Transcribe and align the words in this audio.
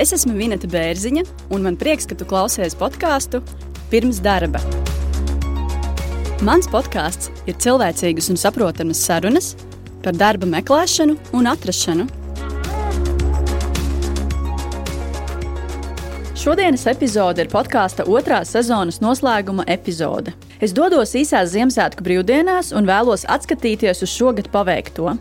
Es 0.00 0.14
esmu 0.16 0.32
Vineta 0.32 0.64
Bērziņa, 0.64 1.26
un 1.52 1.66
man 1.66 1.74
prieks, 1.76 2.06
ka 2.08 2.16
tu 2.16 2.24
klausies 2.24 2.72
podkāstu 2.72 3.42
pirms 3.92 4.22
darba. 4.24 4.62
Mans 6.40 6.64
podkāsts 6.72 7.28
ir 7.44 7.58
cilvēcīgas 7.60 8.30
un 8.32 8.40
saprotamas 8.40 9.02
sarunas 9.04 9.50
par 10.00 10.16
darba 10.16 10.48
meklēšanu 10.48 11.18
un 11.36 11.50
atrašanu. 11.52 12.08
Šodienas 16.40 16.86
epizode 16.88 17.44
ir 17.44 17.52
podkāsta 17.52 18.08
otrās 18.08 18.56
sezonas 18.56 19.02
noslēguma 19.04 19.68
epizode. 19.68 20.32
Es 20.60 20.74
dodos 20.76 21.14
īsās 21.16 21.54
Ziemassvētku 21.54 22.04
brīvdienās 22.04 22.74
un 22.76 22.84
vēlos 22.84 23.22
atskatīties 23.32 24.02
uz 24.04 24.10
šogad 24.12 24.50
paveikto. 24.52 25.14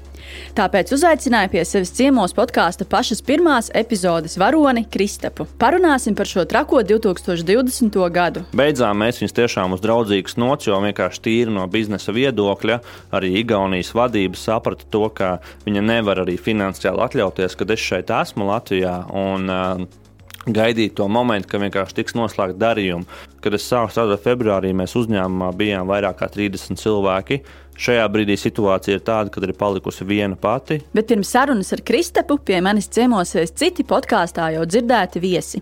Tāpēc 0.58 0.92
uzaicināju 0.92 1.54
pie 1.54 1.62
sevis 1.64 1.94
ciemos 1.96 2.34
podkāstu 2.36 2.84
pašas 2.92 3.24
pirmās 3.24 3.70
epizodes 3.72 4.36
varoni 4.42 4.84
Kristapu. 4.92 5.46
Parunāsim 5.62 6.18
par 6.20 6.28
šo 6.28 6.44
trako 6.44 6.82
2020. 6.84 7.96
gadu. 8.12 8.44
Beidzām 8.52 9.00
mēs 9.00 9.22
viņus 9.22 9.38
tiešām 9.40 9.78
uz 9.78 9.86
draudzīgas 9.86 10.36
nots, 10.44 10.68
jo 10.68 10.82
vienkārši 10.84 11.24
tīri 11.30 11.56
no 11.56 11.64
biznesa 11.72 12.12
viedokļa 12.12 12.82
arī 13.16 13.32
Igaunijas 13.40 13.94
vadība 13.96 14.36
saprata 14.36 14.92
to, 14.92 15.06
ka 15.08 15.38
viņa 15.64 15.88
nevar 15.88 16.26
arī 16.26 16.36
finansiāli 16.36 17.00
atļauties, 17.08 17.56
kad 17.56 17.72
es 17.72 17.88
šeit 17.88 18.12
esmu 18.12 18.52
Latvijā. 18.52 18.98
Un, 19.16 19.48
uh, 19.48 20.09
gaidīt 20.48 20.96
to 20.98 21.08
momentu, 21.12 21.50
kad 21.52 21.64
vienkārši 21.64 21.98
tiks 22.00 22.16
noslēgta 22.18 22.60
darījuma. 22.60 23.20
Kad 23.44 23.56
es 23.56 23.66
sāku 23.68 23.94
strādāt 23.94 24.24
februārī, 24.24 24.72
mēs 24.76 24.96
uzņēmumā 25.00 25.52
bijām 25.58 25.90
vairāk 25.90 26.20
kā 26.22 26.30
30 26.32 26.80
cilvēki. 26.80 27.42
Šajā 27.80 28.04
brīdī 28.12 28.36
situācija 28.36 28.98
ir 28.98 29.04
tāda, 29.08 29.32
ka 29.32 29.40
ir 29.40 29.54
palikusi 29.56 30.04
viena 30.04 30.36
pati. 30.36 30.82
Bet 30.92 31.08
pirms 31.08 31.30
sarunas 31.32 31.72
ar 31.72 31.80
Kristapu 31.88 32.36
pie 32.44 32.58
manis 32.64 32.90
ciemosies 32.92 33.54
citi 33.56 33.86
podkāstā 33.88 34.50
jau 34.58 34.66
dzirdēti 34.68 35.22
viesi. 35.24 35.62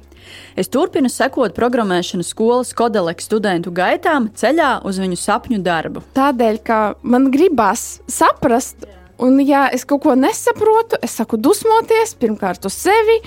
Es 0.58 0.72
turpinu 0.74 1.12
sekot 1.14 1.54
programmēšanas 1.56 2.32
skolas 2.34 2.73
Kodelek 2.78 3.22
studentu 3.22 3.70
gaitām 3.76 4.32
ceļā 4.34 4.80
uz 4.90 4.98
viņu 5.04 5.20
sapņu 5.22 5.62
darbu. 5.62 6.02
Tādēļ, 6.18 6.60
ka 6.66 6.80
man 7.06 7.30
gribās 7.34 8.00
saprast, 8.10 8.90
un 9.22 9.38
ja 9.46 9.68
es 9.73 9.86
kaut 9.86 10.02
ko 10.08 10.18
nesaprotu, 10.18 10.98
es 11.06 11.20
saku 11.22 11.38
dusmoties 11.38 12.18
pirmkārt 12.18 12.66
uz 12.66 12.82
sevi, 12.82 13.22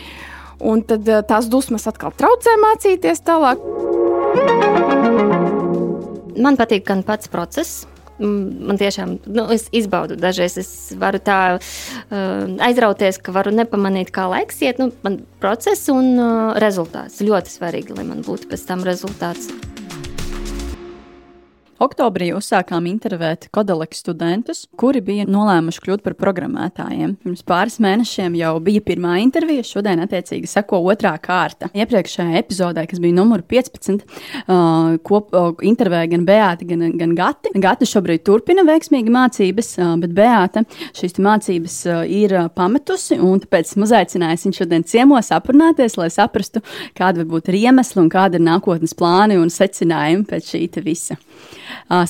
un 0.61 0.83
tad 0.87 1.09
eh, 1.09 1.23
tās 1.27 1.49
dusmas 1.51 1.89
atkal 1.91 2.15
traucē 2.17 2.57
mācīties 2.63 3.25
tālāk. 3.27 3.63
Man 6.41 6.57
patīk 6.57 6.87
gan 6.89 7.03
pats 7.05 7.29
process, 7.33 7.85
man 8.21 8.79
tiešām 8.81 9.17
nu, 9.33 9.47
es 9.53 9.67
izbaudu. 9.77 10.17
Dažreiz 10.21 10.57
es 10.61 10.71
varu 11.01 11.21
tā 11.25 11.41
uh, 11.57 11.65
aizrauties, 12.65 13.19
ka 13.21 13.35
varu 13.35 13.53
nepamanīt, 13.57 14.13
kā 14.15 14.27
laiks 14.31 14.61
iet. 14.65 14.81
Nu, 14.81 14.91
man 15.05 15.21
process 15.43 15.89
un 15.93 16.15
uh, 16.17 16.55
rezultāts 16.61 17.21
ļoti 17.25 17.57
svarīgi, 17.57 17.97
lai 17.97 18.07
man 18.13 18.25
būtu 18.27 18.53
pēc 18.53 18.65
tam 18.69 18.85
rezultāts. 18.89 19.51
Oktobrī 21.81 22.27
uzsākām 22.37 22.85
intervēt 22.91 23.47
kodoleks 23.57 24.03
studentus, 24.03 24.67
kuri 24.77 25.01
bija 25.01 25.25
nolēmuši 25.25 25.81
kļūt 25.81 26.03
par 26.05 26.13
programmētājiem. 26.19 27.15
Pirms 27.23 27.41
pāris 27.49 27.79
mēnešiem 27.81 28.35
jau 28.37 28.51
bija 28.61 28.83
pirmā 28.85 29.15
intervija, 29.23 29.65
šodien 29.65 30.03
attiecīgi 30.05 30.51
seko 30.51 30.83
otrā 30.93 31.15
kārta. 31.25 31.71
Iepriekšējā 31.73 32.37
epizodē, 32.43 32.85
kas 32.91 33.01
bija 33.01 33.17
numur 33.17 33.41
15, 33.49 34.05
uh, 34.05 34.99
kop, 35.09 35.33
uh, 35.33 35.55
intervēja 35.65 36.11
gan 36.13 36.27
Beāta, 36.29 36.69
gan, 36.69 36.85
gan 37.01 37.15
Gati. 37.17 37.55
Gati 37.65 37.89
šobrīd 37.89 38.27
turpina 38.29 38.67
veiksmīgi 38.69 39.17
mācības, 39.17 39.73
uh, 39.81 39.95
bet 40.05 40.13
Beāta 40.21 40.67
šīs 41.01 41.17
mācības 41.17 41.79
uh, 41.89 42.03
ir 42.05 42.37
uh, 42.37 42.51
pametusi, 42.53 43.17
un 43.25 43.41
tāpēc 43.41 43.73
uzaicinājusi 43.81 44.51
viņu 44.51 44.61
šodien 44.61 44.85
ciemos 44.85 45.33
aprunāties, 45.33 45.97
lai 45.97 46.13
saprastu, 46.13 46.61
kāda 46.93 47.25
varbūt 47.25 47.49
ir 47.49 47.63
iemesli 47.63 48.05
un 48.05 48.13
kāda 48.13 48.37
ir 48.37 48.45
nākotnes 48.53 48.93
plāni 48.93 49.41
un 49.41 49.49
secinājumi 49.49 50.29
pēc 50.29 50.53
šī 50.53 50.67
visa. 50.85 51.17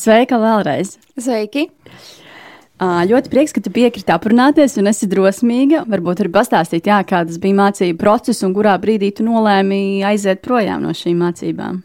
Sveika 0.01 0.41
vēlreiz! 0.41 0.97
Sveiki! 1.21 1.69
Ļoti 2.81 3.29
prieks, 3.29 3.53
ka 3.53 3.61
tu 3.61 3.69
piekriti 3.75 4.13
aprunāties 4.15 4.79
un 4.81 4.89
esi 4.89 5.09
drosmīga. 5.11 5.83
Varbūt 5.91 6.23
arī 6.23 6.31
pastāstīt, 6.33 6.89
jā, 6.89 7.03
kādas 7.05 7.37
bija 7.43 7.59
mācību 7.59 7.99
process 8.01 8.41
un 8.47 8.55
kurā 8.57 8.79
brīdī 8.81 9.11
tu 9.13 9.27
nolēmi 9.27 10.01
aiziet 10.09 10.41
projām 10.47 10.87
no 10.87 10.95
šīm 10.97 11.21
mācībām. 11.21 11.83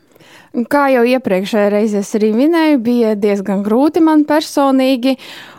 Kā 0.71 0.85
jau 0.93 1.01
iepriekšējā 1.03 1.67
reizē 1.73 1.99
arī 2.15 2.29
minēju, 2.31 2.79
bija 2.79 3.11
diezgan 3.19 3.59
grūti 3.65 3.99
man 3.99 4.23
personīgi, 4.23 5.17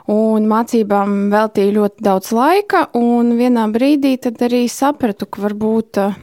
un 0.08 0.46
mācībām 0.48 1.26
veltīju 1.34 1.74
ļoti 1.76 2.06
daudz 2.06 2.32
laika. 2.32 2.86
Vienā 2.96 3.66
brīdī 3.74 4.16
arī 4.24 4.62
sapratu, 4.72 5.28
ka 5.28 5.44
varbūt 5.44 6.00
uh, 6.00 6.16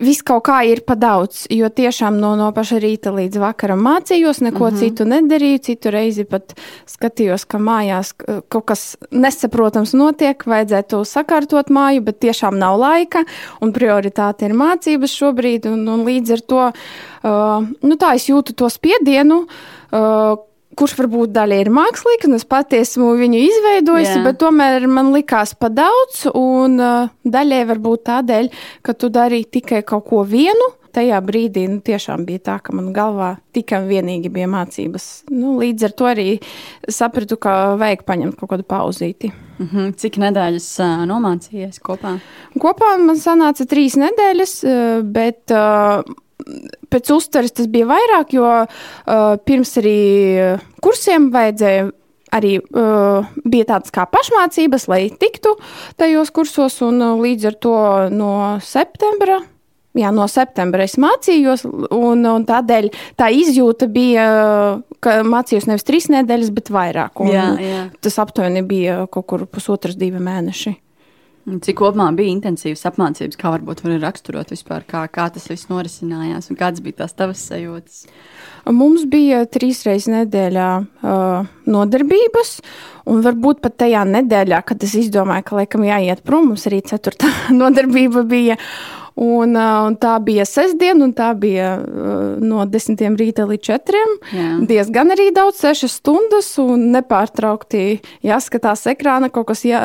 viss 0.00 0.22
kaut 0.26 0.44
kā 0.48 0.60
ir 0.68 0.82
pa 0.86 0.96
daudz, 0.98 1.44
jo 1.52 1.68
tiešām 1.68 2.16
no, 2.20 2.32
no 2.38 2.48
paša 2.56 2.80
rīta 2.82 3.12
līdz 3.14 3.40
vakaram 3.42 3.82
mācījos, 3.84 4.40
neko 4.44 4.64
mm 4.64 4.70
-hmm. 4.70 4.78
citu 4.80 5.04
nedarīju. 5.04 5.58
Citu 5.70 5.90
reizi 5.90 6.24
pat 6.24 6.54
skatījos, 6.86 7.44
ka 7.46 7.58
mājās 7.58 8.12
kaut 8.48 8.64
kas 8.64 8.96
nesaprotams 9.10 9.92
notiek, 9.94 10.44
vajadzētu 10.46 11.04
sakārtot 11.04 11.70
māju, 11.70 12.00
bet 12.00 12.20
tiešām 12.20 12.58
nav 12.58 12.78
laika, 12.80 13.24
un 13.60 13.72
prioritāte 13.72 14.46
ir 14.46 14.54
mācības 14.54 15.16
šobrīd, 15.22 15.66
un, 15.66 15.88
un 15.88 16.04
līdz 16.04 16.32
ar 16.32 16.40
to 16.40 16.62
uh, 16.72 17.64
nu, 17.82 17.96
tā 17.96 18.14
es 18.14 18.28
jūtu 18.28 18.54
to 18.54 18.68
spiedienu. 18.68 19.46
Uh, 19.90 20.49
kurš 20.78 20.96
varbūt 20.98 21.32
daļai 21.34 21.60
ir 21.64 21.70
mākslīgs, 21.74 22.28
un 22.28 22.38
es 22.38 22.46
patiesi 22.48 22.94
esmu 22.94 23.12
viņu 23.18 23.40
izveidojis, 23.46 24.12
bet 24.24 24.40
tomēr 24.42 24.86
man 24.90 25.12
likās 25.14 25.54
pa 25.58 25.70
daudz, 25.72 26.26
un 26.34 26.78
uh, 26.80 27.10
daļai 27.26 27.64
varbūt 27.72 28.04
tādēļ, 28.10 28.50
ka 28.86 28.94
tu 28.94 29.10
darīji 29.12 29.50
tikai 29.58 29.82
kaut 29.86 30.06
ko 30.10 30.22
vienu. 30.26 30.74
Tajā 30.90 31.20
brīdī 31.22 31.68
nu, 31.70 31.76
tiešām 31.86 32.24
bija 32.26 32.40
tā, 32.48 32.56
ka 32.66 32.72
man 32.74 32.88
galvā 32.90 33.36
tikai 33.54 33.78
un 33.84 33.86
vienīgi 33.86 34.30
bija 34.34 34.48
mācības. 34.50 35.04
Nu, 35.30 35.52
līdz 35.60 35.86
ar 35.86 35.92
to 35.94 36.08
arī 36.10 36.24
sapratu, 36.90 37.38
ka 37.38 37.76
vajag 37.78 38.02
paņemt 38.08 38.38
kaut 38.40 38.50
kādu 38.50 38.66
pauzīti. 38.66 39.30
Mm 39.60 39.68
-hmm. 39.68 39.92
Cik 40.02 40.18
nedēļas 40.18 40.66
uh, 40.82 41.04
nomācījies 41.06 41.78
kopā? 41.78 42.16
Kopā 42.58 42.96
man 42.98 43.22
sanāca 43.22 43.66
trīs 43.70 43.94
nedēļas, 43.94 44.56
bet. 45.12 45.44
Uh, 45.50 46.02
pēc 46.90 47.12
uztveres 47.14 47.54
tas 47.56 47.70
bija 47.70 47.88
vairāk, 47.90 48.34
jo 48.36 48.48
uh, 48.64 48.66
pirms 49.46 49.76
arī 49.82 49.98
kursiem 50.82 51.30
vajadzēja. 51.34 51.90
Arī 52.30 52.60
uh, 52.62 53.26
bija 53.42 53.66
tādas 53.72 53.90
kā 53.90 54.04
pašmācības, 54.06 54.84
lai 54.86 55.00
tiktu 55.18 55.56
tajos 55.98 56.30
kursos, 56.30 56.76
un 56.86 57.02
uh, 57.02 57.16
līdz 57.18 57.48
ar 57.50 57.56
to 57.58 57.78
no 58.14 58.34
septembra 58.62 59.40
Jā, 59.98 60.12
no 60.14 60.28
septembra 60.30 60.84
es 60.86 60.94
mācījos, 61.02 61.64
un, 61.66 62.22
un 62.22 62.44
tādēļ 62.46 62.92
tā 63.18 63.26
izjūta 63.34 63.88
bija, 63.90 64.26
ka 65.02 65.16
mācījos 65.26 65.66
nevis 65.66 65.86
trīs 65.86 66.06
nedēļas, 66.12 66.52
bet 66.54 66.70
vairāk. 66.70 67.24
Jā, 67.26 67.46
jā. 67.58 67.80
Tas 67.98 68.20
aptuveni 68.22 68.62
bija 68.66 69.00
kaut 69.10 69.26
kur 69.32 69.48
pusotras, 69.50 69.98
divi 69.98 70.22
mēneši. 70.22 70.76
Cik 71.48 71.78
kopumā 71.80 72.10
bija 72.12 72.34
intensīvas 72.34 72.84
apmācības, 72.90 73.38
kā 73.40 73.50
varbūt 73.54 73.80
var 73.82 73.94
raksturot 74.02 74.52
vispār, 74.52 74.84
kā, 74.88 75.06
kā 75.08 75.24
tas 75.32 75.48
viss 75.48 75.70
norisinājās 75.70 76.50
un 76.52 76.58
kādas 76.60 76.82
bija 76.84 76.98
tās 77.00 77.16
tavas 77.16 77.40
sajūtas? 77.48 78.02
Mums 78.68 79.06
bija 79.08 79.40
trīs 79.48 79.80
reizes 79.88 80.10
nedēļā 80.12 80.68
uh, 80.84 81.48
nodarbības, 81.64 82.52
un 83.08 83.24
varbūt 83.24 83.62
pat 83.64 83.78
tajā 83.80 84.04
nedēļā, 84.12 84.60
kad 84.68 84.84
es 84.84 84.92
izdomāju, 85.00 85.46
ka 85.48 85.60
laikam 85.62 85.86
jāiet 85.88 86.20
prom, 86.28 86.50
mums 86.52 86.68
arī 86.68 86.82
ceturtā 86.92 87.32
nodarbība 87.62 88.26
bija. 88.28 88.60
Un, 89.20 89.52
un 89.52 89.96
tā 90.00 90.14
bija 90.24 90.46
sestdiena, 90.48 91.04
un 91.04 91.10
tā 91.12 91.28
bija 91.36 91.74
no 92.40 92.64
10 92.64 93.18
rīta 93.20 93.44
līdz 93.50 93.66
4. 93.68 94.04
Jā. 94.32 94.46
Diezgan 94.70 95.12
arī 95.12 95.28
daudz, 95.36 95.60
6 95.60 95.90
stundas, 95.92 96.48
un 96.62 96.88
nepārtraukti 96.94 98.00
jāskatās 98.24 98.86
ekrāna, 98.94 99.28
kaut 99.28 99.50
kas 99.52 99.66
jā, 99.68 99.82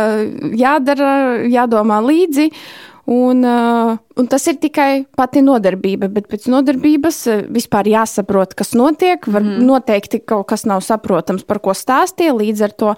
jādara, 0.56 1.44
jādomā 1.52 2.00
līdzi. 2.06 2.48
Un, 3.12 3.44
uh, 3.44 3.98
un 4.20 4.28
tas 4.32 4.46
ir 4.48 4.58
tikai 4.62 5.06
pati 5.18 5.42
nodarbība, 5.46 6.10
bet 6.12 6.30
pēc 6.32 6.48
nodarbības 6.52 7.20
uh, 7.32 7.42
vispār 7.52 7.90
jāsaprot, 7.92 8.56
kas 8.58 8.74
notiek. 8.78 9.26
Var, 9.26 9.44
mm. 9.44 9.64
Noteikti 9.66 10.22
kaut 10.24 10.48
kas 10.52 10.66
nav 10.70 10.84
saprotams, 10.86 11.46
par 11.48 11.60
ko 11.64 11.74
stāstīja. 11.76 12.36
Līdz 12.36 12.64
ar 12.66 12.74
to 12.76 12.94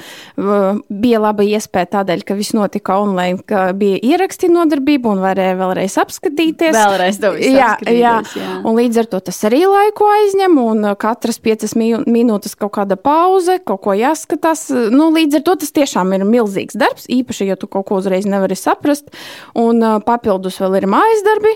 bija 0.89 1.21
laba 1.21 1.45
iespēja 1.45 1.91
tādēļ, 1.97 2.23
ka 2.27 2.37
viss 2.37 2.55
notika 2.57 2.97
online, 3.01 3.41
ka 3.47 3.71
bija 3.77 3.99
ieraksti 4.03 4.49
nodarbība 4.51 5.11
un 5.13 5.21
varēja 5.23 5.57
vēlreiz 5.59 5.97
apskatīties. 6.01 6.75
Vēlreiz 6.75 7.19
jā, 7.41 7.71
jā. 7.87 8.15
jā. 8.35 8.51
Un 8.67 8.77
līdz 8.77 9.01
ar 9.03 9.09
to 9.11 9.21
tas 9.29 9.39
arī 9.47 9.63
laiku 9.69 10.07
aizņem, 10.11 10.57
un 10.61 10.91
katras 10.99 11.39
piecas 11.43 11.75
minūtes 11.77 12.57
kaut 12.59 12.75
kāda 12.77 12.97
pauze, 12.99 13.59
kaut 13.65 13.83
ko 13.85 13.95
jāskatās. 13.97 14.67
Nu, 14.93 15.09
līdz 15.15 15.39
ar 15.39 15.47
to 15.47 15.57
tas 15.63 15.73
tiešām 15.75 16.13
ir 16.17 16.25
milzīgs 16.27 16.77
darbs, 16.79 17.07
īpaši, 17.11 17.49
ja 17.51 17.57
tu 17.59 17.69
kaut 17.71 17.87
ko 17.89 18.01
uzreiz 18.01 18.27
nevari 18.29 18.57
saprast. 18.59 19.09
Un, 19.57 19.81
papildus 20.05 20.59
vēl 20.61 20.81
ir 20.81 20.89
māja 20.91 21.06
mājas 21.07 21.23
darbi, 21.23 21.53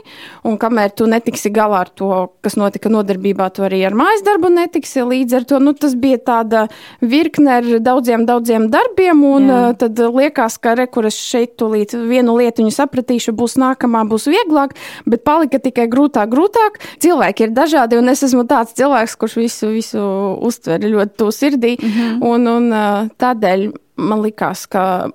un 0.48 0.58
kamēr 0.58 0.94
tu 0.96 1.08
netiksi 1.10 1.52
galā 1.52 1.84
ar 1.86 1.90
to, 1.90 2.32
kas 2.44 2.56
notika 2.60 2.90
nodarbībā, 2.92 3.50
tu 3.54 3.66
arī 3.66 3.82
ar 3.86 3.96
mājas 3.98 4.24
darbu 4.24 4.52
netiksi. 4.54 5.04
Līdz 5.04 5.36
ar 5.40 5.46
to 5.50 5.60
nu, 5.60 5.74
tas 5.74 5.96
bija 5.96 6.18
tāda 6.18 6.68
virkne 7.02 7.58
ar 7.60 7.68
daudziem, 7.84 8.26
daudziem 8.26 8.70
darbiem, 8.72 9.24
un 9.28 9.50
Jā. 9.50 9.60
uh, 9.72 9.76
tad 9.76 10.00
liekas, 10.00 10.58
ka 10.62 10.76
re, 10.80 10.88
kur 10.88 11.08
es 11.10 11.18
šeit 11.20 11.58
tūlīt 11.60 11.96
vienu 11.96 12.38
lietiņu 12.40 12.72
sapratīšu, 12.76 13.36
būs 13.36 13.58
nākamā, 13.62 14.06
būs 14.08 14.30
vieglāk, 14.32 14.78
bet 15.06 15.26
palika 15.28 15.60
tikai 15.60 15.88
grūtāk, 15.92 16.32
grūtāk. 16.32 16.80
Cilvēki 17.04 17.48
ir 17.48 17.56
dažādi, 17.56 18.00
un 18.00 18.12
es 18.14 18.24
esmu 18.28 18.46
tāds 18.50 18.76
cilvēks, 18.78 19.18
kurš 19.20 19.38
visu, 19.42 19.72
visu 19.76 20.02
uztver 20.42 20.84
ļoti 20.86 21.18
to 21.18 21.32
sirdī, 21.36 21.78
mm 21.78 21.96
-hmm. 21.96 22.20
un, 22.32 22.48
un 22.48 22.72
uh, 22.72 23.10
tādēļ 23.20 23.72
man 24.02 24.22
likās, 24.24 24.66
ka 24.72 25.10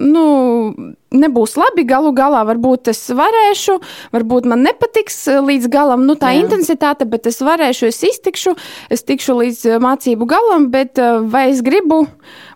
nu, 0.00 0.24
nebūs 1.14 1.56
labi. 1.58 1.86
Galu 1.88 2.12
galā 2.16 2.44
varbūt 2.48 2.92
es 2.92 3.02
varēšu, 3.14 3.78
varbūt 4.14 4.48
man 4.50 4.64
nepatiks 4.66 5.26
līdz 5.44 5.68
galam 5.72 6.06
nu, 6.08 6.18
tā 6.20 6.34
Jā. 6.34 6.44
intensitāte, 6.44 7.08
bet 7.08 7.28
es 7.30 7.40
varēšu, 7.44 7.88
es 7.92 8.02
iztikšu, 8.10 8.56
es 8.90 9.06
tikšu 9.08 9.38
līdz 9.42 9.78
mācību 9.84 10.28
galam, 10.28 10.70
bet 10.74 11.00
vai 11.28 11.48
es 11.52 11.62
gribu 11.64 12.06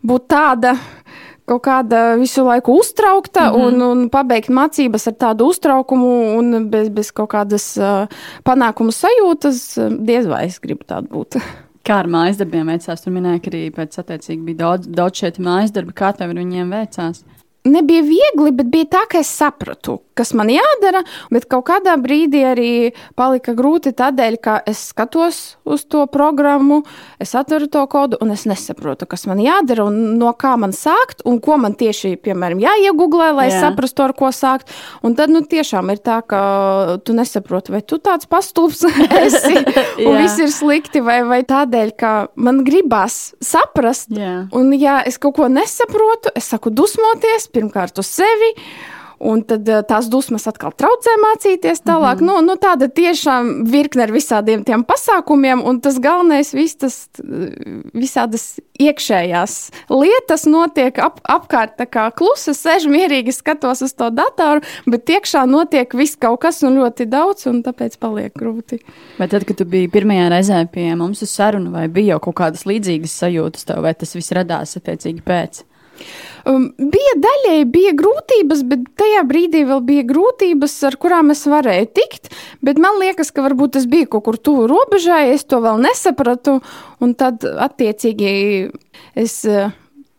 būt 0.02 0.28
tāda? 0.32 0.76
kaut 1.49 1.64
kāda 1.66 2.02
visu 2.20 2.44
laiku 2.46 2.76
uztraukta 2.78 3.49
mm 3.50 3.56
-hmm. 3.56 3.66
un, 3.66 3.82
un 3.82 4.08
pabeigt 4.08 4.49
mācības 4.49 5.08
ar 5.08 5.14
tādu 5.25 5.48
uztraukumu 5.50 6.38
un 6.38 6.69
bez, 6.70 6.88
bez 6.88 7.10
kaut 7.10 7.31
kādas 7.34 7.66
uh, 7.76 8.06
panākumu 8.44 8.94
sajūtas, 8.94 9.98
diez 9.98 10.26
vai 10.26 10.46
es 10.46 10.60
gribu 10.60 10.84
tādu 10.87 11.08
būt. 11.08 11.40
Kā 11.87 11.98
ar 11.98 12.06
mājas 12.06 12.38
darbiem 12.38 12.66
veicās? 12.66 13.02
Tur 13.02 13.12
minēja, 13.12 13.40
ka 13.43 13.50
arī 13.50 13.70
pēc 13.75 13.98
attiecīgi 13.98 14.44
bija 14.44 14.56
daudz, 14.56 14.87
daudz 14.87 15.19
šeit 15.19 15.38
mājas 15.38 15.72
darbi. 15.75 15.93
Kā 15.93 16.12
tev 16.14 16.31
ar 16.31 16.37
viņiem 16.37 16.70
veicās? 16.70 17.25
Nebija 17.64 18.03
viegli, 18.03 18.50
bet 18.50 18.67
bija 18.73 18.88
tā, 18.97 19.00
ka 19.06 19.20
es 19.23 19.29
sapratu, 19.31 20.00
kas 20.19 20.32
man 20.35 20.49
jādara, 20.50 21.05
bet 21.31 21.44
kaut 21.47 21.69
kādā 21.69 21.94
brīdī 22.00 22.41
arī 22.43 22.70
palika 23.14 23.55
grūti 23.55 23.93
tādēļ, 23.94 24.37
ka 24.43 24.56
es 24.67 24.81
skatos 24.91 25.38
uz 25.62 25.85
to 25.87 26.03
programmu, 26.11 26.81
es 27.23 27.37
atveru 27.38 27.69
to 27.70 27.85
kodu 27.87 28.19
un 28.25 28.32
es 28.35 28.43
nesaprotu, 28.50 29.06
kas 29.06 29.29
man 29.31 29.38
jādara 29.38 29.87
un 29.87 30.17
no 30.19 30.32
kā 30.35 30.56
man 30.59 30.75
sākt 30.75 31.23
un 31.23 31.38
ko 31.44 31.55
man 31.62 31.76
tieši, 31.79 32.17
piemēram, 32.25 32.59
jāiegooglē, 32.64 33.29
lai 33.37 33.47
Jā. 33.53 33.61
saprastu, 33.69 34.08
ar 34.08 34.17
ko 34.19 34.32
sākt. 34.35 34.67
Un 35.06 35.15
tad, 35.15 35.31
nu, 35.31 35.44
tiešām 35.47 35.94
ir 35.94 36.03
tā, 36.03 36.19
ka 36.26 36.43
tu 37.06 37.15
nesaproti, 37.15 37.76
vai 37.76 37.85
tu 37.87 38.00
tāds 38.03 38.26
pastulbs 38.26 38.82
esi 39.23 39.55
un 40.03 40.19
viss 40.19 40.43
ir 40.43 40.50
slikti, 40.50 41.05
vai, 41.05 41.20
vai 41.31 41.44
tādēļ, 41.47 41.94
ka 41.94 42.12
man 42.35 42.65
gribās 42.67 43.37
saprast. 43.38 44.11
Jā. 44.19 44.49
Un, 44.50 44.75
ja 44.75 44.99
es 45.06 45.23
kaut 45.23 45.38
ko 45.38 45.47
nesaprotu, 45.53 46.35
es 46.35 46.50
saku 46.50 46.75
dusmoties 46.75 47.51
pirmkārt 47.52 48.02
uz 48.02 48.10
sevi. 48.10 48.52
Un 49.22 49.44
tad 49.46 49.69
eh, 49.70 49.84
tās 49.87 50.08
dusmas 50.10 50.49
atkal 50.50 50.72
traucē 50.75 51.12
mācīties 51.22 51.84
tālāk. 51.87 52.19
Mm 52.19 52.28
-hmm. 52.28 52.43
nu, 52.43 52.52
nu, 52.52 52.56
tāda 52.58 52.88
tiešām 52.90 53.70
virkne 53.70 54.02
ar 54.02 54.10
visādiem 54.10 54.64
tiem 54.66 54.82
pasākumiem, 54.84 55.62
un 55.62 55.78
tas 55.81 56.00
galvenais, 56.02 56.50
vis 56.54 56.75
tas, 56.75 56.96
visādas 57.94 58.58
iekšējās 58.82 59.70
lietas 59.90 60.46
notiek 60.46 60.99
ap, 60.99 61.20
apkārt, 61.22 61.78
tā 61.78 61.87
kā 61.87 62.10
klusa, 62.10 62.50
sēž 62.50 62.90
mierīgi, 62.90 63.32
skatos 63.32 63.82
uz 63.82 63.94
to 63.94 64.10
datoru, 64.10 64.60
bet 64.87 65.06
iekšā 65.06 65.46
notiek 65.46 65.94
viss 65.94 66.16
kaut 66.16 66.40
kas 66.40 66.62
un 66.62 66.82
ļoti 66.82 67.06
daudz, 67.06 67.46
un 67.46 67.62
tāpēc 67.62 67.98
paliek 67.98 68.34
grūti. 68.34 68.82
Vai 69.19 69.28
tad, 69.28 69.44
kad 69.44 69.56
tu 69.56 69.64
biji 69.64 69.88
pirmajā 69.88 70.28
reizē 70.28 70.66
pie 70.66 70.94
mums 70.94 71.22
uz 71.22 71.31
sarunu, 71.31 71.70
vai 71.70 71.88
bija 71.88 72.14
jau 72.14 72.20
kaut 72.20 72.34
kādas 72.34 72.66
līdzīgas 72.66 73.19
sajūtas 73.22 73.64
tev, 73.64 73.82
vai 73.82 73.94
tas 73.94 74.14
viss 74.14 74.34
radās 74.34 74.76
attiecīgi 74.76 75.22
pēc? 75.22 75.62
Um, 76.49 76.73
bija 76.77 77.12
daļēji 77.23 77.67
bija 77.71 77.93
grūtības, 77.94 78.65
bet 78.67 78.89
tajā 78.99 79.21
brīdī 79.29 79.62
vēl 79.69 79.83
bija 79.87 80.06
grūtības, 80.09 80.75
ar 80.89 80.97
kurām 80.99 81.31
es 81.35 81.44
varēju 81.47 81.91
tikt. 81.94 82.33
Bet 82.67 82.81
man 82.83 82.99
liekas, 82.99 83.31
ka 83.31 83.44
varbūt 83.44 83.79
es 83.79 83.87
biju 83.91 84.09
kaut 84.17 84.27
kur 84.27 84.41
tuvu 84.41 84.67
robežai, 84.71 85.29
es 85.37 85.47
to 85.47 85.62
vēl 85.62 85.79
nesapratu. 85.85 86.59
Un 87.03 87.15
tad, 87.19 87.47
attiecīgi, 87.47 88.33
es 89.15 89.39
uh, 89.47 89.71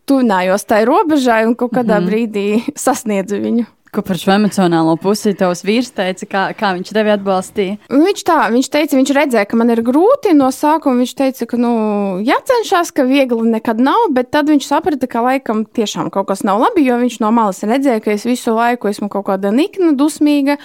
tuvinājos 0.08 0.64
tai 0.68 0.84
robežai 0.88 1.44
un 1.48 1.56
kaut 1.56 1.76
kādā 1.76 2.00
mm 2.00 2.04
-hmm. 2.04 2.10
brīdī 2.10 2.46
sasniedzu 2.86 3.40
viņu. 3.44 3.66
Ko 3.94 4.02
par 4.02 4.18
šo 4.18 4.32
emocionālo 4.34 4.96
pusi 4.98 5.36
tavs 5.38 5.60
vīrs 5.62 5.92
teica, 5.94 6.26
kā, 6.26 6.40
kā 6.58 6.72
viņš 6.74 6.88
tevi 6.96 7.12
atbalstīja? 7.12 7.76
Viņš 7.92 8.24
tā, 8.26 8.38
viņš 8.50 8.68
teica, 8.74 8.96
viņš 8.98 9.12
redzēja, 9.14 9.46
ka 9.46 9.58
man 9.60 9.70
ir 9.70 9.84
grūti 9.86 10.32
no 10.34 10.48
sākuma. 10.50 10.98
Viņš 11.04 11.12
teica, 11.20 11.46
ka, 11.52 11.60
nu, 11.62 11.70
jācenšas, 12.26 12.90
ka 12.96 13.06
viegli 13.06 13.52
nekad 13.52 13.78
nav, 13.78 14.08
bet 14.16 14.32
tad 14.34 14.50
viņš 14.50 14.66
saprata, 14.66 15.06
ka 15.06 15.22
laikam 15.22 15.62
tiešām 15.62 16.10
kaut 16.10 16.26
kas 16.32 16.42
nav 16.42 16.58
labi, 16.64 16.82
jo 16.88 16.98
viņš 17.04 17.20
no 17.22 17.30
malas 17.38 17.62
redzēja, 17.62 18.02
ka 18.02 18.16
es 18.16 18.26
visu 18.26 18.56
laiku 18.58 18.90
esmu 18.90 19.06
kaut 19.14 19.28
kāda 19.30 19.54
nikna, 19.54 19.94
dusmīga. 19.94 20.58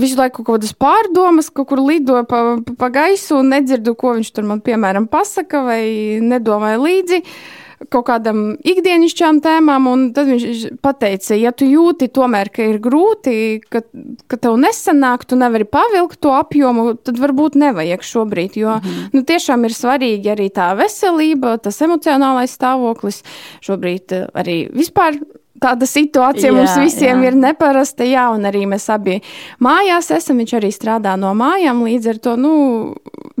Visu 0.00 0.16
laiku 0.16 0.40
kaut 0.40 0.54
kādas 0.54 0.72
pārdomas, 0.72 1.52
kaut 1.52 1.68
kur 1.74 1.84
lidoju 1.84 2.24
pa, 2.24 2.44
pa, 2.64 2.78
pa 2.86 2.94
gaisu 3.02 3.42
un 3.42 3.52
nedzirdu, 3.52 3.92
ko 4.00 4.16
viņš 4.16 4.32
tur 4.32 4.48
man, 4.48 4.64
piemēram, 4.64 5.12
pasaka 5.12 5.66
vai 5.68 5.82
nedomāja 6.24 6.80
līdzi. 6.80 7.20
Uh, 7.20 7.66
kaut 7.88 8.04
kādam 8.10 8.40
ikdienišķām 8.66 9.40
tēmām, 9.44 9.86
un 9.88 10.02
tad 10.16 10.28
viņš 10.28 10.64
teica, 11.00 11.36
ja 11.38 11.52
tu 11.56 11.64
jūti 11.64 12.10
tomēr, 12.12 12.50
ka 12.52 12.66
ir 12.74 12.78
grūti, 12.82 13.34
ka, 13.72 13.82
ka 14.28 14.36
tev 14.36 14.58
nesanāk, 14.60 15.24
tu 15.24 15.38
nevari 15.40 15.64
pavilkt 15.64 16.20
to 16.20 16.34
apjomu, 16.36 16.92
tad 17.00 17.20
varbūt 17.22 17.56
nevajag 17.60 18.04
šobrīd, 18.04 18.60
jo 18.60 18.76
mm 18.76 18.84
-hmm. 18.84 19.10
nu, 19.16 19.24
tiešām 19.24 19.64
ir 19.64 19.76
svarīgi 19.76 20.32
arī 20.34 20.50
tā 20.52 20.74
veselība, 20.76 21.56
tas 21.58 21.80
emocionālais 21.80 22.52
stāvoklis, 22.52 23.22
šobrīd 23.64 24.12
eh, 24.12 24.26
arī 24.34 24.68
vispār 24.72 25.16
tāda 25.62 25.88
situācija 25.88 26.50
jā, 26.50 26.54
mums 26.56 26.76
visiem 26.80 27.22
jā. 27.22 27.30
ir 27.30 27.38
neparasta. 27.38 28.06
Jā, 28.08 28.28
un 28.34 28.46
arī 28.48 28.64
mēs 28.70 28.88
abi 28.92 29.18
mājās 29.62 30.10
esam. 30.16 30.40
Viņš 30.40 30.54
arī 30.58 30.70
strādā 30.74 31.16
no 31.20 31.32
mājām. 31.36 31.84
Līdz 31.86 32.12
ar 32.14 32.20
to 32.24 32.36
nu, 32.40 32.54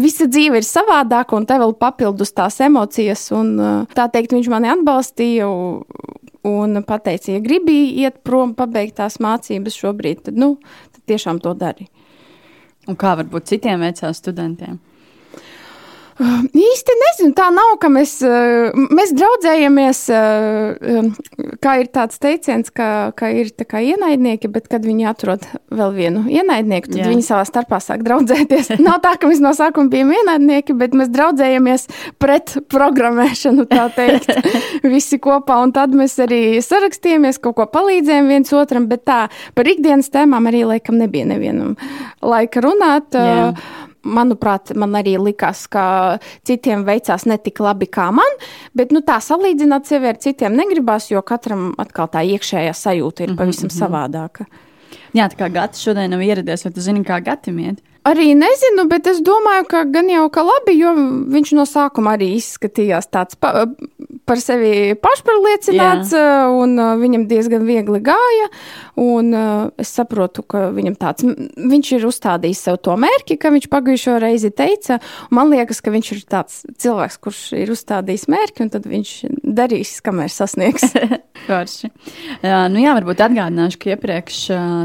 visa 0.00 0.28
dzīve 0.30 0.60
ir 0.60 0.66
savādāka, 0.66 1.38
un 1.38 1.48
te 1.48 1.58
vēl 1.60 1.74
papildus 1.80 2.34
tās 2.36 2.60
emocijas. 2.64 3.28
Un, 3.36 3.54
tā 3.96 4.08
teikt, 4.12 4.36
viņš 4.36 4.52
mani 4.52 4.72
atbalstīja. 4.74 5.48
Un 6.50 6.80
pateica, 6.88 7.34
ja 7.34 7.40
gribi 7.44 7.90
iet 8.00 8.22
prom, 8.24 8.54
pabeigt 8.56 8.94
tās 8.96 9.18
mācības 9.20 9.74
šobrīd, 9.76 10.22
tad, 10.24 10.38
nu, 10.40 10.54
tad 10.88 11.02
tiešām 11.12 11.40
to 11.44 11.52
dari. 11.52 11.90
Un 12.88 12.96
kā 12.96 13.12
varbūt 13.18 13.50
citiem 13.50 13.84
veicās 13.84 14.22
studentiem? 14.22 14.78
Īsti 16.20 16.94
nezinu, 17.00 17.32
tā 17.36 17.46
nav, 17.54 17.76
ka 17.80 17.88
mēs, 17.92 18.18
eh, 18.26 18.76
mēs 18.92 19.12
draudzējamies, 19.16 20.00
eh, 20.12 21.08
kā 21.64 21.74
ir 21.80 21.88
tāds 21.88 22.20
teiciens, 22.20 22.68
ka, 22.72 23.12
ka 23.16 23.30
ir 23.32 23.50
kā 23.64 23.80
ienaidnieki, 23.80 24.50
bet 24.52 24.68
kad 24.68 24.84
viņi 24.84 25.08
atrod 25.08 25.46
vēl 25.70 25.94
vienu 25.94 26.24
ienaidnieku, 26.28 26.92
tad 26.92 27.00
Jā. 27.00 27.08
viņi 27.08 27.24
savā 27.24 27.44
starpā 27.48 27.80
sāk 27.80 28.04
draudzēties. 28.04 28.78
nav 28.86 29.00
tā, 29.00 29.16
ka 29.18 29.30
mēs 29.30 29.40
no 29.40 29.54
sākuma 29.56 29.88
bijām 29.92 30.12
ienaidnieki, 30.12 30.76
bet 30.76 30.92
mēs 30.92 31.08
draudzējamies 31.14 31.88
pret 32.20 32.56
programmēšanu, 32.68 33.68
tā 33.70 33.88
teikt, 33.96 34.28
visi 34.94 35.18
kopā, 35.18 35.62
un 35.64 35.72
tad 35.72 35.96
mēs 35.96 36.18
arī 36.20 36.60
sarakstījāmies, 36.64 37.40
kaut 37.40 37.56
ko 37.56 37.68
palīdzējām 37.70 38.28
viens 38.28 38.52
otram, 38.52 38.90
bet 38.90 39.06
tā 39.08 39.22
par 39.54 39.64
ikdienas 39.64 40.12
tēmām 40.12 40.50
arī 40.52 40.66
laikam 40.68 41.00
nebija 41.00 41.28
nevienam 41.32 41.76
laika 42.20 42.60
runāt. 42.64 43.16
Jā. 43.16 43.54
Manuprāt, 44.00 44.72
man 44.80 44.96
arī 44.96 45.18
likās, 45.20 45.66
ka 45.68 46.18
citiem 46.48 46.86
veicās 46.86 47.26
ne 47.28 47.36
tik 47.38 47.60
labi 47.60 47.86
kā 47.86 48.08
man, 48.16 48.38
bet 48.76 48.94
nu, 48.96 49.02
tā 49.04 49.18
salīdzināt 49.20 49.90
sevi 49.90 50.08
ar 50.08 50.16
citiem 50.22 50.56
negribās, 50.56 51.10
jo 51.10 51.20
katram 51.22 51.74
atkal 51.78 52.08
tā 52.08 52.24
iekšējā 52.24 52.72
sajūta 52.72 53.26
ir 53.26 53.36
pavisam 53.36 53.68
mm 53.68 53.74
-hmm. 53.74 53.80
savādāka. 53.82 54.48
Jā, 55.12 55.28
tā 55.28 55.36
kā 55.36 55.52
Gata 55.52 55.78
šodien 55.78 56.10
nav 56.10 56.22
ieradies, 56.22 56.64
vai 56.64 56.72
tu 56.72 56.80
zini, 56.80 57.04
kā 57.04 57.20
Gatam 57.24 57.58
iet? 57.58 57.82
Arī 58.08 58.30
nezinu, 58.32 58.86
bet 58.88 59.06
es 59.10 59.18
domāju, 59.20 59.66
ka 59.68 59.82
gan 59.84 60.08
jau 60.08 60.30
ka 60.32 60.40
labi, 60.46 60.78
jo 60.80 60.94
viņš 61.34 61.50
no 61.58 61.66
sākuma 61.68 62.14
arī 62.16 62.30
izskatījās 62.38 63.10
tāds 63.12 63.36
pa, 63.36 63.66
par 64.28 64.40
sevi 64.42 64.94
pašpārliecināts, 65.00 66.14
Jā. 66.16 66.48
un 66.52 66.76
viņam 67.00 67.26
diezgan 67.30 67.64
viegli 67.68 68.00
gāja. 68.04 68.48
Un 69.00 69.32
es 69.80 69.92
saprotu, 69.96 70.44
ka 70.44 70.68
viņam 70.74 70.96
tāds, 71.00 71.24
viņš 71.56 71.92
ir 71.96 72.06
uzstādījis 72.08 72.64
sev 72.68 72.80
to 72.84 72.96
mērķi, 73.00 73.38
ka 73.40 73.52
viņš 73.54 73.70
pagājušo 73.72 74.18
reizi 74.22 74.52
teica. 74.52 75.00
Man 75.34 75.52
liekas, 75.54 75.80
ka 75.84 75.94
viņš 75.94 76.12
ir 76.16 76.22
tāds 76.30 76.60
cilvēks, 76.82 77.20
kurš 77.22 77.42
ir 77.60 77.72
uzstādījis 77.72 78.28
mērķi, 78.32 78.66
un 78.66 78.74
tad 78.74 78.88
viņš 78.90 79.14
darīs, 79.44 79.98
kamēr 80.04 80.32
sasniegs. 80.34 80.90
Forši. 81.46 81.90
Jā, 82.44 82.60
nu 82.70 82.82
jā, 82.82 82.92
varbūt 82.98 83.22
atgādināšu, 83.24 83.80
ka 83.80 83.92
iepriekš 83.94 84.40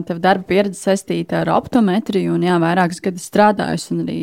tev 0.08 0.22
darba 0.24 0.48
pieredze 0.48 0.80
saistīta 0.80 1.42
ar 1.44 1.52
optometriju, 1.56 2.38
un 2.38 2.46
jā, 2.48 2.56
vairākas 2.64 3.04
gadus 3.04 3.28
strādājusi, 3.30 3.92
un 3.94 4.04
arī 4.06 4.20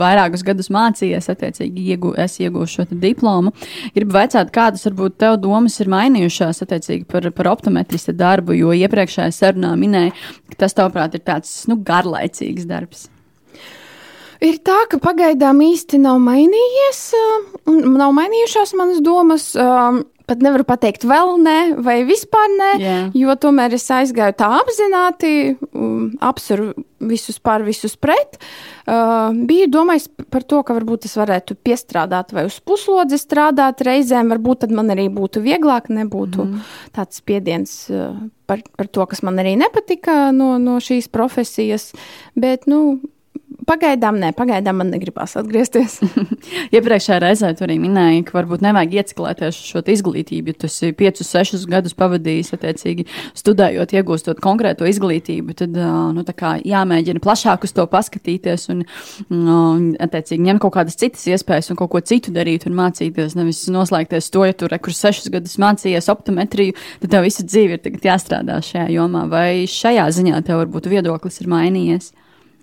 vairākus 0.00 0.46
gadus 0.46 0.72
mācījies, 0.72 1.30
attiecīgi 1.34 1.86
iegū, 1.92 2.14
es 2.22 2.38
iegūšu 2.42 2.82
šo 2.82 3.00
diplomu. 3.02 3.52
Gribu 3.94 4.16
vaicāt, 4.16 4.50
kādas 4.54 4.86
varbūt 4.88 5.20
tev 5.20 5.38
domas 5.42 5.78
ir 5.82 5.92
mainījušās 5.92 6.64
attiecīgi 6.64 7.06
par, 7.10 7.28
par 7.36 7.52
optometrista 7.52 8.16
darbu, 8.16 8.56
jo 8.56 8.72
iepriekš 8.72 9.02
iepriekšējā 9.02 9.32
sarunā 9.36 9.74
minēja, 9.78 10.12
ka 10.52 10.64
tas, 10.64 10.76
tavuprāt, 10.76 11.16
ir 11.16 11.24
tāds 11.26 11.66
nu, 11.68 11.78
garlaicīgs 11.82 12.68
darbs. 12.68 13.08
Ir 14.42 14.58
tā, 14.66 14.80
ka 14.90 14.98
pagaidām 15.02 15.60
īsti 15.62 16.00
nav 16.02 16.18
mainījies, 16.22 17.02
nav 17.68 18.16
mainījušās 18.16 18.74
manas 18.78 19.02
domas. 19.04 19.52
Pat 20.22 20.38
nevaru 20.38 20.62
pateikt, 20.64 21.02
vēl 21.04 21.32
nē, 21.42 21.56
vai 21.82 21.96
vispār 22.06 22.46
nē, 22.54 22.68
Jā. 22.80 22.98
jo 23.18 23.34
tomēr 23.42 23.74
es 23.74 23.88
aizgāju 23.90 24.36
tā 24.38 24.46
apzināti, 24.60 25.32
apsveru 26.22 26.68
visus 27.02 27.40
par, 27.42 27.64
visus 27.66 27.96
pret. 27.98 28.38
Uh, 28.86 29.34
biju 29.46 29.66
domājis 29.70 30.06
par 30.32 30.46
to, 30.46 30.60
ka 30.66 30.76
varbūt 30.78 31.08
es 31.08 31.16
varētu 31.18 31.56
piestrādāt 31.66 32.32
vai 32.34 32.46
uz 32.48 32.60
puslodzi 32.62 33.18
strādāt 33.20 33.82
reizēm, 33.86 34.30
varbūt 34.32 34.62
tad 34.64 34.74
man 34.74 34.94
arī 34.94 35.08
būtu 35.12 35.42
vieglāk, 35.44 35.90
nebūtu 35.92 36.46
mm. 36.46 36.68
tāds 36.96 37.18
spiediens 37.22 37.74
uh, 37.90 38.14
par, 38.46 38.62
par 38.78 38.90
to, 38.90 39.06
kas 39.10 39.24
man 39.26 39.42
arī 39.42 39.56
nepatika 39.60 40.30
no, 40.34 40.54
no 40.62 40.78
šīs 40.82 41.10
profesijas. 41.12 41.90
Bet, 42.38 42.70
nu, 42.70 43.02
Pagaidām, 43.62 44.16
nē, 44.18 44.32
pagaidām 44.34 44.80
man 44.80 44.88
negribas 44.90 45.36
atgriezties. 45.38 46.00
Iepriekšējā 46.74 47.18
reizē 47.22 47.52
tu 47.54 47.62
arī 47.66 47.76
minēji, 47.78 48.24
ka 48.26 48.34
varbūt 48.40 48.62
nevajag 48.64 48.96
ieciklēties 48.98 49.58
šo 49.68 49.82
izglītību, 49.92 50.50
ja 50.50 50.58
tu 50.58 50.66
esi 50.70 50.90
5, 50.98 51.22
6 51.28 51.66
gadus 51.70 51.94
pavadījis, 51.98 52.50
attiecīgi 52.56 53.06
studējot, 53.38 53.94
iegūstot 53.94 54.40
konkrēto 54.42 54.88
izglītību, 54.90 55.54
tad 55.60 55.78
nu, 55.78 56.24
jāmēģina 56.72 57.22
plašāk 57.22 57.66
uz 57.68 57.74
to 57.76 57.86
paskatīties 57.92 58.66
un, 58.74 58.82
nu, 59.30 59.58
attiecīgi, 60.02 60.42
ņemt 60.48 60.64
kaut 60.64 60.74
kādas 60.80 60.98
citas 60.98 61.28
iespējas 61.30 61.70
un 61.70 61.78
kaut 61.78 61.92
ko 61.94 62.02
citu 62.02 62.34
darīt 62.34 62.66
un 62.66 62.74
mācīties. 62.78 63.36
Nevis 63.38 63.62
noslēgties 63.70 64.32
to, 64.34 64.42
ja 64.48 64.56
tu 64.58 64.70
rekur 64.72 64.96
6 64.96 65.30
gadus 65.36 65.54
mācījies 65.62 66.10
optometriju, 66.10 66.74
tad 67.04 67.14
tev 67.14 67.28
visa 67.28 67.46
dzīve 67.46 67.78
ir 67.78 68.02
jāstrādā 68.10 68.58
šajā 68.64 68.88
jomā. 68.96 69.28
Vai 69.30 69.70
šajā 69.70 70.08
ziņā 70.18 70.42
tev 70.48 70.64
varbūt 70.64 70.90
viedoklis 70.90 71.38
ir 71.44 71.52
mainījies? 71.52 72.10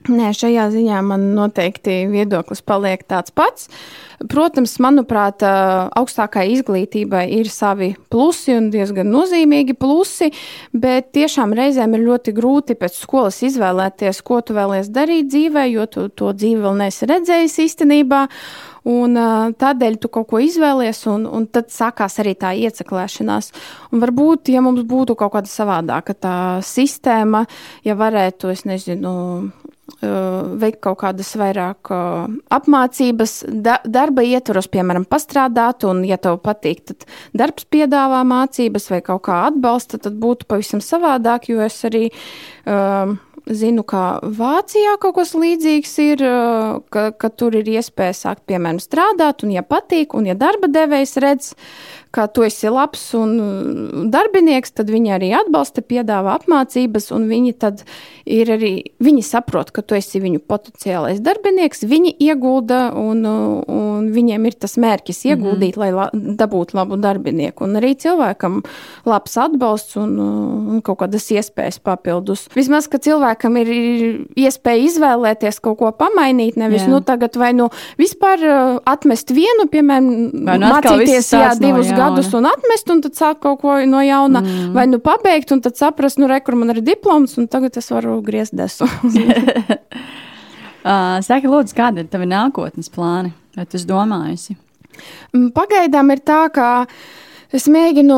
Nē, 0.09 0.31
šajā 0.33 0.69
ziņā 0.73 0.99
man 1.05 1.25
noteikti 1.37 2.07
viedoklis 2.09 2.63
paliek 2.65 3.03
tāds 3.09 3.33
pats. 3.35 3.67
Protams, 4.29 4.73
manuprāt, 4.83 5.43
augstākai 5.45 6.47
izglītībai 6.55 7.23
ir 7.37 7.47
savi 7.53 7.91
plusi 8.11 8.55
un 8.57 8.67
diezgan 8.73 9.07
nozīmīgi 9.13 9.77
plusi, 9.79 10.31
bet 10.73 11.13
tiešām 11.15 11.53
reizēm 11.55 11.93
ir 11.95 12.07
ļoti 12.07 12.33
grūti 12.35 12.75
pēc 12.79 12.97
skolas 12.99 13.39
izvēlēties, 13.47 14.23
ko 14.25 14.41
tu 14.43 14.57
vēlies 14.57 14.89
darīt 14.91 15.29
dzīvē, 15.29 15.69
jo 15.71 15.85
tu 15.87 16.09
to 16.09 16.33
dzīvi 16.35 16.65
vēl 16.65 16.81
neesi 16.81 17.07
redzējis 17.09 17.61
īstenībā. 17.67 18.25
Un, 18.89 19.15
tādēļ 19.59 19.97
tu 20.01 20.09
kaut 20.09 20.29
ko 20.31 20.39
izvēlies, 20.41 21.03
un, 21.11 21.25
un 21.27 21.45
tad 21.51 21.67
sākās 21.71 22.15
arī 22.23 22.33
tā 22.39 22.53
ieceklēšanās. 22.57 23.51
Un 23.93 24.01
varbūt, 24.01 24.49
ja 24.55 24.63
mums 24.65 24.85
būtu 24.87 25.17
kaut 25.19 25.35
kāda 25.35 25.51
savādāka 25.51 26.15
tā 26.15 26.35
sistēma, 26.65 27.43
ja 27.85 27.97
varētu, 27.99 28.49
es 28.55 28.63
nezinu, 28.65 29.11
veikt 30.01 30.81
kaut 30.85 30.99
kādas 31.03 31.31
vairāk 31.39 31.91
apmācības, 32.55 33.33
da, 33.65 33.79
darba 33.85 34.23
ietvaros, 34.25 34.69
piemēram, 34.71 35.07
pastrādāt, 35.09 35.85
un, 35.89 36.03
ja 36.07 36.19
tev 36.21 36.39
patīk, 36.43 36.83
tad 36.89 37.07
darbs 37.37 37.67
piedāvā 37.71 38.21
mācības 38.27 38.89
vai 38.93 39.01
kaut 39.05 39.25
kā 39.29 39.41
atbalsta, 39.49 39.99
tad 40.01 40.19
būtu 40.21 40.49
pavisam 40.49 40.83
savādāk, 40.83 41.49
jo 41.51 41.63
es 41.65 41.79
arī 41.87 42.07
um, 42.65 43.17
zinu, 43.49 43.83
ka 43.87 44.19
Vācijā 44.23 44.95
kaut 45.01 45.17
kas 45.17 45.33
līdzīgs 45.37 45.93
ir, 46.05 46.25
ka, 46.93 47.09
ka 47.11 47.29
tur 47.29 47.57
ir 47.59 47.69
iespēja 47.77 48.17
sākt, 48.17 48.45
piemēram, 48.49 48.81
strādāt, 48.83 49.45
un, 49.45 49.53
ja 49.55 49.65
patīk, 49.65 50.15
un, 50.17 50.29
ja 50.29 50.37
darba 50.37 50.69
devējs 50.71 51.17
redz, 51.23 51.53
ka 52.11 52.25
tu 52.27 52.43
esi 52.45 52.69
labs 52.73 53.01
un 53.17 54.09
darbinieks, 54.09 54.73
tad 54.73 54.89
viņi 54.89 55.11
arī 55.13 55.29
atbalsta, 55.37 55.83
piedāvā 55.85 56.39
apmācības, 56.39 57.11
un 57.13 57.27
viņi 57.29 57.53
tad 57.61 57.83
ir 58.25 58.49
arī, 58.55 58.71
viņi 59.01 59.23
saprot, 59.25 59.69
ka 59.73 59.83
tu 59.85 59.97
esi 59.97 60.21
viņu 60.21 60.41
potenciālais 60.49 61.21
darbinieks, 61.21 61.85
viņi 61.89 62.15
iegulda, 62.25 62.81
un, 62.97 63.21
un 63.25 64.09
viņiem 64.13 64.49
ir 64.49 64.57
tas 64.57 64.77
mērķis 64.81 65.21
ieguldīt, 65.29 65.77
mm 65.77 65.81
-hmm. 65.81 65.85
lai 65.85 65.91
la, 65.93 66.09
dabūtu 66.41 66.77
labu 66.79 66.97
darbinieku, 66.97 67.67
un 67.67 67.77
arī 67.77 67.93
cilvēkam 67.93 68.61
labs 69.05 69.37
atbalsts 69.37 69.97
un, 70.01 70.17
un 70.19 70.81
kaut 70.81 71.03
kādas 71.03 71.29
iespējas 71.29 71.77
papildus. 71.79 72.47
Vismaz, 72.55 72.89
ka 72.89 72.97
cilvēkam 73.39 73.57
ir 73.61 73.69
iespēja 74.37 74.83
izvēlēties 74.87 75.59
kaut 75.63 75.77
ko 75.79 75.91
pamainīt, 75.91 76.57
nevis, 76.57 76.83
jā. 76.83 76.89
nu, 76.89 77.01
tagad 77.01 77.35
vai 77.37 77.53
nu 77.53 77.69
vispār 77.97 78.39
atmest 78.85 79.31
vienu, 79.31 79.67
piemēram, 79.71 80.31
nu 80.33 80.59
mācīties, 80.59 81.31
jā, 81.33 81.55
divus 81.59 81.89
no 81.89 81.97
gadus 81.97 82.33
un 82.33 82.45
atmest, 82.45 82.89
un 82.89 83.01
tad 83.01 83.15
sāk 83.15 83.39
kaut 83.41 83.61
ko 83.61 83.79
no 83.85 84.01
jauna, 84.01 84.41
mm. 84.41 84.73
vai 84.75 84.87
nu 84.87 84.99
pabeigt, 84.99 85.51
un 85.51 85.61
tad 85.61 85.77
saprast, 85.77 86.19
nu, 86.19 86.27
rekur 86.27 86.55
man 86.55 86.69
ir 86.73 86.81
diploms, 86.81 87.37
un 87.37 87.47
tagad 87.47 87.77
es 87.77 87.89
varu 87.91 88.21
griezt 88.21 88.55
desu. 88.55 88.85
uh, 90.83 91.19
Saka, 91.23 91.47
lūdzu, 91.47 91.75
kādi 91.77 92.03
ir 92.03 92.11
tavi 92.11 92.27
nākotnes 92.29 92.91
plāni? 92.91 93.33
Vai 93.55 93.65
tu 93.65 93.79
domājusi? 93.87 94.57
Mm, 95.33 95.51
pagaidām 95.55 96.11
ir 96.13 96.19
tā, 96.27 96.49
ka 96.53 96.87
es 97.55 97.67
mēģinu 97.71 98.17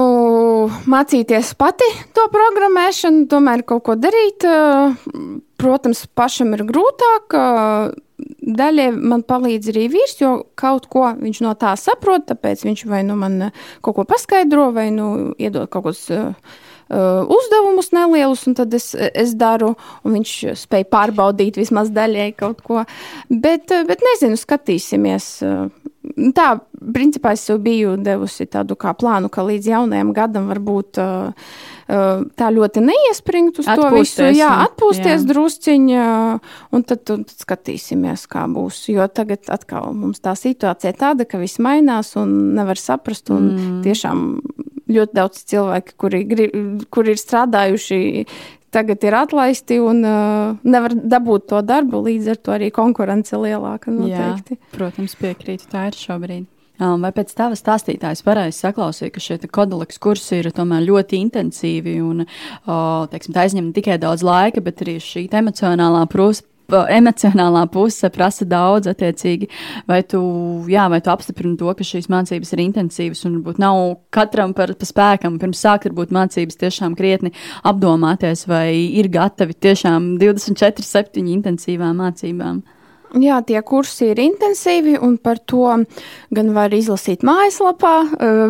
mācīties 0.91 1.53
pati 1.59 1.87
to 2.15 2.27
programmēšanu, 2.33 3.27
tomēr 3.31 3.65
kaut 3.67 3.85
ko 3.87 3.97
darīt. 3.99 4.47
Protams, 5.61 6.07
pašam 6.17 6.55
ir 6.57 6.65
grūtāk 6.65 7.35
daļai 8.41 8.87
man 8.95 9.23
palīdz 9.27 9.71
arī 9.71 9.85
vīrs, 9.93 10.17
jo 10.21 10.31
kaut 10.59 10.87
ko 10.91 11.05
viņš 11.17 11.41
no 11.45 11.53
tā 11.59 11.73
saprot, 11.79 12.27
tāpēc 12.29 12.65
viņš 12.67 12.83
vai 12.89 13.03
nu 13.07 13.17
man 13.19 13.47
eh, 13.47 13.61
kaut 13.85 13.97
ko 13.99 14.07
paskaidro, 14.09 14.71
vai 14.75 14.89
nu 14.93 15.33
iedod 15.41 15.69
kaut 15.71 15.87
kādus 15.89 16.03
uh, 16.13 16.57
uzdevumus 16.91 17.91
nelielus, 17.95 18.43
un 18.49 18.57
tad 18.57 18.73
es, 18.77 18.91
es 18.95 19.33
daru, 19.39 19.73
un 20.05 20.17
viņš 20.17 20.33
spēj 20.59 20.85
pārbaudīt 20.91 21.59
vismaz 21.59 21.91
daļai 21.93 22.31
kaut 22.37 22.61
ko. 22.65 22.83
Bet, 23.29 23.71
bet 23.87 24.03
nezinu, 24.11 24.39
skatīsimies. 24.39 25.31
Tā, 26.01 26.47
principā 26.95 27.35
es 27.35 27.43
jau 27.45 27.59
biju 27.61 27.93
devusi 28.01 28.47
tādu 28.49 28.73
kā 28.79 28.95
plānu, 28.97 29.29
ka 29.29 29.43
līdz 29.45 29.67
jaunajam 29.69 30.13
gadam 30.17 30.47
varbūt 30.49 30.97
tā 30.97 32.47
ļoti 32.55 32.81
neiespringt 32.81 33.59
uz 33.61 33.69
atpūsties, 33.69 34.15
to 34.17 34.25
visu. 34.31 34.39
Jā, 34.39 34.49
atpūsties 34.65 35.21
jā. 35.21 35.27
drusciņā, 35.29 36.07
un 36.73 36.85
tad, 36.89 37.03
un 37.13 37.25
tad 37.29 37.45
skatīsimies, 37.45 38.25
kā 38.31 38.47
būs. 38.49 38.81
Jo 38.89 39.05
tagad 39.13 39.51
atkal 39.53 39.91
mums 39.93 40.23
tā 40.25 40.33
situācija 40.39 40.95
tāda, 40.97 41.27
ka 41.29 41.41
viss 41.41 41.61
mainās 41.61 42.15
un 42.17 42.55
nevar 42.57 42.81
saprast, 42.81 43.29
un 43.33 43.51
mm. 43.51 43.77
tiešām 43.85 44.25
ļoti 44.91 45.17
daudz 45.19 45.45
cilvēki, 45.53 45.97
kuri, 46.01 46.23
kuri 46.91 47.13
ir 47.13 47.21
strādājuši 47.21 48.01
tagad 48.73 49.03
ir 49.03 49.17
atlaisti 49.19 49.79
un 49.83 50.01
uh, 50.05 50.55
nevar 50.63 50.95
dabūt 50.95 51.49
to 51.51 51.61
darbu. 51.65 52.01
Līdz 52.07 52.31
ar 52.33 52.41
to 52.41 52.55
arī 52.55 52.71
konkurence 52.73 53.37
lielāka. 53.37 53.93
Noteikti. 53.93 54.57
Jā, 54.57 54.73
protams, 54.75 55.15
piekrītu. 55.19 55.69
Tā 55.71 55.89
ir 55.91 55.99
šobrīd. 55.99 56.47
Um, 56.81 57.03
vai 57.03 57.11
pēc 57.13 57.29
tava 57.37 57.53
stāstītājas 57.53 58.23
pareizi 58.25 58.63
saklausīja, 58.63 59.11
ka 59.13 59.21
šie 59.21 59.35
kodoleks 59.53 59.99
kursi 60.01 60.39
ir 60.39 60.49
tomēr 60.55 60.87
ļoti 60.87 61.19
intensīvi 61.27 61.99
un 62.01 62.23
teiksim, 62.65 63.35
aizņem 63.37 63.67
ne 63.67 63.75
tikai 63.75 63.99
daudz 64.01 64.23
laika, 64.25 64.63
bet 64.65 64.81
arī 64.81 64.95
šī 65.03 65.27
emocionālā 65.29 66.07
prūsa 66.09 66.47
emocionālā 66.71 67.65
puse 67.71 68.09
prasa 68.13 68.45
daudz, 68.47 68.89
attiecīgi. 68.91 69.49
Vai 69.89 70.01
tu, 70.07 70.21
jā, 70.71 70.87
vai 70.91 71.01
tu 71.03 71.13
apstiprini 71.13 71.57
to, 71.59 71.71
ka 71.77 71.85
šīs 71.87 72.09
mācības 72.11 72.53
ir 72.55 72.63
intensīvas 72.65 73.23
un 73.27 73.39
varbūt 73.39 73.61
nav 73.61 73.81
katram 74.13 74.55
par, 74.57 74.73
par 74.77 74.89
spēkam 74.89 75.39
pirms 75.41 75.63
sākt 75.63 75.89
varbūt 75.89 76.13
mācības 76.15 76.59
tiešām 76.61 76.97
krietni 76.99 77.33
apdomāties, 77.67 78.47
vai 78.49 78.73
ir 78.75 79.11
gatavi 79.11 79.57
tiešām 79.57 80.15
24, 80.21 80.85
7 80.85 81.33
intensīvām 81.37 81.99
mācībām? 82.01 82.61
Jā, 83.19 83.41
tie 83.43 83.59
kursi 83.67 84.11
ir 84.13 84.21
intensīvi, 84.23 84.93
un 85.03 85.17
par 85.19 85.41
to 85.43 85.65
gan 86.31 86.51
var 86.55 86.71
izlasīt 86.71 87.25
mājaslapā. 87.27 87.95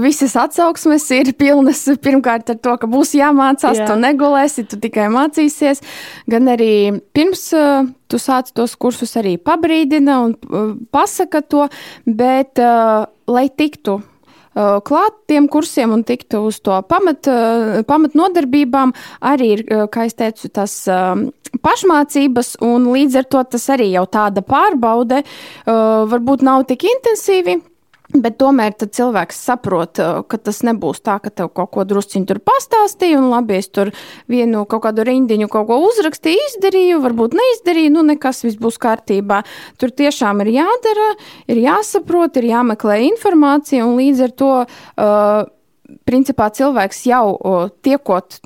Visas 0.03 0.35
atsauksmes 0.37 1.07
ir 1.17 1.31
pilnas 1.37 1.87
pirmkārt 2.03 2.53
ar 2.53 2.59
to, 2.61 2.75
ka 2.77 2.89
būs 2.91 3.15
jāmācās, 3.17 3.81
Jā. 3.81 3.87
tu 3.89 3.97
negulēsi, 3.97 4.67
tu 4.69 4.77
tikai 4.81 5.07
mācīsies. 5.13 5.81
Gan 6.29 6.51
arī 6.53 7.01
pirms 7.15 7.47
tu 8.11 8.21
sāc 8.21 8.53
tos 8.53 8.77
kursus 8.77 9.17
arī 9.17 9.37
pabrīdina 9.41 10.21
un 10.27 10.37
pasaka 10.93 11.41
to, 11.41 11.65
bet 12.05 12.61
lai 12.61 13.47
tiktu 13.49 14.01
klāt 14.55 15.15
tiem 15.31 15.47
kursiem 15.51 15.93
un 15.95 16.03
tiktu 16.03 16.43
uz 16.49 16.59
to 16.59 16.75
pamat, 16.89 17.29
pamat 17.87 18.17
nodarbībām, 18.19 18.93
arī 19.31 19.49
ir, 19.55 19.65
kā 19.93 20.05
es 20.09 20.17
teicu, 20.19 20.51
tas 20.51 20.75
pašmācības, 21.63 22.57
un 22.67 22.91
līdz 22.91 23.21
ar 23.21 23.29
to 23.31 23.43
tas 23.55 23.69
arī 23.71 23.91
jau 23.93 24.05
tāda 24.11 24.43
pārbaude 24.43 25.21
varbūt 25.65 26.43
nav 26.47 26.65
tik 26.67 26.83
intensīvi, 26.89 27.61
Bet 28.11 28.35
tomēr 28.41 28.73
cilvēks 28.75 29.37
saprot, 29.45 29.99
uh, 30.03 30.19
ka 30.27 30.39
tas 30.41 30.59
nebūs 30.67 30.99
tā, 31.05 31.15
ka 31.23 31.31
tev 31.31 31.51
kaut 31.55 31.71
ko 31.75 31.85
drusciņi 31.87 32.27
tur 32.27 32.41
pastāstīja, 32.43 33.21
un 33.21 33.29
labi, 33.31 33.55
es 33.61 33.71
tur 33.71 33.93
vienu 34.31 34.65
kaut 34.69 34.83
kādu 34.87 35.05
rindiņu 35.07 35.47
kaut 35.51 35.69
ko 35.69 35.77
uzrakstīju, 35.87 36.49
izdarīju, 36.49 36.99
varbūt 37.05 37.37
neizdarīju, 37.39 37.93
nu 37.95 38.03
nekas 38.09 38.43
viss 38.43 38.59
būs 38.59 38.81
kārtībā. 38.83 39.41
Tur 39.79 39.95
tiešām 39.95 40.43
ir 40.43 40.51
jādara, 40.57 41.07
ir 41.47 41.63
jāsaprot, 41.63 42.41
ir 42.41 42.51
jāmeklē 42.51 42.99
informācija, 43.07 43.87
un 43.87 43.95
līdz 44.01 44.27
ar 44.27 44.35
to, 44.43 44.53
uh, 44.67 45.43
principā, 46.07 46.51
cilvēks 46.51 47.05
jau 47.07 47.25
uh, 47.35 47.69
tiekot 47.85 48.41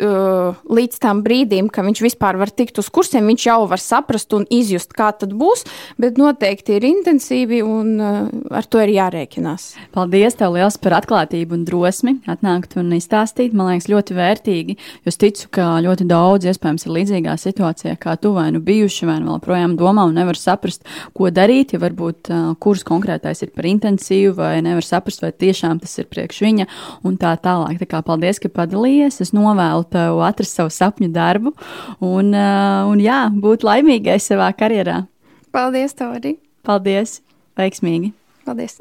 līdz 0.00 1.00
tam 1.02 1.20
brīdim, 1.24 1.68
ka 1.72 1.84
viņš 1.84 2.02
vispār 2.04 2.38
var 2.40 2.52
tikt 2.54 2.78
uz 2.80 2.88
kursiem, 2.92 3.26
viņš 3.30 3.46
jau 3.46 3.58
var 3.70 3.82
saprast 3.82 4.32
un 4.36 4.46
izjust, 4.50 4.94
kā 4.96 5.10
tad 5.16 5.34
būs, 5.36 5.66
bet 6.00 6.18
noteikti 6.20 6.78
ir 6.78 6.86
intensīvi 6.88 7.60
un 7.66 7.92
uh, 8.00 8.18
ar 8.56 8.66
to 8.70 8.80
ir 8.82 8.92
jārēķinās. 8.94 9.66
Paldies 9.94 10.38
tev 10.38 10.56
liels 10.56 10.78
par 10.80 10.98
atklātību 11.00 11.58
un 11.58 11.66
drosmi 11.68 12.16
atnākt 12.30 12.76
un 12.80 12.92
izstāstīt. 12.96 13.54
Man 13.56 13.70
liekas, 13.72 13.90
ļoti 13.92 14.16
vērtīgi, 14.16 14.76
es 15.08 15.20
ticu, 15.20 15.48
ka 15.54 15.68
ļoti 15.84 16.06
daudz 16.10 16.48
iespējams 16.50 16.86
ir 16.86 16.94
līdzīgā 16.96 17.36
situācijā, 17.40 17.96
kā 18.00 18.16
tu 18.20 18.34
vai 18.36 18.48
nu 18.54 18.62
bijuši, 18.64 19.08
vai 19.08 19.18
nu 19.22 19.32
vēl 19.32 19.42
projām 19.44 19.76
domā 19.80 20.06
un 20.08 20.16
nevar 20.18 20.38
saprast, 20.38 20.86
ko 21.16 21.30
darīt, 21.34 21.74
ja 21.74 21.82
varbūt 21.82 22.32
uh, 22.32 22.48
kurs 22.62 22.84
konkrētais 22.86 23.44
ir 23.44 23.52
par 23.54 23.68
intensīvu 23.70 24.36
vai 24.38 24.54
nevar 24.64 24.86
saprast, 24.86 25.24
vai 25.24 25.32
tiešām 25.34 25.82
tas 25.82 25.98
ir 26.00 26.08
priekš 26.10 26.42
viņa 26.46 26.68
un 27.06 27.18
tā 27.20 27.34
tālāk. 27.42 27.78
Tā 27.80 27.88
kā 27.90 28.02
paldies, 28.06 28.40
ka 28.42 28.50
padalījies. 28.52 29.20
Es 29.24 29.34
novēlu 29.36 29.86
tev 29.92 30.20
atrast 30.26 30.58
savu 30.58 30.72
sapņu 30.74 31.10
darbu 31.14 31.54
un, 31.98 32.32
uh, 32.34 32.90
un 32.90 33.02
jā, 33.02 33.22
būt 33.30 33.66
laimīgai 33.66 34.18
savā 34.22 34.50
karjerā. 34.56 35.02
Paldies, 35.54 35.96
arī! 35.98 36.36
Paldies! 36.66 37.20
Veiksmīgi! 37.58 38.14
Paldies! 38.46 38.78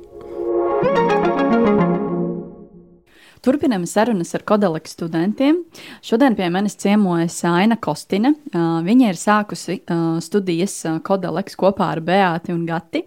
Turpinām 3.39 3.85
sarunas 3.87 4.33
ar 4.35 4.43
Kodaleka 4.43 4.89
studentiem. 4.91 5.61
Šodien 6.03 6.33
pie 6.35 6.49
manis 6.51 6.73
ciemojas 6.75 7.37
Aina 7.47 7.77
Kostina. 7.79 8.33
Viņa 8.51 9.13
ir 9.13 9.19
sākusi 9.19 9.77
studijas 10.25 10.75
Kodaleks 11.07 11.55
kopā 11.59 11.87
ar 11.93 12.01
Beāti 12.03 12.51
un 12.51 12.65
Gati. 12.67 13.05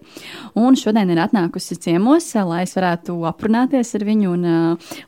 Un 0.57 0.73
šodien 0.79 1.13
ir 1.13 1.21
atnākusi 1.21 1.77
ciemos, 1.85 2.31
lai 2.49 2.63
es 2.65 2.73
varētu 2.73 3.19
aprunāties 3.29 3.93
ar 3.93 4.07
viņu. 4.09 4.33
Un, 4.33 4.49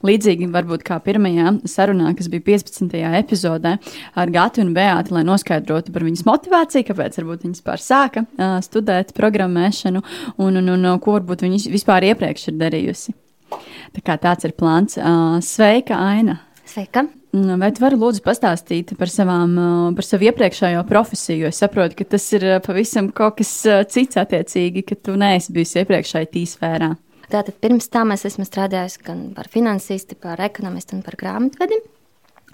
līdzīgi 0.06 0.52
varbūt 0.54 0.86
kā 0.86 1.00
pirmajā 1.02 1.56
sarunā, 1.74 2.14
kas 2.14 2.30
bija 2.30 2.46
15. 2.54 2.94
epizodē 3.24 3.76
ar 4.14 4.38
Gati 4.38 4.62
un 4.62 4.76
Beāti, 4.78 5.18
lai 5.18 5.26
noskaidrotu 5.26 5.96
par 5.96 6.06
viņas 6.06 6.26
motivāciju, 6.30 6.92
kāpēc 6.94 7.22
viņas 7.26 7.66
pār 7.66 7.82
sāka 7.82 8.28
studēt 8.62 9.16
programmēšanu 9.18 10.06
un, 10.38 10.62
un, 10.62 10.74
un 10.78 10.90
ko 11.02 11.18
varbūt 11.18 11.48
viņas 11.50 11.72
vispār 11.74 12.12
iepriekš 12.14 12.52
ir 12.54 12.60
darījusi. 12.62 13.22
Tā 13.50 14.02
kā 14.04 14.18
tāds 14.22 14.48
ir 14.48 14.56
plāns. 14.58 14.98
Sveika, 15.46 16.00
Aina! 16.00 16.40
Sveika! 16.66 17.06
Vai 17.36 17.68
tu 17.76 17.84
vari 17.84 17.98
lūdzu 18.00 18.22
pastāstīt 18.24 18.94
par, 18.96 19.10
savām, 19.12 19.58
par 19.98 20.06
savu 20.08 20.30
iepriekšējo 20.30 20.86
profesiju? 20.88 21.50
Es 21.50 21.60
saprotu, 21.60 21.98
ka 22.00 22.08
tas 22.16 22.26
ir 22.38 22.46
pavisam 22.64 23.10
kaut 23.16 23.42
kas 23.42 23.52
cits 23.92 24.20
attiecīgi, 24.22 24.86
ka 24.88 24.96
tu 24.96 25.18
neesi 25.20 25.52
bijusi 25.56 25.82
iepriekšējā 25.82 26.30
tīsfērā. 26.32 26.94
Tātad 27.26 27.58
pirms 27.60 27.90
tam 27.92 28.14
es 28.16 28.24
esmu 28.30 28.46
strādājusi 28.48 29.04
gan 29.04 29.22
par 29.36 29.50
finansisti, 29.52 30.16
par 30.16 30.40
ekonomistu 30.46 30.96
un 30.96 31.04
par 31.04 31.18
grāmatvedi. 31.20 31.82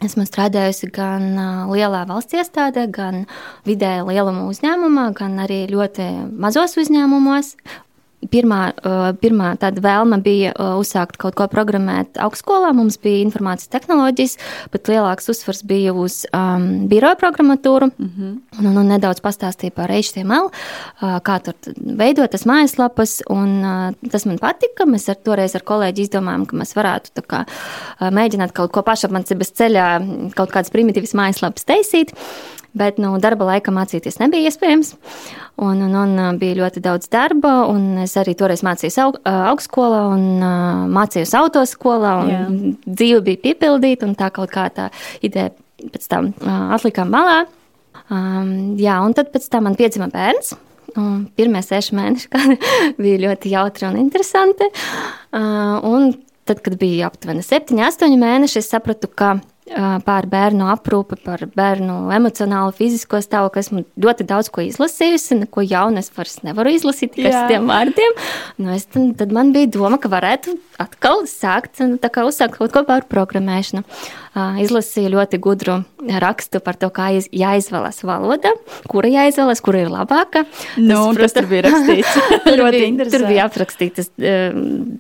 Esmu 0.02 0.26
strādājusi 0.26 0.90
gan 0.96 1.28
lielā 1.70 2.06
valsts 2.10 2.34
iestādē, 2.40 2.88
gan 2.90 3.28
vidēji 3.68 4.08
lielumā 4.08 4.48
uzņēmumā, 4.50 5.12
gan 5.20 5.38
arī 5.44 5.68
ļoti 5.70 6.08
mazos 6.42 6.74
uzņēmumos. 6.82 7.54
Pirmā, 8.30 8.60
pirmā 9.18 9.48
tāda 9.58 9.82
vēlme 9.82 10.20
bija 10.22 10.52
uzsākt 10.78 11.18
kaut 11.22 11.34
ko 11.40 11.48
programmēt 11.50 12.20
augstskolā. 12.22 12.70
Mums 12.78 13.00
bija 13.02 13.24
informācijas 13.26 13.72
tehnoloģijas, 13.74 14.36
bet 14.74 14.92
lielāks 14.92 15.32
uzsvars 15.34 15.64
bija 15.66 15.96
uz 15.98 16.20
um, 16.30 16.86
biroja 16.92 17.18
programmatūru. 17.18 17.90
Mm 17.98 18.12
-hmm. 18.12 18.36
un, 18.60 18.70
un, 18.70 18.78
un 18.78 18.94
nedaudz 18.94 19.24
pastāstīja 19.26 19.74
par 19.74 19.90
HTML, 19.90 20.52
uh, 20.52 21.18
kā 21.26 21.40
tur 21.42 21.56
veidotas 21.76 22.46
mājaslapas. 22.46 23.22
Un, 23.30 23.50
uh, 23.66 24.10
tas 24.12 24.26
man 24.26 24.38
patika. 24.38 24.86
Mēs 24.86 25.10
ar, 25.10 25.16
toreiz 25.16 25.56
ar 25.56 25.66
kolēģi 25.66 26.06
izdomājām, 26.06 26.46
ka 26.46 26.56
mēs 26.56 26.76
varētu 26.78 27.26
kā, 27.28 27.46
uh, 27.46 28.10
mēģināt 28.10 28.54
kaut 28.54 28.72
ko 28.72 28.82
pašapmācības 28.82 29.52
ceļā, 29.52 29.88
kaut 30.36 30.52
kādas 30.52 30.70
primitīvas 30.70 31.14
mājaslapas 31.18 31.66
taisīt. 31.66 32.14
Bet 32.78 33.00
nu, 33.04 33.12
darba 33.20 33.50
laikā 33.50 33.74
mācīties 33.76 34.20
nebija 34.22 34.48
iespējams. 34.48 34.94
Un, 35.62 35.82
un, 35.84 35.96
un 36.00 36.40
bija 36.40 36.62
ļoti 36.62 36.84
daudz 36.84 37.10
darba. 37.12 37.66
Es 38.04 38.16
arī 38.20 38.36
toreiz 38.40 38.64
mācījos 38.64 38.98
aug, 39.04 39.20
augstskolā 39.28 40.06
un 40.14 40.24
mācījos 40.96 41.36
autoskolā. 41.42 42.14
Dzīve 42.86 43.24
bija 43.28 43.44
piepildīta, 43.50 44.08
un 44.08 44.16
tā 44.20 44.32
kaut 44.34 44.54
kā 44.56 44.70
tā 44.74 44.88
ideja 45.26 45.52
pēc 45.82 46.08
tam 46.12 46.32
atlikām 46.48 47.12
malā. 47.12 47.44
Um, 48.12 48.76
jā, 48.80 48.98
un 49.04 49.16
tad 49.16 49.32
pēc 49.32 49.48
tam 49.52 49.68
man 49.70 49.78
piedzima 49.80 50.10
bērns. 50.12 50.56
Un 51.00 51.22
pirmie 51.40 51.62
seši 51.64 51.96
mēneši 51.96 52.58
bija 53.04 53.22
ļoti 53.28 53.54
jautri 53.54 53.88
un 53.88 54.00
interesanti. 54.02 54.68
Uh, 55.32 55.78
un 55.88 56.12
tad, 56.48 56.60
kad 56.66 56.76
bija 56.80 57.08
aptuveni 57.08 57.44
septiņi, 57.46 57.86
astoņi 57.88 58.20
mēneši, 58.20 58.60
es 58.60 58.72
sapratu, 58.74 59.08
ka 59.08 59.38
par 60.06 60.28
bērnu 60.32 60.68
aprūpi, 60.74 61.18
par 61.26 61.44
bērnu 61.56 62.12
emocionālu, 62.16 62.74
fizisko 62.76 63.22
stāvokli. 63.24 63.64
Esmu 63.66 63.84
ļoti 64.04 64.28
daudz 64.30 64.50
ko 64.54 64.64
izlasījusi, 64.66 65.42
neko 65.44 65.64
jaunu 65.66 66.02
es 66.02 66.12
vairs 66.16 66.40
nevaru 66.46 66.74
izlasīt 66.76 67.20
ar 67.30 67.50
tiem 67.52 67.70
vārdiem. 67.70 68.18
Nu, 68.62 68.72
es, 68.76 68.88
tad, 68.92 69.14
tad 69.22 69.36
man 69.36 69.54
bija 69.56 69.72
doma, 69.72 70.00
ka 70.02 70.12
varētu 70.12 70.58
atkal 70.82 71.26
sākt, 71.30 71.82
kā 72.12 72.26
uzsākt 72.28 72.58
kaut 72.58 72.74
ko 72.76 72.86
par 72.88 73.08
programmēšanu. 73.12 73.86
Izlasīju 74.64 75.16
ļoti 75.18 75.42
gudru 75.44 75.82
rakstu 76.22 76.62
par 76.64 76.78
to, 76.80 76.90
kā 76.94 77.10
jāizvēlas 77.14 78.02
valoda, 78.08 78.54
kura 78.90 79.12
jāizvēlas, 79.12 79.62
kura 79.64 79.84
ir 79.86 79.92
labāka. 79.92 80.46
Nu, 80.78 81.12
tas, 81.16 81.34
protams, 81.34 81.36
tur 81.38 81.50
bija 81.52 81.66
rakstīts. 81.68 82.16
tur, 82.48 82.64
bija, 82.74 83.10
tur 83.14 83.26
bija 83.28 83.48
aprakstītas 83.50 84.12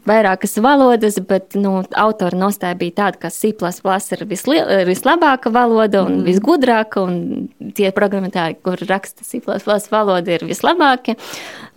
vairākas 0.08 0.58
valodas, 0.64 1.20
bet 1.28 1.58
nu, 1.60 1.80
autora 1.98 2.38
nostāja 2.38 2.78
bija 2.80 2.98
tāda, 3.04 3.22
ka 3.26 3.34
C++ 3.34 3.52
ir 3.52 4.26
vislielākā 4.30 4.82
ir 4.82 4.90
vislabākā 4.90 5.52
valoda 5.54 6.04
un 6.06 6.20
mm. 6.20 6.26
visgudrākā, 6.28 7.04
un 7.06 7.74
tie 7.78 7.92
programmatāji, 7.96 8.60
kur 8.66 8.82
raksta 8.90 9.26
C++ 9.28 9.42
valoda, 9.92 10.38
ir 10.38 10.46
vislabākie. 10.48 11.18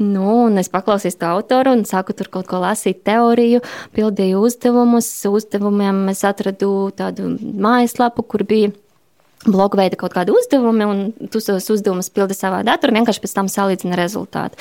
Nu, 0.03 0.47
un 0.49 0.59
es 0.61 0.71
paklausījos 0.73 1.19
to 1.21 1.31
autoru 1.31 1.75
un 1.75 1.85
sāku 1.89 2.17
tur 2.17 2.31
kaut 2.33 2.49
ko 2.51 2.61
lasīt, 2.63 3.05
teoriju, 3.07 3.63
pildīju 3.97 4.43
uzdevumus. 4.49 5.11
Uzdevumiem 5.31 6.09
es 6.13 6.25
atradu 6.27 6.91
tādu 6.97 7.35
mājaslapu, 7.41 8.27
kur 8.27 8.47
bija 8.49 8.73
bloga 9.47 9.79
veida 9.83 9.99
kaut 10.01 10.15
kādi 10.17 10.35
uzdevumi, 10.35 10.89
un 10.89 11.31
tu 11.31 11.41
tos 11.41 11.71
uzdevumus 11.71 12.11
pildi 12.15 12.37
savā 12.37 12.63
datorā, 12.67 12.95
vienkārši 12.99 13.25
pēc 13.25 13.35
tam 13.37 13.51
salīdzina 13.53 13.99
rezultātu. 13.99 14.61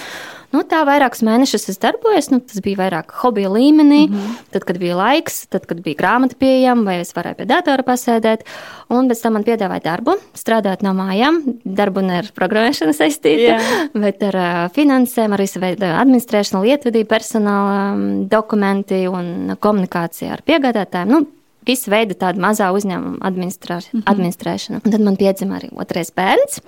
Nu, 0.53 0.61
tā 0.69 0.83
vairākus 0.85 1.23
mēnešus 1.25 1.71
es 1.71 1.79
darbojos, 1.81 2.27
nu, 2.29 2.37
tas 2.45 2.61
bija 2.61 2.77
vairāk 2.83 3.15
hobija 3.23 3.49
līmenī. 3.49 4.03
Mm 4.05 4.13
-hmm. 4.13 4.35
Tad, 4.53 4.65
kad 4.69 4.77
bija 4.77 4.95
laiks, 4.95 5.47
tad, 5.49 5.65
kad 5.65 5.81
bija 5.81 5.97
grāmata 5.97 6.37
pieejama, 6.37 6.83
vai 6.85 6.99
es 7.01 7.13
varēju 7.15 7.35
pie 7.39 7.45
datora 7.49 7.83
pasēdēt. 7.83 8.45
Un 8.89 9.09
pēc 9.09 9.21
tam 9.21 9.33
man 9.33 9.43
piedāvāja 9.43 9.83
darbu, 9.83 10.15
strādāt 10.37 10.83
no 10.83 10.93
mājām. 10.93 11.41
Darbu 11.65 12.01
ne 12.01 12.17
ar 12.17 12.29
programmēšanu 12.35 12.93
saistīta, 12.93 13.41
yeah. 13.41 13.89
bet 13.93 14.23
ar 14.23 14.69
finansēm, 14.69 15.33
arī 15.33 15.47
veidu 15.59 15.85
administrēšanu, 15.85 16.63
lietvedību, 16.63 17.09
personāla 17.09 17.93
um, 17.93 18.27
dokumenti 18.29 19.07
un 19.07 19.57
komunikāciju 19.59 20.31
ar 20.31 20.43
piegādātājiem. 20.45 21.09
Nu, 21.09 21.25
visu 21.67 21.91
veidu 21.93 22.17
tādu 22.19 22.43
mazā 22.43 22.69
uzņēmuma 22.75 23.21
administrē, 23.27 23.79
mm 23.79 23.99
-hmm. 23.99 24.05
administrēšanu. 24.11 24.81
Un 24.83 24.91
tad 24.91 25.01
man 25.01 25.17
piedzima 25.17 25.59
arī 25.59 25.69
otrais 25.71 26.11
bērns. 26.11 26.61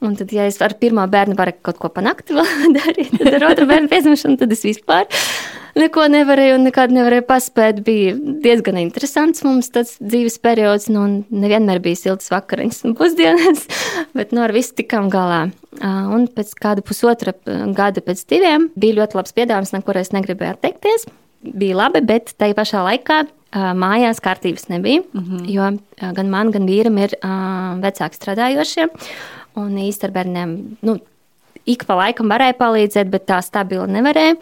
Un 0.00 0.16
tad, 0.16 0.32
ja 0.32 0.46
es 0.46 0.60
ar 0.62 0.74
pirmo 0.74 1.06
bērnu 1.06 1.36
varu 1.36 1.52
kaut 1.62 1.78
ko 1.78 1.88
panākt, 1.88 2.32
tad 3.18 3.34
ar 3.34 3.50
otru 3.50 3.66
bērnu 3.66 3.88
piedzimšanu, 3.88 4.36
tad 4.36 4.52
es 4.52 4.64
vispār 4.64 5.06
neko 5.76 6.06
nevarēju 6.12 6.56
un 6.58 6.66
nekad 6.68 6.94
nevarēju 6.94 7.26
paspēt. 7.28 7.82
Bija 7.86 8.14
diezgan 8.16 8.80
interesants 8.80 9.44
mums 9.46 9.70
tas 9.74 9.96
dzīves 10.00 10.38
periods. 10.42 10.88
Nu, 10.92 11.06
nevienmēr 11.30 11.82
bija 11.84 12.00
siltas 12.00 12.32
vakariņas 12.32 12.82
un 12.88 12.96
pusdienas, 12.98 13.66
bet 14.18 14.32
nu, 14.32 14.42
ar 14.46 14.54
visu 14.56 14.76
tikām 14.80 15.10
galā. 15.12 15.46
Un 15.82 16.26
pēc 16.32 16.54
kāda 16.56 16.84
pusotra 16.86 17.34
gada 17.76 18.00
pēc 18.00 18.24
diviem 18.32 18.70
bija 18.76 19.02
ļoti 19.02 19.18
labs 19.18 19.36
piedāvājums, 19.36 19.74
no 19.76 19.82
kuras 19.84 20.14
negribēju 20.16 20.56
atteikties. 20.56 21.08
Bija 21.40 21.76
labi, 21.76 22.00
bet 22.06 22.32
tajā 22.38 22.56
pašā 22.56 22.82
laikā 22.86 23.24
mājās 23.78 24.20
kārtības 24.20 24.68
nebija, 24.68 25.02
mm 25.02 25.20
-hmm. 25.20 25.50
jo 25.50 26.12
gan 26.14 26.30
man, 26.30 26.50
gan 26.50 26.66
vīram 26.66 26.98
ir 26.98 27.14
vecāki 27.82 28.18
strādājošie. 28.18 28.88
Un 29.56 29.76
īstenībā 29.76 30.12
bērniem 30.12 30.76
nu, 30.82 30.98
ik 31.64 31.86
pa 31.86 31.94
laikam 31.94 32.28
varēja 32.28 32.58
palīdzēt, 32.58 33.08
bet 33.10 33.26
tā 33.26 33.40
stabili 33.42 33.86
nevarēja. 33.86 34.36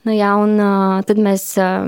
Nu, 0.00 0.14
jā, 0.16 0.30
un 0.40 0.54
uh, 0.56 1.02
tad 1.04 1.18
mēs 1.20 1.42
uh, 1.60 1.84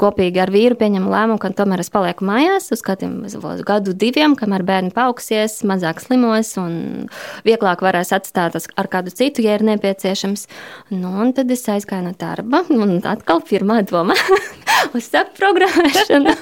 kopīgi 0.00 0.40
ar 0.40 0.48
vīru 0.48 0.78
pieņemam 0.80 1.10
lēmumu, 1.12 1.40
ka 1.42 1.50
tomēr 1.52 1.82
es 1.82 1.92
palieku 1.92 2.24
mājās 2.24 2.70
uz 2.72 2.80
kādiem 2.84 3.18
uz 3.28 3.36
gadu, 3.68 3.92
diviem, 3.92 4.32
kamēr 4.38 4.64
bērni 4.64 4.94
paaugsies, 4.96 5.58
mazāk 5.68 6.00
slimos 6.00 6.54
un 6.56 6.78
vieglāk 7.44 7.84
varēs 7.84 8.14
atstāt 8.16 8.56
ar 8.56 8.88
kādu 8.88 9.12
citu, 9.12 9.44
ja 9.44 9.58
ir 9.58 9.66
nepieciešams. 9.68 10.46
Nu, 10.96 11.12
un 11.20 11.34
tad 11.36 11.52
es 11.52 11.66
aizgāju 11.68 12.08
no 12.08 12.14
darba 12.16 12.62
un 12.72 12.96
atkal 13.04 13.44
pirmā 13.44 13.82
doma 13.84 14.16
uzsākt 14.96 15.36
programmēšanu. 15.36 16.32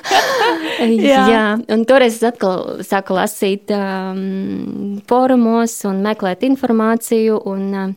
jā. 1.03 1.29
jā, 1.35 1.45
un 1.67 1.87
toreiz 1.91 2.21
es 2.21 2.31
atkal 2.31 2.85
sāku 2.87 3.19
lasīt 3.19 3.75
um, 3.75 5.01
fórumos 5.11 5.81
un 5.91 6.05
meklēt 6.07 6.47
informāciju. 6.47 7.43
Un, 7.51 7.71
uh, 7.75 7.95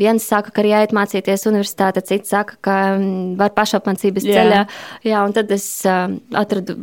viens 0.00 0.24
saka, 0.26 0.50
ka 0.54 0.64
ir 0.64 0.70
jāiet 0.72 0.94
mācīties 0.96 1.46
universitāte, 1.50 2.02
cits 2.06 2.32
saka, 2.34 2.58
ka 2.64 2.76
mm, 2.96 3.36
var 3.40 3.54
pašapmācības 3.56 4.26
Jā. 4.26 4.40
ceļā. 4.40 4.64
Jā, 5.06 5.22
un 5.26 5.36
tad 5.36 5.52
es 5.54 5.68
atradu 5.86 6.78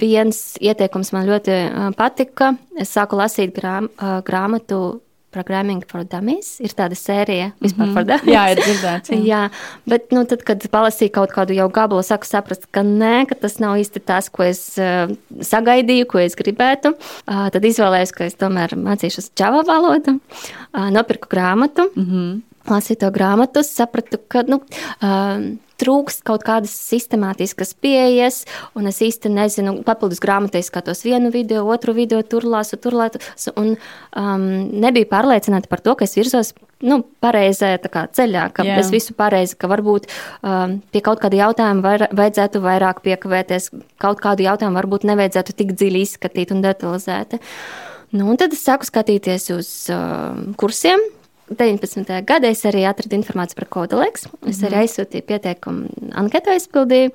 viens 0.00 0.42
ieteikums, 0.60 1.12
man 1.16 1.28
ļoti 1.28 1.60
patika. 1.98 2.54
Es 2.80 2.94
sāku 2.96 3.20
lasīt 3.20 3.54
grām, 3.56 3.90
grāmatu 4.26 5.00
Programming 5.30 5.84
for 5.86 6.02
Dummies. 6.04 6.56
Ir 6.58 6.72
tāda 6.74 6.96
sērija 6.98 7.52
vispār 7.62 7.86
mm 7.86 7.90
-hmm. 7.90 7.94
par 7.94 8.04
dummies. 8.04 8.34
Jā, 8.34 8.44
ir 8.50 8.60
dzirdēts. 8.60 9.10
Jā. 9.10 9.20
Jā, 9.30 9.42
bet 9.86 10.12
nu, 10.12 10.24
tad, 10.24 10.42
kad 10.42 10.66
palasīju 10.72 11.12
kaut 11.14 11.30
kādu 11.30 11.54
jau 11.54 11.68
gabalu, 11.68 12.02
sāku 12.02 12.26
saprast, 12.26 12.66
ka 12.70 12.82
nē, 12.82 13.26
ka 13.28 13.34
tas 13.34 13.58
nav 13.58 13.78
īsti 13.78 14.02
tas, 14.04 14.28
ko 14.28 14.42
es 14.42 14.78
uh, 14.78 15.14
sagaidīju, 15.40 16.06
ko 16.06 16.18
es 16.18 16.34
gribētu. 16.34 16.94
Uh, 17.26 17.48
tad 17.50 17.64
izvēlējos, 17.64 18.12
ka 18.12 18.24
es 18.24 18.34
tomēr 18.34 18.74
mācīšos 18.74 19.30
Java 19.38 19.62
valodu, 19.62 20.18
uh, 20.18 20.90
nopirku 20.90 21.28
grāmatu. 21.28 21.90
Mm 21.94 22.06
-hmm. 22.06 22.40
Lasīju 22.70 23.02
to 23.02 23.10
grāmatu, 23.14 23.64
sapratu, 23.66 24.20
ka 24.30 24.44
nu, 24.48 24.60
uh, 25.02 25.50
trūkst 25.80 26.24
kaut 26.28 26.44
kādas 26.46 26.72
sistemātiskas 26.76 27.72
pieejas, 27.80 28.44
un 28.76 28.88
es 28.90 29.00
īsti 29.04 29.32
nezinu, 29.32 29.78
papildus 29.86 30.20
grāmatai 30.22 30.62
skatos 30.64 31.04
vienu 31.06 31.32
video, 31.34 31.64
otru 31.72 31.94
video, 31.96 32.20
tur 32.22 32.44
lasu, 32.48 32.78
tur 32.80 32.96
lasu, 32.98 33.20
un 33.56 33.74
um, 33.74 34.48
nebiju 34.84 35.08
pārliecināta 35.10 35.70
par 35.70 35.82
to, 35.84 35.96
ka 35.96 36.06
es 36.08 36.16
virzos 36.18 36.52
nu, 36.84 37.00
pareizajā 37.24 37.80
kā, 37.92 38.06
ceļā, 38.16 38.46
ka 38.56 38.64
Jā. 38.66 38.78
es 38.80 38.90
visu 38.92 39.14
pareizi, 39.16 39.56
ka 39.60 39.70
varbūt 39.72 40.08
um, 40.08 40.78
pie 40.92 41.04
kaut 41.04 41.22
kāda 41.22 41.42
jautājuma 41.44 41.84
var, 41.84 42.06
vajadzētu 42.16 42.64
vairāk 42.64 43.02
piekavēties, 43.04 43.70
kaut 44.00 44.20
kādu 44.24 44.46
jautājumu 44.48 44.80
varbūt 44.80 45.06
nevajadzētu 45.10 45.56
tik 45.60 45.74
dziļi 45.76 46.04
izskatīt 46.06 46.52
un 46.56 46.64
detalizēti. 46.64 47.40
Nu, 48.16 48.26
un 48.32 48.40
tad 48.40 48.56
es 48.56 48.64
sāku 48.66 48.88
skatīties 48.88 49.50
uz 49.54 49.70
uh, 49.94 50.34
kursiem. 50.60 51.04
19. 51.50 52.10
gadā 52.28 52.50
es 52.54 52.62
arī 52.68 52.84
atradu 52.88 53.16
informāciju 53.18 53.58
par 53.58 53.68
Kodoleks. 53.74 54.28
Es 54.48 54.60
arī 54.66 54.84
aizsūtīju 54.84 55.26
pieteikumu, 55.26 55.88
anketu 56.20 56.52
aizpildīju. 56.54 57.14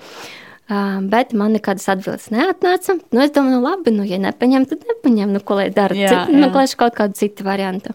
Uh, 0.66 0.96
bet 1.06 1.30
man 1.38 1.54
nekādas 1.54 1.86
atbildes 1.94 2.32
neatnāca. 2.34 2.96
Nu, 3.14 3.20
es 3.22 3.30
domāju, 3.36 3.60
nu, 3.60 3.68
labi, 3.68 3.92
nu, 3.94 4.02
ja 4.10 4.18
nepaņem, 4.18 4.64
tad 4.72 4.82
nepaņem. 4.90 5.36
Nu, 5.36 5.42
ko 5.46 5.60
lai 5.60 5.68
dara? 5.70 5.94
Jā, 5.94 6.10
Cit- 6.10 6.34
jā. 6.34 6.40
Meklēšu 6.42 6.80
kaut 6.80 6.96
kādu 6.98 7.14
citu 7.20 7.46
variantu. 7.46 7.94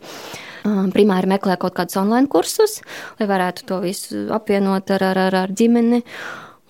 Uh, 0.62 0.84
Primāri 0.94 1.26
meklēju 1.32 1.58
kaut 1.64 1.74
kādus 1.80 1.98
online 1.98 2.30
kursus, 2.30 2.76
lai 3.18 3.26
varētu 3.26 3.66
to 3.66 3.80
visu 3.82 4.28
apvienot 4.36 4.92
ar, 4.94 5.02
ar, 5.10 5.18
ar, 5.26 5.38
ar 5.42 5.54
ģimeni. 5.58 6.04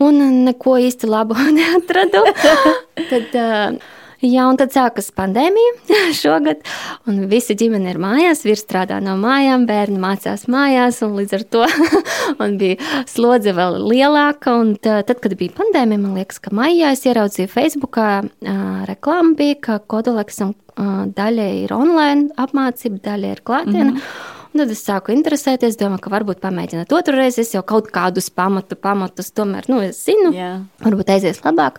Un 0.00 0.22
neko 0.46 0.78
īsti 0.80 1.10
labu 1.10 1.36
neatradu. 1.58 2.24
tad, 3.12 3.36
uh, 3.36 3.99
jā, 4.24 4.46
un 4.48 4.58
tad 4.60 4.72
sākas 4.74 5.10
pandēmija 5.16 5.96
šogad, 6.22 6.64
un 7.10 7.22
visi 7.30 7.56
ģimene 7.58 7.92
ir 7.92 8.00
mājās, 8.02 8.44
vīrs 8.46 8.64
strādā 8.66 9.00
no 9.04 9.16
mājām, 9.20 9.66
bērni 9.68 10.00
mācās 10.02 10.46
mājās, 10.50 11.02
un 11.06 11.16
līdz 11.18 11.36
ar 11.38 11.46
to 11.54 11.66
bija 12.60 13.04
slodze 13.10 13.54
vēl 13.56 13.78
lielāka. 13.90 14.56
Un 14.60 14.74
tad, 14.80 15.14
kad 15.22 15.36
bija 15.40 15.56
pandēmija, 15.58 16.02
man 16.02 16.18
liekas, 16.18 16.40
ka 16.42 16.54
maijā 16.56 16.92
es 16.96 17.06
ieraudzīju 17.08 17.52
Facebookā 17.52 18.10
uh, 18.24 18.66
reklāmu, 18.90 19.36
bija, 19.38 19.60
ka 19.68 19.78
Kodoleks 19.90 20.42
un 20.46 20.52
uh, 20.54 21.06
daļai 21.16 21.50
ir 21.64 21.74
online 21.76 22.30
apmācība, 22.40 23.02
daļai 23.10 23.34
ir 23.36 23.42
klātienē. 23.46 23.90
Mm 23.90 23.96
-hmm. 23.96 24.36
Un 24.50 24.58
tad 24.64 24.72
es 24.74 24.80
sāku 24.82 25.12
interesēties, 25.14 25.76
domāju, 25.78 26.02
ka 26.02 26.10
varbūt 26.10 26.40
pamēģināt 26.42 26.92
otru 26.96 27.14
reizi. 27.14 27.44
Es 27.44 27.52
jau 27.54 27.62
kaut 27.62 27.92
kādus 27.94 28.32
pamatu, 28.34 28.74
pamatus 28.74 29.30
tomēr 29.30 29.68
nu, 29.70 29.78
zinu. 29.94 30.32
Jā. 30.34 30.50
Varbūt 30.82 31.12
aizies 31.14 31.38
labāk. 31.44 31.78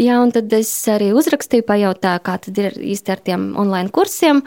Jā, 0.00 0.18
un 0.24 0.30
tad 0.32 0.52
es 0.56 0.70
arī 0.88 1.10
uzrakstīju, 1.16 1.66
pajautāju, 1.68 2.22
kā 2.24 2.36
tad 2.46 2.60
ir 2.62 2.76
īsti 2.80 3.12
ar 3.12 3.20
tiem 3.24 3.50
online 3.60 3.92
kursiem. 3.92 4.40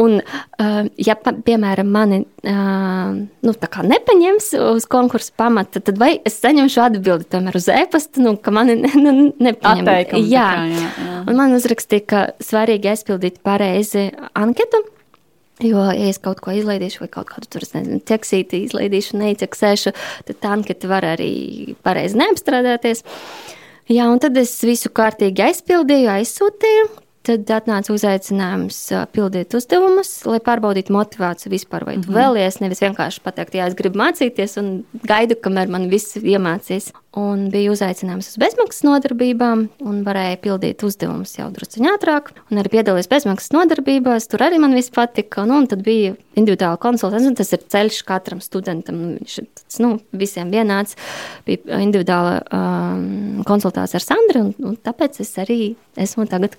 Un, 0.00 0.18
uh, 0.20 0.78
ja, 1.00 1.16
piemēram, 1.16 1.88
mani 1.92 2.20
uh, 2.24 3.16
nu, 3.16 3.54
nepaņems 3.92 4.52
uz 4.70 4.86
konkursu 4.90 5.34
pamata, 5.36 5.82
tad 5.84 6.00
vai 6.00 6.14
es 6.24 6.38
saņemšu 6.40 6.84
atbildi 6.84 7.28
tomēr 7.32 7.58
uz 7.60 7.68
e-pastu, 7.72 8.24
nu, 8.24 8.36
ka 8.40 8.52
mani 8.54 8.78
ne, 8.80 8.92
nu, 8.96 9.12
nepaņem. 9.36 9.84
Atteikumu 9.84 10.24
tā 10.24 10.32
Jā. 10.32 10.46
kā, 10.56 10.64
jā, 10.72 10.88
jā. 11.04 11.18
Un 11.26 11.36
man 11.40 11.56
uzrakstīja, 11.56 12.06
ka 12.12 12.24
svarīgi 12.44 12.92
aizpildīt 12.94 13.42
pareizi 13.44 14.08
anketu. 14.32 14.84
Jo, 15.60 15.82
ja 15.92 16.08
es 16.08 16.16
kaut 16.22 16.40
ko 16.40 16.54
izlaidīšu, 16.56 17.02
vai 17.02 17.10
kaut 17.12 17.28
kādu 17.34 17.50
tur, 17.52 17.64
ķeksīti 18.08 18.62
izlaidīšu, 18.64 19.18
neķeksēšu, 19.20 19.92
tad 20.28 20.38
tā 20.40 20.52
anketa 20.56 20.88
var 20.88 21.04
arī 21.12 21.32
pareizi 21.84 22.16
neapstrādāties. 22.20 23.04
Jā, 23.90 24.04
un 24.06 24.20
tad 24.22 24.36
es 24.38 24.52
visu 24.62 24.86
kārtīgi 24.94 25.42
aizpildīju, 25.48 26.12
aizsūtīju. 26.12 26.84
Tad 27.30 27.50
atnāca 27.54 27.92
uzaicinājums 27.94 28.76
ā, 28.96 29.04
pildīt 29.14 29.54
uzdevumus, 29.54 30.08
lai 30.26 30.40
pārbaudītu 30.42 30.90
motivāciju 30.94 31.52
vispār. 31.52 31.84
Vai 31.86 31.94
tu 31.98 32.08
mm 32.10 32.14
-hmm. 32.14 32.18
vēlies, 32.18 32.60
nevis 32.60 32.82
vienkārši 32.82 33.22
pateikt, 33.22 33.54
jā, 33.54 33.68
es 33.68 33.76
gribu 33.78 34.00
mācīties 34.00 34.58
un 34.58 34.84
gaidu, 35.06 35.36
kamēr 35.38 35.68
man 35.68 35.88
viss 35.90 36.16
iemācīs. 36.16 36.90
Un 37.10 37.48
bija 37.50 37.72
uzaicinājums 37.72 38.28
uz 38.30 38.36
bezmaksas 38.38 38.84
nodarbībām, 38.86 39.64
un 39.82 40.04
varēja 40.06 40.36
pildīt 40.42 40.82
uzdevumus 40.86 41.38
jau 41.38 41.48
drusku 41.50 41.82
ātrāk. 41.82 42.30
Un 42.50 42.58
arī 42.58 42.70
piedalījos 42.70 43.10
bezmaksas 43.10 43.50
nodarbībās, 43.50 44.28
tur 44.30 44.44
arī 44.46 44.58
man 44.58 44.74
viss 44.74 44.90
patika. 44.90 45.44
Nu, 45.44 45.58
un 45.58 45.66
tad 45.66 45.82
bija 45.82 46.14
individuāla 46.34 46.78
konsultācija, 46.78 47.34
tas 47.34 47.52
ir 47.52 47.66
ceļš 47.66 48.02
katram 48.06 48.40
studentam. 48.40 48.94
Nu, 48.94 49.08
viņš 49.18 49.80
nu, 49.82 49.98
visiem 50.12 50.50
vienāds. 50.50 50.94
Bija 51.46 51.80
individuāla 51.82 52.42
um, 52.46 53.42
konsultācija 53.42 53.98
ar 53.98 54.06
Sandru, 54.06 54.46
un, 54.46 54.54
un 54.70 54.78
tāpēc 54.78 55.20
es 55.20 55.34
arī 55.42 55.74
esmu 55.98 56.26
tagad 56.30 56.54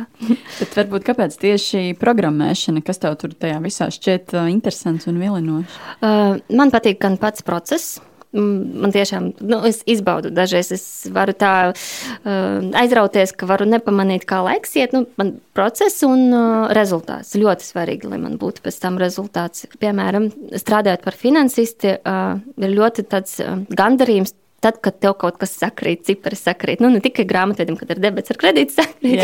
Kodaleksā. 0.00 0.36
Bet 0.60 0.76
varbūt 0.78 1.06
kāpēc 1.08 1.38
tieši 1.40 1.82
programmēšana, 2.00 2.84
kas 2.84 3.02
tev 3.02 3.16
tur 3.20 3.34
tajā 3.34 3.60
visā 3.64 3.90
šķiet 3.92 4.36
uh, 4.36 4.50
interesants 4.52 5.08
un 5.10 5.20
vilinošs? 5.20 5.80
Uh, 6.00 6.38
man 6.54 6.72
patīk 6.74 7.00
gan 7.02 7.18
pats 7.20 7.44
process. 7.46 7.98
Mm, 8.30 8.82
Man 8.84 8.92
tiešām, 8.94 9.24
nu, 9.42 9.56
es 9.66 9.80
izbaudu 9.90 10.30
dažreiz, 10.30 10.68
es 10.70 10.84
varu 11.10 11.32
tā 11.34 11.72
uh, 11.72 12.68
aizrauties, 12.78 13.32
ka 13.34 13.48
varu 13.50 13.66
nepamanīt, 13.66 14.22
kā 14.30 14.38
laiks 14.46 14.76
iet. 14.78 14.94
Nu, 14.94 15.02
man 15.18 15.32
process 15.56 16.04
un 16.06 16.28
uh, 16.30 16.68
rezultāts 16.76 17.34
ļoti 17.34 17.66
svarīgi, 17.66 18.06
lai 18.12 18.20
man 18.22 18.38
būtu 18.38 18.62
pēc 18.62 18.78
tam 18.84 19.00
rezultāts. 19.02 19.66
Piemēram, 19.82 20.28
strādājot 20.62 21.02
par 21.08 21.18
finansisti, 21.18 21.96
uh, 21.98 22.38
ir 22.62 22.76
ļoti 22.78 23.08
tāds 23.10 23.40
uh, 23.42 23.64
gandarījums. 23.66 24.36
Tad, 24.60 24.76
kad 24.84 24.98
tev 25.00 25.14
kaut 25.16 25.38
kas 25.40 25.54
sakrīt, 25.56 26.02
cipari 26.04 26.36
sakrīt, 26.36 26.82
nu 26.84 26.90
ne 26.92 26.98
tikai 27.00 27.24
grāmatvedim, 27.28 27.78
kad 27.80 27.94
ir 27.94 28.00
debets 28.02 28.32
ar 28.32 28.36
kredītu 28.40 28.74
sakrīt, 28.74 29.22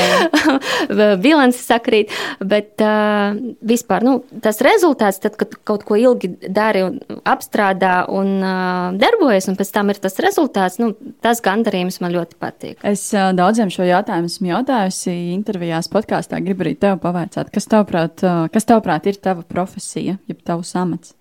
bilants 1.24 1.58
sakrīt, 1.60 2.14
bet 2.40 2.80
uh, 2.80 3.36
vispār 3.68 4.06
nu, 4.06 4.14
tas 4.40 4.62
rezultāts, 4.64 5.20
tad, 5.20 5.36
kad 5.36 5.52
kaut 5.68 5.84
ko 5.84 5.98
ilgi 6.00 6.30
dari 6.48 6.86
un 6.86 6.96
apstrādā 7.28 8.06
un 8.08 8.30
uh, 8.40 8.96
darbojas, 8.96 9.50
un 9.52 9.58
pēc 9.58 9.74
tam 9.74 9.92
ir 9.92 10.00
tas 10.00 10.16
rezultāts, 10.24 10.78
nu, 10.80 10.94
tas 11.20 11.44
gandarījums 11.44 12.00
man 12.00 12.14
ļoti 12.14 12.40
patīk. 12.40 12.80
Es 12.88 13.04
uh, 13.12 13.28
daudziem 13.36 13.68
šo 13.74 13.84
jautājumu 13.84 14.32
esmu 14.32 14.48
jautājusi 14.54 15.18
intervijās, 15.34 15.90
podkāstā. 15.92 16.40
Gribu 16.46 16.64
arī 16.64 16.72
tev 16.80 16.96
pavaicāt, 17.02 17.52
kas 17.52 17.68
tavprāt, 17.68 18.24
uh, 18.24 18.46
kas 18.54 18.64
tavprāt 18.72 19.10
ir 19.12 19.20
tava 19.20 19.44
profesija, 19.44 20.16
jeb 20.32 20.40
tavs 20.48 20.72
amats? 20.80 21.12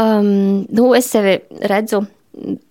Um, 0.00 0.64
nu, 0.72 0.94
es 0.96 1.12
sevi 1.12 1.36
redzu 1.68 2.00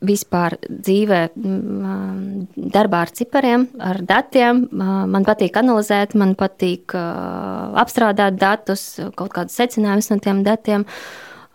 vispār 0.06 0.58
dzīvē, 0.70 1.22
mm, 1.36 2.70
darbā 2.74 3.04
ar 3.06 3.14
cipariem, 3.14 3.68
ar 3.80 4.02
datiem. 4.06 4.66
Uh, 4.72 5.00
Man 5.10 5.26
patīk 5.28 5.58
analizēt, 5.60 6.16
man 6.20 6.36
patīk 6.40 6.94
apstrādāt 6.96 8.38
datus, 8.40 8.84
kaut 9.20 9.34
kādus 9.36 9.58
secinājumus 9.60 10.10
no 10.12 10.20
tiem 10.24 10.44
datiem. 10.46 10.86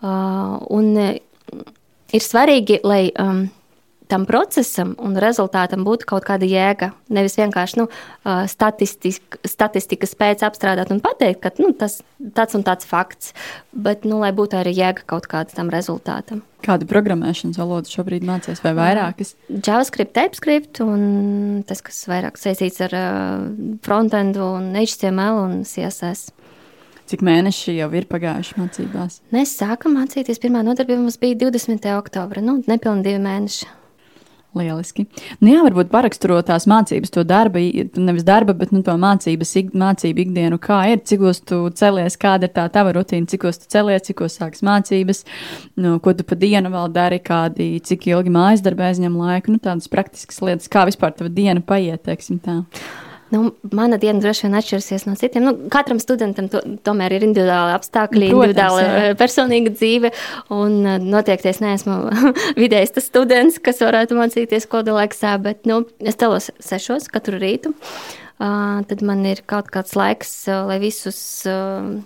Un 0.04 0.90
ir 0.98 2.24
svarīgi, 2.26 2.80
lai 2.84 3.02
tam 4.10 4.26
procesam 4.28 4.94
un 5.00 5.16
rezultātam 5.20 5.84
būtu 5.86 6.08
kaut 6.08 6.26
kāda 6.28 6.46
jēga. 6.48 6.90
Nevis 7.14 7.36
vienkārši 7.38 7.80
nu, 7.80 7.86
uh, 7.88 8.44
statistik, 8.50 9.38
statistikas 9.48 10.14
pēc 10.18 10.44
apstrādāt 10.46 10.92
un 10.94 11.00
pateikt, 11.04 11.40
ka 11.44 11.52
nu, 11.62 11.72
tas 11.76 12.00
tāds 12.36 12.56
un 12.58 12.64
tāds 12.66 12.88
fakts, 12.88 13.32
bet 13.72 14.04
nu, 14.08 14.20
lai 14.22 14.32
būtu 14.36 14.58
arī 14.60 14.74
jēga 14.76 15.06
kaut 15.08 15.28
kādam 15.30 15.56
tam 15.56 15.72
rezultātam. 15.72 16.44
Kādu 16.64 16.88
programmēšanas 16.88 17.58
valodu 17.60 17.92
šobrīd 17.92 18.24
mācies, 18.24 18.62
vai 18.64 18.72
vairākas? 18.76 19.34
JavaScript, 19.52 20.14
TypeScript 20.16 20.80
un 20.84 21.62
tas, 21.68 21.84
kas 21.84 22.06
vairāk 22.08 22.40
saistīts 22.40 22.80
ar 22.86 22.96
frontendu 23.84 24.48
un 24.56 24.72
HTML 24.80 25.42
un 25.42 25.60
CSS. 25.68 26.32
Cik 27.04 27.20
mēneši 27.20 27.76
jau 27.76 27.90
ir 27.92 28.06
pagājuši 28.08 28.56
mācībās? 28.56 29.18
Mēs 29.34 29.52
sākam 29.58 29.98
mācīties. 29.98 30.40
Pirmā 30.40 30.62
nodarbība 30.64 31.02
mums 31.02 31.20
bija 31.20 31.36
20. 31.42 31.84
oktobra, 31.98 32.40
nu, 32.40 32.62
nepilni 32.64 33.04
divi 33.04 33.20
mēneši. 33.20 33.68
Lieliski. 34.58 35.06
Nu, 35.40 35.50
jā, 35.52 35.60
varbūt 35.66 35.90
paraksturo 35.92 36.40
tās 36.46 36.68
mācības, 36.70 37.12
to 37.14 37.24
darba, 37.28 37.62
nevis 37.98 38.26
darba, 38.26 38.54
bet 38.56 38.74
nu, 38.74 38.82
to 38.86 38.94
mācības, 39.00 39.54
mācību 39.74 40.24
ikdienu. 40.24 40.58
Kā 40.62 40.80
ir, 40.92 41.02
cikos 41.06 41.42
tu 41.46 41.60
celies, 41.76 42.18
kāda 42.20 42.48
ir 42.48 42.54
tā 42.56 42.66
tava 42.74 42.94
rutīna, 42.96 43.28
cikos 43.30 43.62
tu 43.62 43.70
celies, 43.72 44.06
cikos 44.08 44.38
sākas 44.40 44.64
mācības, 44.66 45.24
nu, 45.80 45.96
ko 46.04 46.14
tu 46.16 46.26
pa 46.26 46.38
dienu 46.38 46.72
vēl 46.74 46.92
dari, 46.94 47.20
kādi, 47.24 47.72
cik 47.84 48.08
ilgi 48.12 48.34
mājas 48.34 48.64
darbā 48.64 48.92
aizņem 48.92 49.18
laiku, 49.18 49.54
nu, 49.54 49.62
tādas 49.62 49.90
praktiskas 49.92 50.42
lietas, 50.44 50.70
kā 50.70 50.86
vispār 50.88 51.16
tava 51.16 51.32
diena 51.32 51.64
paiet, 51.64 52.04
teiksim 52.06 52.40
tā. 52.44 52.62
Nu, 53.32 53.54
mana 53.72 53.96
diena 54.00 54.20
droši 54.20 54.46
vien 54.46 54.56
atšķirsies 54.58 55.06
no 55.08 55.14
citiem. 55.18 55.46
Nu, 55.46 55.52
katram 55.72 56.00
studentam 56.02 56.50
to, 56.52 56.60
tomēr 56.86 57.16
ir 57.16 57.24
individuāli 57.26 57.74
apstākļi, 57.78 58.28
Protams, 58.30 58.44
individuāla 58.44 58.82
jā. 58.84 58.90
eh, 58.98 59.14
personīga 59.18 59.72
dzīve. 59.74 60.10
Un 60.54 60.76
eh, 60.84 60.98
noteikti 61.02 61.50
es 61.50 61.62
neesmu 61.64 61.96
vidējs 62.62 62.94
tas 62.98 63.08
students, 63.08 63.60
kas 63.64 63.80
varētu 63.84 64.18
mācīties 64.18 64.68
kodolēksā, 64.70 65.36
bet 65.44 65.64
nu, 65.70 65.82
es 66.04 66.20
telos 66.20 66.50
sešos 66.62 67.08
katru 67.12 67.40
rītu. 67.42 67.74
Uh, 68.34 68.82
tad 68.90 69.00
man 69.06 69.22
ir 69.30 69.44
kaut 69.46 69.68
kāds 69.72 69.94
laiks, 69.94 70.32
uh, 70.50 70.64
lai 70.66 70.80
visus. 70.82 71.18
Uh, 71.46 72.02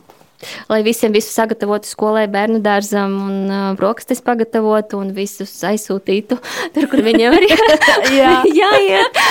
Lai 0.71 0.83
visiem 0.87 1.13
visu 1.15 1.33
sagatavotu 1.35 1.89
skolai, 1.91 2.27
bērnu 2.31 2.61
dārzam 2.63 3.15
un 3.25 3.39
uh, 3.51 3.63
brokastis 3.79 4.23
pagatavotu 4.25 5.01
un 5.01 5.11
visus 5.17 5.51
aizsūtītu 5.67 6.39
tur, 6.75 6.89
kur 6.91 7.03
viņiem 7.07 7.39
ir 7.39 7.47
Jā. 8.19 8.35
jāiet, 8.61 9.23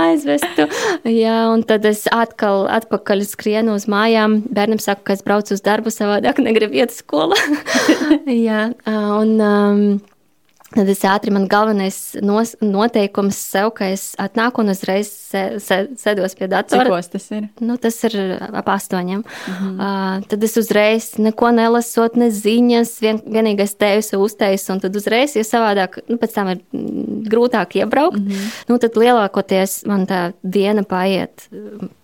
aizvestu. 0.00 0.68
Jā, 1.08 1.38
un 1.52 1.64
tad 1.68 1.88
es 1.88 2.04
atkal 2.12 2.66
atpakaļ 2.72 3.24
skrienu 3.28 3.76
uz 3.78 3.88
mājām. 3.90 4.42
Bērnam 4.52 4.82
saku, 4.82 5.06
ka 5.08 5.16
es 5.16 5.24
braucu 5.24 5.56
uz 5.56 5.64
darbu, 5.64 5.92
savādāk 5.94 6.42
negribu 6.44 6.82
iet 6.82 6.92
uz 6.92 7.00
skolu. 7.00 7.38
Jā, 8.28 8.68
uh, 8.84 9.08
un 9.22 9.34
um, 9.40 9.82
tad 10.74 10.88
es 10.90 11.02
ātri 11.06 11.32
man 11.34 11.46
galvenais 11.50 11.98
nos, 12.24 12.54
noteikums 12.64 13.38
sev, 13.38 13.70
ka 13.76 13.88
es 13.94 14.08
atnāku 14.20 14.62
un 14.62 14.72
uzreiz 14.72 15.08
sēdos 15.32 16.36
pie 16.38 16.48
datora. 16.50 16.86
Cikos 16.86 17.10
tas 17.12 17.26
ir? 17.34 17.48
Nu, 17.62 17.76
tas 17.80 17.98
ir 18.08 18.16
ap 18.46 18.70
astoņiem. 18.74 19.22
Mm 19.22 19.56
-hmm. 19.58 19.74
uh, 19.76 20.26
tad 20.30 20.44
es 20.44 20.56
uzreiz 20.56 21.10
neko 21.18 21.50
nelasot, 21.54 22.16
ne 22.16 22.30
ziņas, 22.30 22.94
vien, 23.00 23.20
vienīgais 23.20 23.76
tēvs 23.76 24.14
uzteicis, 24.18 24.70
un 24.70 24.80
tad 24.80 24.96
uzreiz, 24.96 25.36
jo 25.36 25.44
savādāk, 25.46 26.00
nu, 26.08 26.16
pēc 26.16 26.34
tam 26.34 26.48
ir 26.48 26.58
mm, 26.72 27.22
grūtāk 27.30 27.76
iebraukt. 27.76 28.18
Mm 28.18 28.28
-hmm. 28.28 28.64
nu, 28.68 28.78
tad 28.78 28.96
lielākoties 28.96 29.86
man 29.86 30.06
tā 30.06 30.32
diena 30.42 30.82
paiet 30.82 31.48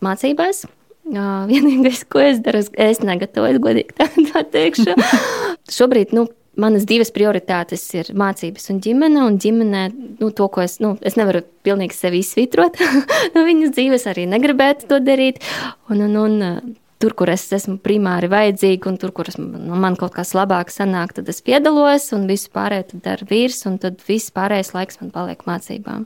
mācībās. 0.01 0.67
Uh, 1.13 1.45
vienīgais, 1.51 2.05
ko 2.09 2.21
es 2.21 2.39
daru, 2.39 2.63
es 2.79 3.01
negatavoju, 3.01 3.59
godīgi 3.59 3.93
tā, 3.99 4.07
tā 4.33 4.45
teikšu. 4.51 4.95
Šobrīd, 5.79 6.13
nu, 6.13 6.29
manas 6.61 6.85
divas 6.89 7.13
prioritātes 7.15 7.85
ir 7.97 8.13
mācības 8.19 8.71
un 8.73 8.83
ģimene. 8.85 9.25
Un 9.25 9.39
ģimenē, 9.43 9.87
nu, 10.21 10.31
to, 10.37 10.49
ko 10.53 10.65
es, 10.65 10.79
nu, 10.85 10.95
es 11.01 11.17
nevaru 11.21 11.45
pilnīgi 11.67 11.97
sevi 11.97 12.23
izsvitrot 12.23 12.79
no 13.35 13.47
viņas 13.49 13.75
dzīves, 13.77 14.07
arī 14.13 14.29
negribētu 14.31 14.89
to 14.91 15.01
darīt. 15.05 15.43
Un, 15.91 16.07
un, 16.09 16.23
un, 16.27 16.79
Tur, 17.03 17.17
kur 17.19 17.33
es 17.33 17.43
esmu 17.51 17.81
primāri 17.83 18.29
vajadzīga, 18.31 18.87
un 18.87 18.97
tur, 19.03 19.11
kur 19.11 19.27
es, 19.27 19.35
nu, 19.35 19.75
man 19.83 19.97
kaut 19.99 20.13
kas 20.15 20.37
labāk 20.39 20.69
sanāk, 20.71 21.17
tad 21.17 21.27
es 21.33 21.43
piedalos, 21.43 22.05
un 22.15 22.29
visu 22.31 22.53
pārējo 22.55 23.01
dara 23.03 23.27
vīrs, 23.27 23.59
un 23.67 23.81
tad 23.83 23.99
viss 24.07 24.31
pārējais 24.31 24.71
laiks 24.77 25.01
man 25.01 25.11
paliek 25.11 25.43
mācībām. 25.49 26.05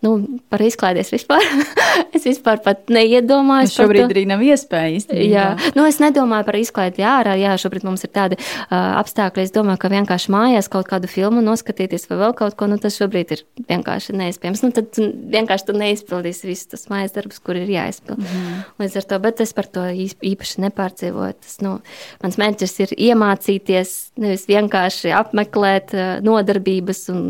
Nu, 0.00 0.14
par 0.48 0.62
izklaides 0.64 1.10
vispār. 1.12 1.44
es 2.16 2.24
vispār 2.24 2.60
pat 2.64 2.88
neiedomājos. 2.92 3.74
Tas 3.74 3.82
šobrīd 3.82 4.06
arī 4.06 4.22
nav 4.28 4.40
iespēja 4.44 4.94
īstenībā. 4.96 5.26
Jā, 5.28 5.72
nu, 5.76 5.84
es 5.88 5.98
nedomāju 6.00 6.46
par 6.46 6.56
izklaidi 6.56 7.04
ārā. 7.04 7.34
Jā, 7.36 7.52
šobrīd 7.60 7.84
mums 7.84 8.06
ir 8.06 8.12
tādi 8.14 8.38
uh, 8.40 8.72
apstākļi. 9.00 9.44
Es 9.44 9.52
domāju, 9.52 9.82
ka 9.82 9.90
vienkārši 9.92 10.32
mājās 10.32 10.70
kaut 10.72 10.88
kādu 10.88 11.10
filmu 11.10 11.42
noskatīties 11.44 12.08
vai 12.10 12.20
vēl 12.22 12.36
kaut 12.38 12.56
ko, 12.56 12.70
nu, 12.70 12.78
tas 12.80 12.96
šobrīd 12.96 13.34
ir 13.36 13.44
vienkārši 13.68 14.16
neiespējams. 14.22 14.64
Nu, 14.64 14.72
tad 14.76 15.00
vienkārši 15.36 15.68
tu 15.68 15.76
neizpildīsi 15.76 16.48
visus 16.48 16.72
tos 16.72 16.88
mājas 16.92 17.12
darbus, 17.18 17.42
kur 17.44 17.60
ir 17.60 17.68
jāizpild. 17.68 18.24
Mm. 18.24 18.64
Līdz 18.80 18.98
ar 19.02 19.08
to, 19.12 19.20
bet 19.26 19.44
es 19.44 19.52
par 19.56 19.68
to 19.68 19.84
īpaši 19.92 20.64
nepārdzīvoju. 20.64 21.36
Tas, 21.44 21.58
nu, 21.64 21.76
mans 22.24 22.40
mērķis 22.40 22.76
ir 22.86 22.96
iemācīties, 23.10 23.94
nevis 24.24 24.48
vienkārši 24.48 25.12
apmeklēt 25.20 25.92
uh, 25.92 26.08
nodarbības 26.24 27.04
un 27.12 27.22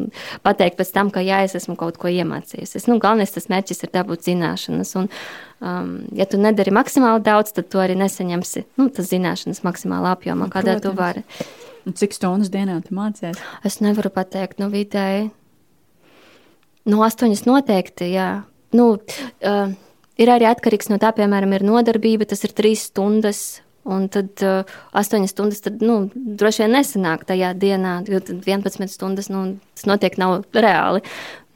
pateikt 0.47 0.79
pēc 0.79 0.95
tam, 0.95 1.11
ka 1.11 1.27
jā, 1.27 1.43
es 1.49 1.59
esmu 1.59 1.75
kaut 1.81 1.99
ko 1.99 2.11
iemācījies. 2.15 2.60
Es, 2.65 2.87
nu, 2.91 2.99
galvenais 3.03 3.33
tas 3.35 3.49
mērķis 3.53 3.85
ir 3.87 3.93
dabūt 3.95 4.27
zināšanas. 4.29 4.93
Un, 5.01 5.09
um, 5.65 5.91
ja 6.17 6.27
tu 6.31 6.41
nedari 6.41 6.75
maksimāli 6.75 7.25
daudz, 7.27 7.55
tad 7.57 7.71
tu 7.73 7.83
arī 7.83 7.97
nesaņemsi 8.01 8.65
nu, 8.81 8.89
tas 8.95 9.11
zināšanas 9.11 9.63
maksimālā 9.67 10.15
apjomā, 10.17 10.51
kādā 10.53 10.79
tu 10.79 10.93
protams. 10.93 11.01
vari. 11.01 11.51
Un 11.89 11.97
Cik 11.97 12.13
stundas 12.17 12.53
dienā 12.53 12.77
tu 12.85 12.95
mācies? 12.97 13.41
Es 13.67 13.81
nevaru 13.85 14.13
pateikt, 14.13 14.61
nu, 14.61 14.69
vidēji. 14.73 15.31
No 16.91 17.01
astoņas 17.07 17.47
noteikti, 17.49 18.13
jā. 18.15 18.29
Nu, 18.77 18.93
uh, 18.97 19.73
ir 20.21 20.33
arī 20.33 20.47
atkarīgs 20.51 20.91
no 20.93 21.01
tā, 21.03 21.11
piemēram, 21.17 21.57
ir 21.57 21.67
nodarbība, 21.67 22.29
tas 22.29 22.45
ir 22.47 22.55
trīs 22.57 22.89
stundas. 22.91 23.61
Un 23.91 24.11
tad 24.13 24.43
uh, 24.45 24.69
8 24.93 25.25
stundas, 25.31 25.63
tad, 25.65 25.81
nu, 25.81 26.11
droši 26.13 26.67
vien 26.67 26.75
nesanāk 26.77 27.25
tajā 27.31 27.55
dienā, 27.57 27.95
jo 28.13 28.21
tad 28.21 28.45
11 28.45 28.93
stundas, 28.93 29.31
nu, 29.33 29.57
tas 29.73 29.87
noteikti 29.89 30.21
nav 30.21 30.43
reāli. 30.53 31.01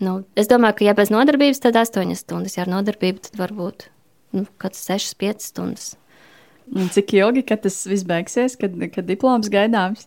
Nu, 0.02 0.14
es 0.38 0.48
domāju, 0.50 0.80
ka, 0.80 0.86
ja 0.88 0.94
bez 0.98 1.12
nodarbības, 1.14 1.62
tad 1.62 1.78
8 1.78 2.16
stundas, 2.18 2.56
ja 2.56 2.64
ar 2.64 2.72
nodarbību, 2.72 3.22
tad 3.28 3.38
varbūt 3.38 3.88
nu, 4.34 4.46
kāds 4.58 4.80
6, 4.88 5.14
5 5.20 5.46
stundas. 5.52 5.92
Un 6.74 6.88
cik 6.88 7.12
ilgi, 7.18 7.44
kad 7.46 7.60
tas 7.62 7.76
viss 7.86 8.06
beigsies, 8.08 8.56
kad, 8.56 8.74
kad 8.94 9.06
diploms 9.06 9.50
gaidāms? 9.52 10.06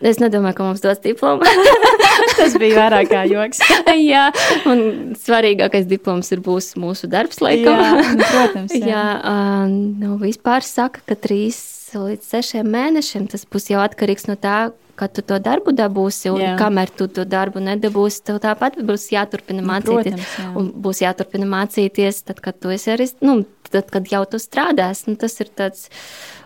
Es 0.00 0.18
nedomāju, 0.22 0.56
ka 0.56 0.68
mums 0.70 0.82
dos 0.84 1.02
diplomu. 1.04 1.44
Tas 2.38 2.56
bija 2.60 2.78
vairāk 2.82 3.10
kā 3.12 3.24
joks. 3.28 3.62
jā, 4.12 4.28
un 4.70 5.14
svarīgākais 5.18 5.88
diploms 5.90 6.30
ir 6.34 6.42
būs 6.44 6.72
mūsu 6.80 7.10
darbs, 7.10 7.42
laikam. 7.44 7.78
Jā, 7.78 8.16
protams, 8.32 8.76
jā. 8.76 8.86
jā 8.92 9.06
uh, 9.18 9.64
nu, 9.68 10.16
vispār 10.22 10.66
saka, 10.66 11.04
ka 11.08 11.18
trīs 11.18 11.60
līdz 11.96 12.34
sešiem 12.34 12.68
mēnešiem 12.68 13.28
tas 13.32 13.46
būs 13.48 13.70
jau 13.72 13.80
atkarīgs 13.80 14.28
no 14.28 14.36
tā, 14.40 14.70
kad 14.98 15.14
tu 15.14 15.22
to 15.22 15.38
darbu 15.42 15.72
dabūsi, 15.78 16.32
un 16.34 16.42
Jā. 16.42 16.54
kamēr 16.58 16.90
tu 16.90 17.06
to 17.06 17.24
darbu 17.28 17.62
nedabūsi, 17.62 18.24
tev 18.26 18.40
tāpat 18.42 18.80
būs 18.82 19.06
jāturpina 19.14 19.62
Nu, 19.62 19.70
mācīties. 19.70 20.10
protams, 20.10 20.32
jā. 20.40 20.48
un 20.58 20.70
būs 20.74 21.02
jāturpina 21.04 21.46
mācīties, 21.52 22.24
tad, 22.26 22.42
kad 22.44 22.58
tu 22.58 22.72
esi 22.74 22.90
arī, 22.96 23.06
nu, 23.22 23.40
tad, 23.70 23.92
kad 23.94 24.10
jau 24.10 24.24
tu 24.26 24.42
strādāsi, 24.42 25.12
nu, 25.12 25.18
tas 25.20 25.38
ir 25.38 25.52
tāds 25.54 25.86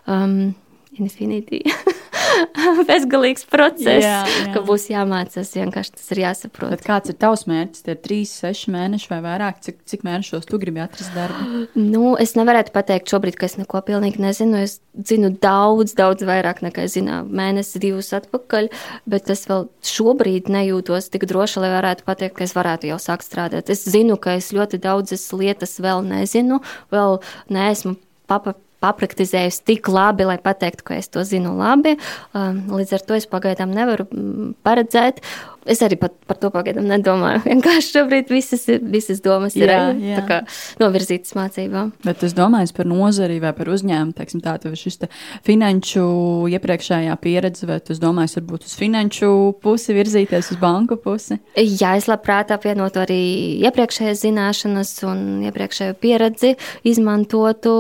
um, 0.05 0.53
infinity. 1.01 1.65
Bezgalīgs 2.89 3.45
process, 3.51 4.03
Jā, 4.05 4.23
jā. 4.27 4.47
ka 4.55 4.63
būs 4.67 4.89
jāmācās. 4.93 5.53
Vienkārši 5.57 5.95
tas 5.97 6.13
ir 6.15 6.23
jāsaprot. 6.23 6.73
Bet 6.75 6.85
kāds 6.87 7.13
ir 7.13 7.19
tavs 7.21 7.45
mērķis? 7.51 7.85
Tie 7.87 7.95
ir 7.95 8.01
3, 8.05 8.21
6 8.31 8.73
mēneši 8.75 9.11
vai 9.13 9.21
vairāk. 9.25 9.61
Cik, 9.65 9.81
cik 9.89 10.07
mēnešos 10.07 10.49
tu 10.49 10.61
gribi 10.63 10.83
atrast 10.85 11.15
darbu? 11.17 11.67
Nu, 11.79 12.15
es 12.23 12.35
nevarētu 12.39 12.75
pateikt 12.75 13.13
šobrīd, 13.13 13.39
ka 13.39 13.49
es 13.49 13.59
neko 13.61 13.83
pilnīgi 13.87 14.23
nezinu. 14.23 14.63
Es 14.65 14.79
zinu 15.09 15.33
daudz, 15.43 15.95
daudz 15.99 16.25
vairāk 16.29 16.63
nekā 16.65 16.87
zināju 16.93 17.29
mēnesi, 17.33 17.81
divus 17.83 18.13
atpakaļ, 18.17 18.69
bet 19.09 19.31
es 19.33 19.47
vēl 19.51 19.69
šobrīd 19.87 20.51
nejūtos 20.53 21.11
tik 21.13 21.27
droši, 21.31 21.63
lai 21.65 21.73
varētu 21.77 22.07
pateikt, 22.09 22.37
ka 22.39 22.47
es 22.49 22.57
varētu 22.57 22.93
jau 22.93 23.01
sākt 23.03 23.27
strādāt. 23.29 23.73
Es 23.73 23.87
zinu, 23.89 24.19
ka 24.21 24.37
es 24.41 24.53
ļoti 24.57 24.83
daudzas 24.83 25.29
lietas 25.37 25.79
vēl 25.83 26.05
nezinu, 26.09 26.61
vēl 26.93 27.21
neesmu 27.53 27.97
papa. 28.31 28.57
Papraktizējusi 28.83 29.63
tik 29.71 29.91
labi, 29.93 30.27
lai 30.29 30.39
pateiktu, 30.43 30.87
ka 30.89 30.99
es 30.99 31.11
to 31.13 31.23
zinu 31.27 31.55
labi. 31.59 31.97
Um, 32.35 32.65
Līdz 32.73 32.97
ar 32.99 33.07
to 33.07 33.19
es 33.19 33.29
pagaidām 33.31 33.73
nevaru 33.75 34.09
mm, 34.11 34.55
paredzēt. 34.67 35.23
Es 35.71 35.79
arī 35.87 35.95
pat 36.01 36.15
par 36.27 36.39
to 36.43 36.49
pagaidām 36.51 36.89
nedomāju. 36.91 37.45
Vienkārši 37.51 37.93
šobrīd 37.95 38.31
visas, 38.35 38.65
ir- 38.73 38.81
visas 38.83 39.21
domas 39.23 39.55
ir 39.55 39.71
Jā, 39.71 39.77
eh, 39.93 40.01
jā. 40.17 40.23
kā 40.27 40.39
novirzītas 40.83 41.37
mācībām. 41.39 41.93
Bet 42.03 42.25
es 42.27 42.35
domāju 42.35 42.73
par 42.75 42.89
nozari 42.91 43.39
vai 43.43 43.53
par 43.55 43.71
uzņēmumu, 43.71 44.17
teiksim, 44.19 44.43
tā 44.43 44.57
tev 44.63 44.75
ir 44.75 44.81
šis 44.81 44.99
te 45.05 45.09
finanšu 45.47 46.03
iepriekšējā 46.51 47.15
pieredze, 47.23 47.69
vai 47.71 47.79
tu 47.85 47.95
domāji, 48.03 48.35
varbūt 48.41 48.67
uz 48.67 48.75
finanšu 48.81 49.31
pusi 49.63 49.95
virzīties, 49.95 50.51
uz 50.55 50.59
banku 50.63 50.97
pusi? 50.99 51.39
Jā, 51.55 51.95
es 52.01 52.09
labprāt 52.11 52.51
apvienotu 52.55 53.03
arī 53.05 53.21
iepriekšējās 53.63 54.25
zināšanas 54.27 54.93
un 55.07 55.23
iepriekšējo 55.47 55.95
pieredzi, 56.03 56.57
izmantotu. 56.89 57.77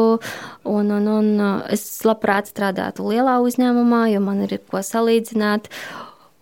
Un, 0.65 0.93
un, 0.95 1.09
un 1.11 1.29
es 1.75 1.83
labprāt 2.07 2.47
strādātu 2.53 3.09
lielā 3.11 3.41
uzņēmumā, 3.43 4.05
jo 4.15 4.23
man 4.23 4.45
ir 4.47 4.61
ko 4.71 4.79
salīdzināt. 4.87 5.67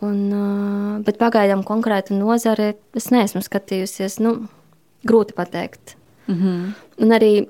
Un, 0.06 1.02
bet 1.04 1.18
pagaidām 1.20 1.64
konkrētu 1.66 2.16
nozare 2.16 2.74
es 2.96 3.10
neesmu 3.12 3.42
skatījusies. 3.44 4.16
Nu, 4.24 4.38
grūti 5.06 5.34
pateikt. 5.36 5.96
Mm 6.26 6.34
-hmm. 6.34 6.72
Un 7.04 7.12
arī, 7.16 7.46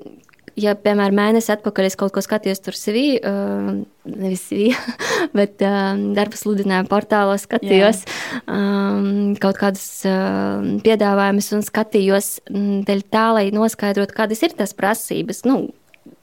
ja, 0.57 0.75
piemēram, 0.75 1.15
mēnesi 1.15 1.53
atpakaļ 1.53 1.85
es 1.85 1.97
kaut 1.97 2.13
ko 2.13 2.21
skatījos 2.21 2.61
tur 2.61 2.75
CV, 2.75 3.19
uh, 3.19 3.85
nevis 4.05 4.47
CV, 4.49 4.75
bet 5.39 5.63
uh, 5.63 5.95
darba 6.15 6.37
sludinājumu 6.37 6.89
portālos 6.89 7.47
skatījos 7.47 8.05
um, 8.47 9.35
kaut 9.41 9.59
kādus 9.59 10.05
uh, 10.05 10.81
piedāvājumus 10.85 11.53
un 11.53 11.63
skatījos 11.63 12.41
dēļ 12.87 13.03
tā, 13.11 13.33
lai 13.33 13.51
noskaidrotu, 13.51 14.15
kādas 14.15 14.43
ir 14.43 14.51
tās 14.57 14.75
prasības. 14.75 15.45
Nu, 15.45 15.69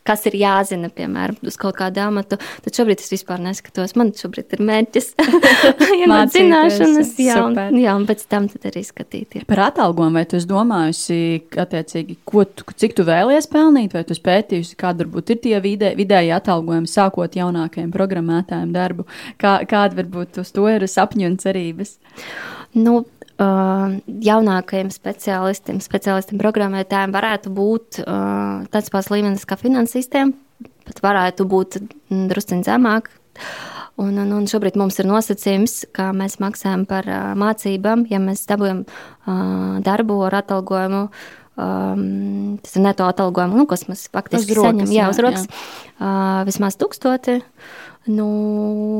Kas 0.07 0.23
ir 0.29 0.37
jāzina, 0.39 0.89
piemēram, 0.93 1.37
uz 1.47 1.57
kaut 1.59 1.77
kādu 1.79 2.01
amatu, 2.05 2.37
tad 2.63 2.77
šobrīd 2.77 3.03
es 3.03 3.11
vispār 3.11 3.41
neskatos. 3.43 3.95
Man 3.99 4.13
šobrīd 4.15 4.55
ir 4.55 4.63
mērķis, 4.67 5.09
iegūt 5.19 6.11
Mācīties, 6.11 6.37
zināšanas, 6.37 7.11
jā, 7.21 7.37
un, 7.43 7.79
jā, 7.81 7.95
un 7.97 8.07
pēc 8.09 8.23
tam 8.31 8.47
arī 8.71 8.83
skatīties. 8.87 9.47
Par 9.49 9.63
atalgojumu, 9.67 10.19
vai 10.19 10.25
tu 10.29 10.39
domājusi, 10.47 11.19
attiecīgi, 11.59 12.19
ko 12.27 12.45
tu, 12.47 12.65
cik 12.79 12.95
tu 12.97 13.05
vēlies 13.07 13.49
pelnīt, 13.51 13.95
vai 13.97 14.05
tu 14.07 14.17
pētījusi, 14.27 14.77
kāda 14.79 15.05
varbūt 15.05 15.35
ir 15.35 15.41
tie 15.43 15.57
vidē, 15.63 15.93
vidēji 15.97 16.33
atalgojumi, 16.37 16.89
sākot 16.91 17.37
jaunākajiem 17.37 17.91
programmētājiem 17.95 18.71
darbu? 18.75 19.07
Kā, 19.41 19.59
kāda 19.69 20.01
varbūt 20.01 20.41
uz 20.43 20.53
to 20.55 20.67
ir 20.71 20.87
sapņu 20.87 21.31
un 21.31 21.37
cerības? 21.41 21.97
Nu, 22.77 23.01
jaunākajiem 23.37 24.89
speciālistiem, 24.93 25.79
speciālistiem 25.83 26.39
programmētājiem 26.41 27.13
varētu 27.13 27.53
būt 27.53 28.01
uh, 28.01 28.65
tāds 28.73 28.89
pats 28.93 29.11
līmenis 29.13 29.45
kā 29.45 29.59
finansistiem, 29.59 30.33
pat 30.87 31.01
varētu 31.05 31.45
būt 31.49 31.79
drusciņ 32.09 32.65
zemāk. 32.65 33.11
Un, 33.97 34.13
un, 34.21 34.29
un 34.33 34.45
šobrīd 34.49 34.77
mums 34.77 34.99
ir 35.01 35.07
nosacījums, 35.09 35.87
ka 35.93 36.11
mēs 36.13 36.37
maksājam 36.41 36.85
par 36.89 37.05
uh, 37.09 37.33
mācībām, 37.37 38.05
ja 38.09 38.21
mēs 38.21 38.45
dabūjam 38.49 38.83
uh, 38.85 39.77
darbu 39.85 40.21
ar 40.27 40.39
atalgojumu. 40.43 41.07
Um, 41.57 42.57
tas 42.61 42.75
ir 42.77 42.83
neto 42.85 43.07
atalgojumu, 43.09 43.57
nu, 43.57 43.65
kas 43.69 43.87
mēs 43.89 44.05
faktiski 44.13 44.53
saņemam. 44.53 44.91
Jā, 44.93 45.07
uz 45.09 45.21
rokas. 45.21 45.47
Uh, 45.97 46.43
vismaz 46.45 46.77
tūkstoti. 46.77 47.39
Nu, 48.07 48.27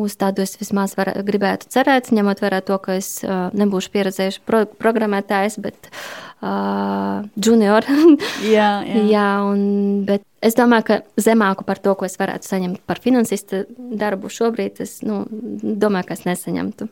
uz 0.04 0.18
tādu 0.20 0.44
es 0.44 0.58
vismaz 0.60 0.98
var, 1.00 1.14
gribētu 1.28 1.70
cerēt, 1.72 2.12
ņemot 2.16 2.44
vērā 2.44 2.62
to, 2.68 2.78
ka 2.84 2.98
es 3.00 3.22
uh, 3.26 3.48
nebūšu 3.58 3.92
pieredzējuši 3.94 4.42
pro, 4.48 4.66
programmētājs, 4.80 5.60
bet 5.64 5.90
uh, 5.92 7.24
junior. 7.36 7.88
jā, 8.58 8.72
jā. 8.84 9.04
jā 9.12 9.30
un, 9.48 9.62
bet 10.08 10.28
Es 10.38 10.54
domāju, 10.54 10.86
ka 10.86 10.96
zemāku 11.18 11.66
par 11.66 11.80
to, 11.82 11.96
ko 11.98 12.06
es 12.06 12.14
varētu 12.20 12.46
saņemt 12.46 12.84
par 12.86 13.00
finansista 13.02 13.64
darbu 13.74 14.30
šobrīd, 14.30 14.84
es 14.86 15.00
nu, 15.02 15.24
domāju, 15.32 16.12
ka 16.12 16.14
es 16.14 16.28
nesaņemtu. 16.28 16.88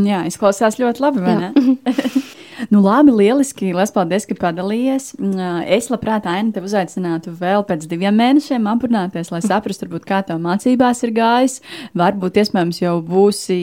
Jā, 0.00 0.22
izklausās 0.30 0.78
ļoti 0.80 1.02
labi, 1.04 1.20
vai 1.24 1.34
Jā. 1.34 1.50
ne? 1.50 1.74
Nu, 2.68 2.80
labi, 2.84 3.12
lieliski. 3.14 3.70
Lielas 3.70 3.92
paldies, 3.94 4.26
ka 4.28 4.36
padalījies. 4.38 5.14
Mm, 5.18 5.62
es 5.76 5.88
labprāt, 5.92 6.26
Aina, 6.28 6.52
tevi 6.52 6.68
uzaicinātu 6.68 7.32
vēl 7.38 7.64
pēc 7.68 7.86
diviem 7.88 8.16
mēnešiem 8.20 8.66
aprunāties, 8.68 9.30
lai 9.32 9.40
saprastu, 9.44 9.86
varbūt, 9.86 10.04
kā 10.08 10.20
tev 10.26 10.40
mācībās 10.44 11.00
ir 11.06 11.14
gājis. 11.16 11.60
Varbūt, 11.96 12.40
iespējams, 12.42 12.82
jau 12.82 12.96
būsi 13.06 13.60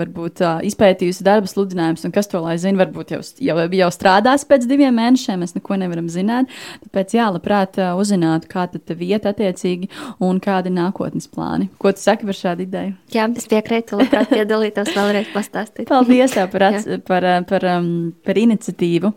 varbūt, 0.00 0.42
izpētījusi 0.66 1.26
darba 1.26 1.50
sludinājumus, 1.50 2.06
un 2.08 2.14
kas 2.16 2.30
to 2.32 2.42
lai 2.42 2.56
zina, 2.62 2.80
varbūt 2.82 3.14
jau, 3.14 3.22
jau, 3.46 3.58
jau 3.80 3.90
strādās 3.94 4.46
pēc 4.48 4.66
diviem 4.70 4.96
mēnešiem. 4.98 5.44
Mēs 5.44 5.54
neko 5.58 5.78
nevaram 5.84 6.10
zināt. 6.12 6.50
Tāpēc, 6.88 7.16
jā, 7.18 7.28
labprāt, 7.36 7.78
uzzinātu, 8.00 8.50
kā 8.50 8.66
tev 8.72 9.04
iet 9.06 9.28
attiecīgi 9.28 9.90
un 10.24 10.42
kādi 10.42 10.72
nākotnes 10.74 11.30
plāni. 11.30 11.70
Ko 11.78 11.94
tu 11.94 12.02
saki 12.02 12.26
par 12.26 12.40
šādu 12.40 12.66
ideju? 12.66 12.96
Jā, 13.14 13.28
es 13.36 13.46
piekrītu, 13.50 14.00
labprāt 14.00 14.32
piedalītos 14.34 14.92
vēlreiz 14.96 15.30
pastāstīt. 15.34 15.86
Paldies 15.90 16.34
tev 16.34 16.50
par, 16.54 16.66
par, 17.10 17.30
par, 17.46 17.46
par 17.50 17.70
um, 17.76 18.15
par 18.24 18.38
iniciatīvu. 18.40 19.12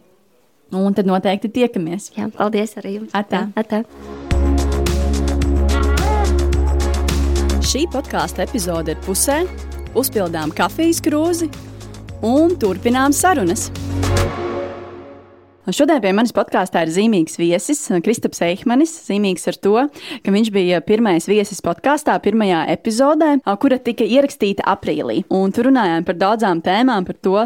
Un 0.79 0.93
tad 0.93 1.07
noteikti 1.09 1.49
tiekamies. 1.49 2.12
Jā, 2.17 2.27
paldies 2.35 2.75
arī 2.77 2.99
jums. 2.99 3.15
Atā. 3.17 3.47
Atā. 3.57 3.83
Šī 7.69 7.85
podkāstu 7.93 8.45
epizode 8.45 8.93
ir 8.93 9.01
pusē. 9.05 9.43
Uzpildām 9.97 10.53
kafijas 10.53 11.01
krūzi 11.05 11.49
un 12.25 12.57
turpinām 12.62 13.15
sarunas. 13.15 13.69
Šodien 15.75 15.99
pie 16.01 16.12
manis 16.15 16.32
podkāstā 16.34 16.82
ir 16.86 16.91
zīmīgs 16.93 17.36
viesis, 17.38 17.82
Kristaps 18.01 18.39
Eihmanis. 18.45 18.91
Zīmīgs 19.05 19.43
ar 19.51 19.58
to, 19.62 19.73
ka 20.23 20.32
viņš 20.34 20.49
bija 20.55 20.79
pirmais 20.86 21.27
viesis 21.29 21.60
podkāstā, 21.65 22.15
pirmajā 22.23 22.63
epizodē, 22.73 23.36
kura 23.62 23.77
tika 23.84 24.08
ierakstīta 24.08 24.65
aprīlī. 24.71 25.21
Un 25.36 25.53
tur 25.53 25.67
runājām 25.69 26.08
par 26.08 26.17
daudzām 26.21 26.62
tēmām, 26.65 27.05
par 27.05 27.17
to, 27.21 27.43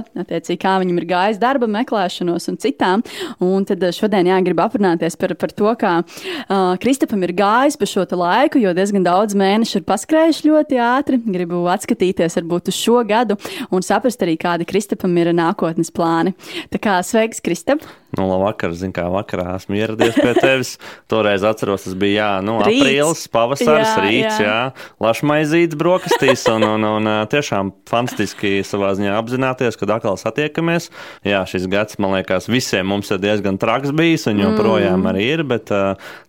kā 0.61 0.75
viņam 0.83 1.01
ir 1.01 1.07
gājis 1.09 1.41
darba 1.41 1.67
meklēšanos 1.73 2.47
un 2.51 2.59
citām. 2.63 3.03
Un 3.43 3.67
tad 3.67 3.83
šodien 3.97 4.29
jāgrib 4.29 4.61
aprunāties 4.63 5.19
par, 5.19 5.35
par 5.39 5.51
to, 5.51 5.73
kā 5.79 5.95
uh, 6.03 6.77
Kristapam 6.83 7.25
ir 7.27 7.35
gājis 7.37 7.79
pa 7.81 7.89
šo 7.89 8.05
laiku, 8.13 8.61
jo 8.61 8.75
diezgan 8.77 9.03
daudz 9.07 9.35
mēnešu 9.39 9.81
ir 9.81 9.87
paskrējuši 9.89 10.47
ļoti 10.51 10.79
ātri. 10.85 11.19
Gribu 11.25 11.65
atskatīties 11.73 12.39
varbūt 12.39 12.71
uz 12.71 12.79
šo 12.79 13.01
gadu 13.09 13.39
un 13.73 13.83
saprast 13.83 14.23
arī, 14.23 14.37
kādi 14.39 14.69
Kristapam 14.69 15.17
ir 15.19 15.33
nākotnes 15.35 15.91
plāni. 15.91 16.37
Tā 16.71 16.79
kā 16.83 17.01
sveiks, 17.03 17.43
Kristap! 17.43 17.83
Nu, 18.13 18.27
vakar, 18.43 18.75
zin, 18.77 18.91
kā 18.93 19.07
vakarā 19.09 19.55
esmu 19.57 19.77
ieradies 19.79 20.13
pie 20.13 20.35
tevis. 20.37 20.75
Toreiz 21.09 21.41
atceros, 21.47 21.87
tas 21.87 21.95
bija 21.97 22.13
jā, 22.13 22.31
nu, 22.45 22.59
rīts. 22.61 22.83
aprīlis, 22.83 23.23
pavasaris, 23.33 23.89
jā, 23.89 24.03
rīts, 24.05 24.41
jā. 24.43 24.49
jā. 24.51 24.89
lašmaizīts 25.01 25.77
brokastīs. 25.79 26.45
Un, 26.53 26.65
un, 26.75 26.85
un 26.85 27.09
tiešām 27.31 27.71
fantastiski 27.89 28.59
savā 28.67 28.91
ziņā 28.99 29.15
apzināties, 29.17 29.79
kad 29.81 29.95
atkal 29.95 30.19
satiekamies. 30.21 30.91
Jā, 31.25 31.41
šis 31.49 31.65
gads, 31.71 31.97
man 31.97 32.13
liekas, 32.19 32.49
visiem 32.53 32.85
mums 32.93 33.09
ir 33.09 33.23
diezgan 33.23 33.57
traks 33.57 33.95
bijis 33.97 34.27
un 34.29 34.43
joprojām 34.43 34.99
mm. 35.01 35.09
arī 35.09 35.25
ir. 35.31 35.45
Bet 35.49 35.73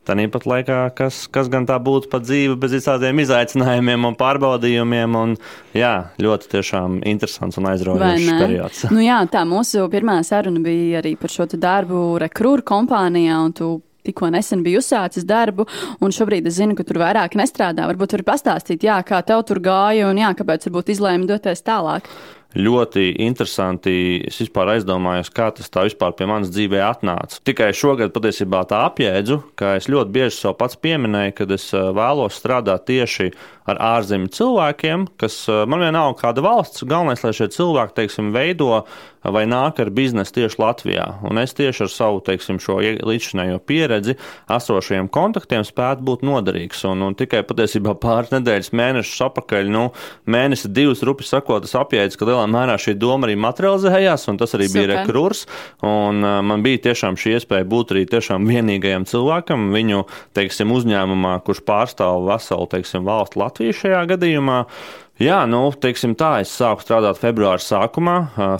tāpat 0.08 0.48
laikā, 0.48 0.80
kas, 0.96 1.26
kas 1.28 1.52
gan 1.52 1.68
tā 1.68 1.76
būtu 1.84 2.08
pa 2.12 2.22
dzīvi 2.24 2.56
bez 2.64 2.78
tādiem 2.88 3.20
izaicinājumiem 3.26 4.08
un 4.08 4.16
pārbaudījumiem. 4.16 5.20
Un, 5.20 5.36
jā, 5.76 5.92
ļoti 6.16 6.48
tiešām 6.56 7.02
interesants 7.12 7.60
un 7.60 7.68
aizraujošs 7.74 8.32
periods. 8.40 8.82
Nu, 8.88 9.04
jā, 9.04 9.20
tā 9.28 9.44
mūsu 9.48 9.84
pirmā 9.92 10.22
saruna 10.24 10.64
bija 10.64 11.04
arī 11.04 11.12
par 11.20 11.32
šo 11.32 11.44
darbu 11.52 11.73
darbu 11.74 12.04
rekrūra 12.22 12.64
kompānijā, 12.66 13.40
un 13.44 13.56
tu 13.56 13.74
tikko 14.04 14.28
nesen 14.32 14.62
biji 14.64 14.80
uzsācis 14.82 15.26
darbu, 15.28 15.66
un 16.04 16.12
šobrīd 16.12 16.48
es 16.50 16.58
zinu, 16.58 16.76
ka 16.76 16.84
tur 16.86 17.00
vairāk 17.02 17.38
nestrādā. 17.40 17.86
Varbūt 17.88 18.18
vari 18.18 18.26
pastāstīt, 18.28 18.84
jā, 18.84 18.98
kā 19.06 19.22
tev 19.26 19.44
tur 19.48 19.62
gāja 19.64 20.10
un 20.10 20.20
jā, 20.20 20.30
kāpēc 20.36 20.68
varbūt 20.68 20.92
izlēma 20.94 21.28
doties 21.30 21.64
tālāk. 21.64 22.10
Ļoti 22.54 23.08
interesanti. 23.24 24.22
Es 24.28 24.38
vispār 24.38 24.76
aizdomājos, 24.76 25.30
kā 25.34 25.48
tas 25.56 25.70
tā 25.74 25.88
vispār 25.88 26.12
pie 26.14 26.28
manas 26.30 26.52
dzīvē 26.54 26.84
atnāca. 26.86 27.40
Tikai 27.42 27.72
šogad 27.74 28.14
patiesībā 28.14 28.60
tā 28.70 28.84
apjēdzu, 28.86 29.40
ka 29.58 29.74
es 29.80 29.90
ļoti 29.90 30.14
bieži 30.14 30.36
sev 30.36 30.54
pats 30.60 30.78
pieminēju, 30.78 31.34
ka 31.34 31.48
es 31.56 31.66
eh, 31.74 31.88
vēlos 31.98 32.38
strādāt 32.38 32.86
tieši 32.90 33.32
ar 33.66 33.80
ārzemju 33.96 34.30
cilvēkiem, 34.36 35.08
kas 35.18 35.40
eh, 35.50 35.64
man 35.66 35.82
vienalga 35.82 36.20
kāda 36.20 36.44
valsts. 36.46 36.86
Galvenais, 36.86 37.24
lai 37.26 37.34
šie 37.34 37.50
cilvēki, 37.56 37.96
teiksim, 37.98 38.30
veido 38.36 38.84
vai 39.24 39.44
nāk 39.48 39.80
ar 39.80 39.90
biznesu 39.94 40.36
tieši 40.36 40.60
Latvijā. 40.60 41.06
Un 41.24 41.40
es 41.40 41.54
tieši 41.56 41.86
ar 41.86 41.90
savu 41.90 42.20
teiksim, 42.24 42.58
šo 42.62 42.76
līdzinējo 42.82 43.58
pieredzi, 43.66 44.18
esošajiem 44.52 45.08
kontaktiem 45.12 45.64
spētu 45.64 46.04
būt 46.04 46.24
noderīgs. 46.28 46.84
Un, 46.90 47.02
un 47.08 47.16
tikai 47.18 47.40
patiesībā 47.48 47.96
pāris 48.02 48.34
nedēļas, 48.34 48.72
mēnešus 48.76 49.24
atpakaļ, 49.30 49.70
nu, 49.72 49.86
mēnesi 50.28 50.70
divas 50.74 51.02
rupi 51.06 51.26
sakot, 51.26 51.64
es 51.64 51.76
apjēdzu, 51.78 52.20
ka 52.20 52.28
lielā 52.28 52.43
mērā 52.50 52.76
šī 52.80 52.96
doma 53.00 53.28
arī 53.28 53.36
materializējās, 53.44 54.26
un 54.32 54.40
tas 54.40 54.56
arī 54.56 54.68
Super. 54.70 54.80
bija 54.80 54.90
rekrurs. 54.92 55.44
Un 55.84 56.24
uh, 56.24 56.40
man 56.46 56.64
bija 56.64 56.82
tiešām 56.90 57.18
šī 57.20 57.36
iespēja 57.38 57.68
būt 57.68 57.94
arī 57.94 58.04
tiešām 58.10 58.48
vienīgajam 58.50 59.06
cilvēkam 59.10 59.70
viņu, 59.74 60.04
teiksim, 60.36 60.74
uzņēmumā, 60.74 61.38
kurš 61.46 61.64
pārstāv 61.68 62.28
veselu, 62.28 62.68
teiksim, 62.76 63.06
valstu 63.08 63.42
Latviju 63.44 63.80
šajā 63.84 64.04
gadījumā. 64.14 64.60
Uh, 64.64 65.03
Jā, 65.22 65.44
nu, 65.46 65.68
teiksim 65.78 66.16
tā, 66.18 66.40
es 66.42 66.50
sāku 66.50 66.82
strādāt 66.82 67.20
februāra 67.22 67.62
sākumā. 67.62 68.14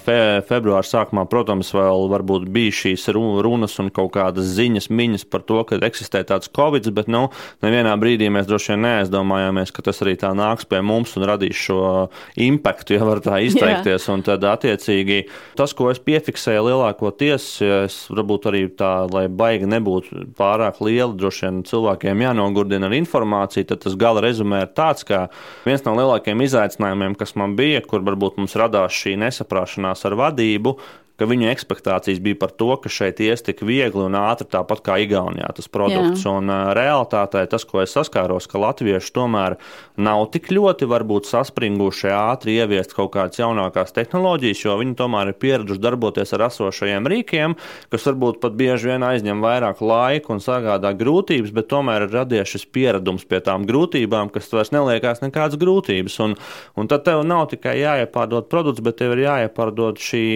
Fe, 0.05 0.19
februāra 0.47 0.87
sākumā, 0.87 1.25
protams, 1.27 1.73
vēl 1.75 2.05
varbūt 2.13 2.45
bija 2.55 2.71
šīs 2.79 3.09
runas 3.11 3.73
un 3.83 3.89
kaut 3.91 4.13
kādas 4.15 4.53
ziņas, 4.55 4.87
miņas 4.87 5.27
par 5.35 5.43
to, 5.49 5.59
ka 5.67 5.81
eksistē 5.83 6.23
tāds 6.29 6.47
covid, 6.55 6.87
bet, 6.95 7.11
nu, 7.11 7.25
nevienā 7.65 7.97
brīdī 7.99 8.29
mēs 8.31 8.47
droši 8.47 8.71
vien 8.71 8.87
neaizdomājāmies, 8.87 9.73
ka 9.75 9.83
tas 9.89 9.99
arī 10.07 10.15
tā 10.21 10.31
nāks 10.39 10.69
pie 10.71 10.79
mums 10.79 11.17
un 11.19 11.27
radīs 11.33 11.59
šo 11.59 11.81
impaktu, 12.47 12.95
ja 13.01 13.11
var 13.11 13.19
tā 13.27 13.43
izteikties. 13.49 14.07
Jā. 14.07 14.15
Un 14.15 14.23
tad, 14.23 14.47
attiecīgi, 14.47 15.19
tas, 15.59 15.75
ko 15.75 15.91
es 15.91 15.99
piefiksēju 16.07 16.69
lielākoties, 16.69 17.49
es 17.81 17.99
varbūt 18.15 18.49
arī 18.53 18.63
tā, 18.79 18.93
lai 19.11 19.25
baigi 19.27 19.73
nebūtu 19.75 20.29
pārāk 20.39 20.79
liela, 20.87 21.11
droši 21.19 21.49
vien 21.49 21.61
cilvēkiem 21.67 22.25
jānogurdina 22.29 22.87
ar 22.87 22.97
informāciju, 23.03 23.73
tad 23.75 23.83
tas 23.89 23.99
gala 23.99 24.23
rezumē 24.23 24.63
ir 24.69 24.73
tāds, 24.79 25.03
ka 25.11 25.27
viens 25.67 25.83
no 25.83 25.99
lielākajiem 25.99 26.44
izaicinājumiem, 26.45 27.17
kas 27.19 27.35
man 27.41 27.57
bija, 27.59 27.83
kur 27.89 28.05
varbūt 28.07 28.39
mums 28.41 28.57
radās 28.61 28.97
šī 28.97 29.17
nesaprašanās 29.25 30.05
ar 30.09 30.17
vadību, 30.21 30.77
ka 31.21 31.29
viņu 31.31 31.47
expectācijas 31.53 32.19
bija 32.23 32.39
par 32.41 32.51
to, 32.59 32.73
ka 32.83 32.91
šeit 32.91 33.21
ies 33.23 33.45
tik 33.47 33.63
viegli 33.67 34.03
un 34.03 34.17
ātri, 34.19 34.49
tāpat 34.51 34.83
kā 34.87 34.97
Igaunijā 35.05 35.47
tas 35.55 35.71
produkts. 35.71 36.25
Jā. 36.27 36.33
Un 36.41 36.51
uh, 36.51 36.73
realitātē 36.75 37.45
tas, 37.51 37.67
ko 37.69 37.83
es 37.85 37.95
saskāros, 37.95 38.49
ka 38.51 38.59
latvieši 38.59 39.13
tomēr 39.15 39.57
nav 40.03 40.25
tik 40.35 40.51
ļoti 40.51 40.89
varbūt 40.91 41.29
saspringuši 41.31 42.11
ātri 42.15 42.57
ieviest 42.59 42.97
kaut 42.97 43.13
kādas 43.15 43.39
jaunākās 43.39 43.95
tehnoloģijas, 43.95 44.65
jo 44.67 44.79
viņi 44.81 44.97
tomēr 44.99 45.31
ir 45.31 45.39
pieraduši 45.45 45.85
darboties 45.85 46.35
ar 46.35 46.49
esošajiem 46.49 47.07
rīkiem, 47.13 47.55
kas 47.95 48.09
varbūt 48.11 48.41
pat 48.43 48.59
bieži 48.59 48.91
vien 48.91 49.07
aizņem 49.07 49.45
vairāk 49.45 49.85
laika 49.87 50.35
un 50.35 50.43
sagādā 50.43 50.91
grūtības, 50.99 51.55
bet 51.55 51.71
tomēr 51.71 52.09
ir 52.09 52.15
radies 52.19 52.51
šis 52.57 52.67
pieredums 52.75 53.27
pie 53.31 53.39
tām 53.45 53.69
grūtībām, 53.71 54.35
kas 54.35 54.51
vairs 54.51 54.75
neliekās 54.75 55.23
nekādas 55.23 55.61
grūtības. 55.63 56.19
Un, 56.27 56.35
un 56.75 56.91
tad 56.91 57.07
tev 57.07 57.23
nav 57.23 57.47
tikai 57.55 57.79
jāiepārdod 57.79 58.51
produkts, 58.51 58.83
bet 58.83 58.99
tev 58.99 59.15
ir 59.15 59.27
jāiepārdod 59.29 60.03
šī 60.03 60.27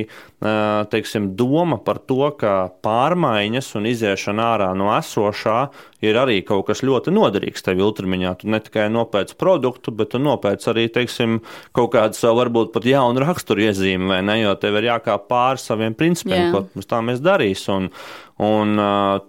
teiksim, 0.92 1.32
doma 1.38 1.78
par 1.82 2.00
to, 2.08 2.30
ka 2.38 2.70
pārmaiņas 2.84 3.70
un 3.78 3.88
iziešana 3.90 4.46
ārā 4.54 4.68
no 4.78 4.90
esošā 4.96 5.58
ir 6.04 6.18
arī 6.20 6.38
kaut 6.46 6.68
kas 6.68 6.84
ļoti 6.86 7.12
noderīgs 7.14 7.64
tev 7.66 7.82
ilgtermiņā. 7.82 8.34
Tu 8.40 8.50
ne 8.52 8.60
tikai 8.62 8.86
nopērci 8.94 9.38
produktu, 9.40 9.94
bet 9.94 10.12
tu 10.14 10.22
nopērci 10.22 10.70
arī 10.72 10.86
teiksim, 10.94 11.40
kaut 11.76 11.92
kādu 11.96 12.18
savu, 12.18 12.40
varbūt 12.42 12.72
pat 12.76 12.86
jaunu 12.88 13.24
raksturu 13.24 13.66
iezīmi, 13.66 14.10
vai 14.12 14.22
ne? 14.26 14.38
Jo 14.44 14.54
tev 14.60 14.78
ir 14.78 14.90
jākāp 14.92 15.26
pāri 15.30 15.62
saviem 15.62 15.96
principiem, 15.98 16.48
yeah. 16.48 16.54
ko 16.54 16.86
tā 16.86 17.02
mēs 17.04 17.22
darīsim. 17.24 17.88
Un, 17.88 17.90
Un 18.38 18.78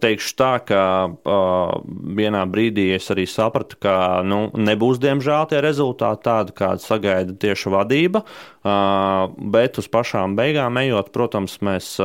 teikšu 0.01 0.33
tā, 0.37 0.51
ka 0.61 0.81
vienā 2.19 2.43
brīdī 2.45 2.91
es 2.93 3.09
arī 3.09 3.25
sapratu, 3.25 3.79
ka 3.81 4.21
nu, 4.21 4.51
nebūs 4.53 5.01
diemžēl 5.01 5.47
tie 5.49 5.63
rezultāti 5.65 6.27
tādi, 6.27 6.53
kādi 6.53 6.85
sagaida 6.85 7.33
tieši 7.41 7.73
vadība. 7.73 8.21
Bet 8.61 9.79
uz 9.81 9.87
pašām 9.89 10.35
beigām 10.37 10.77
ejot, 10.83 11.09
protams, 11.15 11.57
mēs 11.65 11.95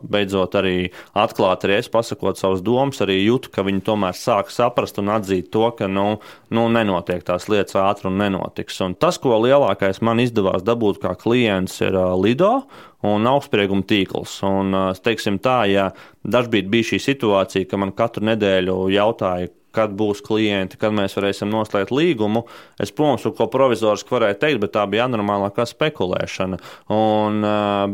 beidzot 0.00 0.56
arī 0.56 0.76
atklāti 1.18 1.68
arī 1.68 1.78
es 1.82 1.92
pasakot 1.92 2.40
savas 2.40 2.64
domas, 2.64 3.02
arī 3.04 3.18
jūtu, 3.20 3.52
ka 3.52 3.66
viņi 3.66 3.84
tomēr 3.84 4.16
sāk 4.16 4.48
saprast 4.54 5.02
un 5.02 5.12
atzīt 5.12 5.52
to, 5.52 5.68
ka 5.76 5.90
nu, 5.92 6.08
nu, 6.48 6.68
nenotiek 6.72 7.20
tās 7.26 7.50
lietas 7.52 7.76
ātri 7.82 8.08
un 8.08 8.20
nenotiks. 8.22 8.80
Un 8.86 8.96
tas, 8.96 9.20
ko 9.20 9.36
lielākais 9.44 10.00
man 10.00 10.24
izdevās 10.24 10.64
dabūt 10.64 11.04
kā 11.04 11.12
klients, 11.20 11.82
ir 11.84 12.00
Lido 12.16 12.62
un 13.06 13.26
augstsprieguma 13.28 13.84
tīkls. 13.86 14.38
Un, 14.46 14.72
teiksim 15.04 15.40
tā, 15.42 15.58
ja 15.70 15.90
dažkārt 16.26 16.72
bija 16.72 16.90
šī 16.92 17.00
situācija, 17.02 17.68
ka 17.70 17.80
man 17.80 17.94
katru 17.96 18.26
nedēļu 18.28 18.76
jautāja, 18.94 19.52
kad 19.76 19.92
būs 19.92 20.22
klienti, 20.24 20.78
kad 20.80 20.94
mēs 20.96 21.16
varēsim 21.18 21.50
noslēgt 21.52 21.92
līgumu. 21.92 22.46
Es, 22.80 22.92
protams, 22.96 23.26
ko 23.36 23.48
provizoriski 23.52 24.14
varēju 24.14 24.38
teikt, 24.40 24.60
bet 24.62 24.72
tā 24.76 24.86
bija 24.88 25.04
anormālākā 25.04 25.66
spekulēšana. 25.68 26.60
Un 26.96 27.44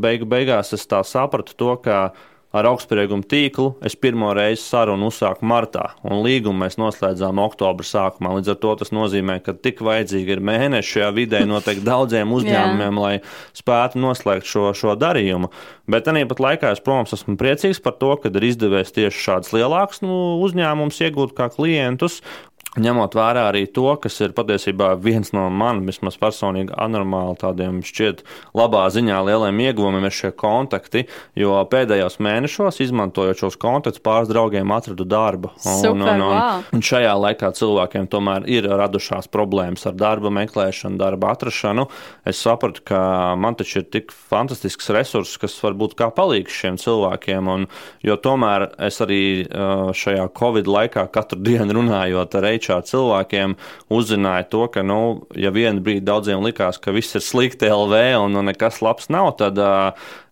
beigu 0.02 0.28
beigās 0.30 0.70
es 0.76 0.86
tā 0.90 1.02
sapratu 1.06 1.58
to, 1.58 1.74
ka 1.82 2.04
ar 2.52 2.68
augstsprieguma 2.68 3.24
tīklu 3.28 3.72
es 3.84 3.96
pirmo 3.96 4.30
reizi 4.36 4.62
sarunu 4.62 5.08
uzsāku 5.08 5.46
martā, 5.48 5.88
un 6.04 6.20
līgumu 6.24 6.64
mēs 6.64 6.78
noslēdzām 6.80 7.40
oktobra 7.42 7.86
sākumā. 7.86 8.34
Līdz 8.38 8.52
ar 8.52 8.58
to 8.62 8.74
tas 8.82 8.92
nozīmē, 8.94 9.38
ka 9.44 9.56
tik 9.56 9.80
vajadzīgi 9.84 10.36
ir 10.36 10.44
mēneši 10.44 10.96
šajā 10.96 11.10
vidē 11.16 11.42
noteikti 11.48 11.86
daudziem 11.88 12.32
uzņēmumiem, 12.38 13.00
lai 13.00 13.14
spētu 13.56 14.02
noslēgt 14.02 14.48
šo, 14.48 14.68
šo 14.76 14.96
darījumu. 15.00 15.52
Bet 15.92 16.08
arī 16.12 16.26
pat 16.28 16.42
laikā 16.44 16.74
es, 16.76 16.82
protams, 16.84 17.16
esmu 17.16 17.38
priecīgs 17.40 17.82
par 17.82 17.96
to, 18.00 18.12
ka 18.20 18.30
ir 18.30 18.48
izdevies 18.52 18.94
tieši 18.94 19.24
šāds 19.26 19.56
lielāks 19.56 20.04
nu, 20.04 20.38
uzņēmums 20.44 21.00
iegūt 21.08 21.34
kā 21.38 21.48
klientus, 21.52 22.20
Ņemot 22.72 23.12
vērā 23.12 23.42
arī 23.50 23.66
to, 23.68 23.84
kas 24.00 24.14
ir 24.24 24.32
patiesībā 24.32 24.94
viens 24.96 25.28
no 25.36 25.42
maniem, 25.52 25.90
vismaz 25.90 26.14
personīgi, 26.16 26.72
anormāli 26.80 27.34
tādiem 27.42 27.82
šķiet 27.84 28.22
labā 28.56 28.86
ziņā 28.94 29.18
lieliem 29.26 29.58
ieguvumiem, 29.66 30.06
ir 30.08 30.14
šie 30.16 30.30
kontakti. 30.40 31.02
Jo 31.36 31.58
pēdējos 31.68 32.16
mēnešos, 32.24 32.80
izmantojot 32.80 33.42
šos 33.42 33.58
kontaktus, 33.60 34.00
pāris 34.00 34.30
draugiem 34.30 34.72
atradu 34.72 35.04
darbu. 35.04 35.50
Un, 35.58 35.76
Super, 35.82 36.00
un, 36.00 36.06
un, 36.14 36.24
wow. 36.32 36.62
un 36.72 36.84
šajā 36.88 37.10
laikā 37.26 37.50
cilvēkiem 37.58 38.08
tomēr 38.08 38.48
ir 38.48 38.70
radušās 38.70 39.28
problēmas 39.28 39.84
ar 39.92 40.00
darba 40.00 40.32
meklēšanu, 40.32 40.96
darba 41.02 41.34
atrašanu. 41.36 41.84
Es 42.24 42.40
sapratu, 42.40 42.86
ka 42.88 43.02
man 43.36 43.60
taču 43.60 43.82
ir 43.82 43.86
tik 43.92 44.16
fantastisks 44.16 44.88
resurss, 44.96 45.36
kas 45.36 45.58
var 45.60 45.76
būt 45.76 45.98
kā 46.00 46.08
palīgs 46.08 46.56
šiem 46.64 46.80
cilvēkiem. 46.80 47.52
Un, 47.52 47.68
jo 48.00 48.16
tomēr 48.16 48.70
es 48.88 49.04
arī 49.04 49.22
šajā 49.44 50.24
Covid 50.40 50.72
laikā 50.72 51.04
katru 51.12 51.44
dienu 51.52 51.82
runājot 51.82 52.40
ar 52.40 52.48
HR 52.48 52.61
cilvēkiem 52.88 53.56
uzzināja 53.92 54.48
to, 54.52 54.66
ka, 54.72 54.84
nu, 54.86 55.00
ja 55.38 55.52
vienu 55.54 55.82
brīdi 55.84 56.06
daudziem 56.06 56.44
likās, 56.44 56.80
ka 56.82 56.94
viss 56.94 57.18
ir 57.18 57.24
slikti 57.24 57.70
LV 57.72 58.02
un 58.22 58.36
nu, 58.36 58.44
nekas 58.46 58.82
labs 58.84 59.10
nav, 59.12 59.34
tad 59.40 59.58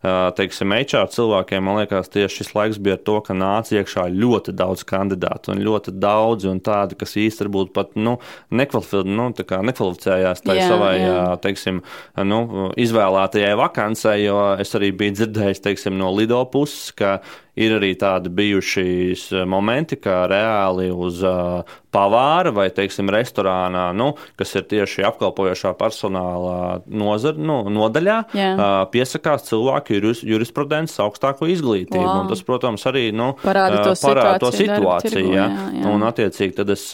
teiksim, 0.01 0.73
HR 0.73 1.11
cilvēkiem, 1.13 1.65
man 1.65 1.83
liekas, 1.83 2.09
tieši 2.09 2.41
šis 2.41 2.55
laiks 2.57 2.79
bija 2.81 2.97
ar 2.97 3.03
to, 3.05 3.19
ka 3.25 3.35
nāca 3.37 3.77
iekšā 3.77 4.07
ļoti 4.15 4.55
daudz 4.57 4.85
kandidātu 4.89 5.53
un 5.53 5.61
ļoti 5.61 5.93
daudzi 6.01 6.49
un 6.49 6.63
tādi, 6.65 6.97
kas 6.97 7.19
īsti 7.21 7.45
varbūt 7.45 7.75
pat 7.77 7.93
nu, 8.01 8.17
nu, 8.55 9.29
nekvalificējās 9.37 10.41
tai 10.47 10.57
jā, 10.57 10.71
savai, 10.71 10.95
jā. 11.03 11.19
teiksim, 11.45 11.83
nu, 12.25 12.41
izvēlētajai 12.81 13.53
vakancei, 13.61 14.25
jo 14.25 14.41
es 14.63 14.73
arī 14.79 14.93
biju 14.97 15.19
dzirdējis, 15.19 15.65
teiksim, 15.69 16.01
no 16.01 16.09
Lido 16.17 16.41
puses, 16.49 16.95
ka 16.97 17.19
ir 17.61 17.77
arī 17.77 17.93
tādi 18.01 18.33
bijuši 18.33 19.45
momenti, 19.49 20.01
kā 20.01 20.23
reāli 20.31 20.89
uz 20.95 21.21
uh, 21.27 21.61
pavāra 21.95 22.53
vai, 22.55 22.69
teiksim, 22.75 23.11
restorānā, 23.13 23.91
nu, 23.97 24.13
kas 24.39 24.55
ir 24.59 24.67
tieši 24.71 25.05
apkalpojošā 25.09 25.73
personāla 25.79 26.81
nozar, 26.87 27.39
nu, 27.39 27.61
nodaļā, 27.73 28.19
uh, 28.31 28.63
piesakās 28.93 29.47
cilvēki 29.49 29.99
juris, 29.99 30.23
jurisprudences 30.27 31.01
augstāko 31.03 31.49
izglītību. 31.51 32.05
Wow. 32.05 32.29
Tas, 32.31 32.45
protams, 32.47 32.87
arī 32.91 33.09
nu, 33.17 33.33
parāda 33.43 33.83
to 33.89 33.97
parāda 34.03 34.39
situāciju. 34.39 34.51
To 34.51 34.53
situāciju 34.61 35.17
tirgu, 35.17 35.35
jā. 35.35 35.49
Jā, 35.51 35.67
jā. 35.81 35.91
Un, 35.91 36.07
attiecīgi, 36.07 36.57
tad 36.61 36.73
es 36.77 36.87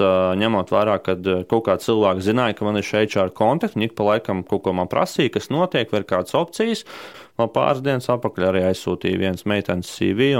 ņemot 0.42 0.72
vērā, 0.72 0.96
ka 1.04 1.18
kaut 1.50 1.68
kāds 1.68 1.88
cilvēks 1.88 2.26
zināja, 2.26 2.56
ka 2.56 2.68
man 2.68 2.80
ir 2.80 2.86
šeit 2.86 3.12
HR 3.12 3.34
kontakti, 3.36 3.80
un 3.80 3.86
ik 3.88 3.96
pa 3.98 4.10
laikam 4.10 4.42
kaut 4.46 4.64
ko 4.66 4.74
man 4.76 4.90
prasīja, 4.92 5.36
kas 5.36 5.52
notiek, 5.52 5.92
vai 5.92 6.02
ir 6.02 6.08
kādas 6.08 6.36
opcijas. 6.38 6.86
Man 7.36 7.50
pāris 7.52 7.82
dienas 7.84 8.08
atpakaļ 8.12 8.46
arī 8.48 8.62
aizsūtīja 8.70 9.20
viens 9.20 9.44
meitenes 9.48 9.90
CV. 9.92 10.30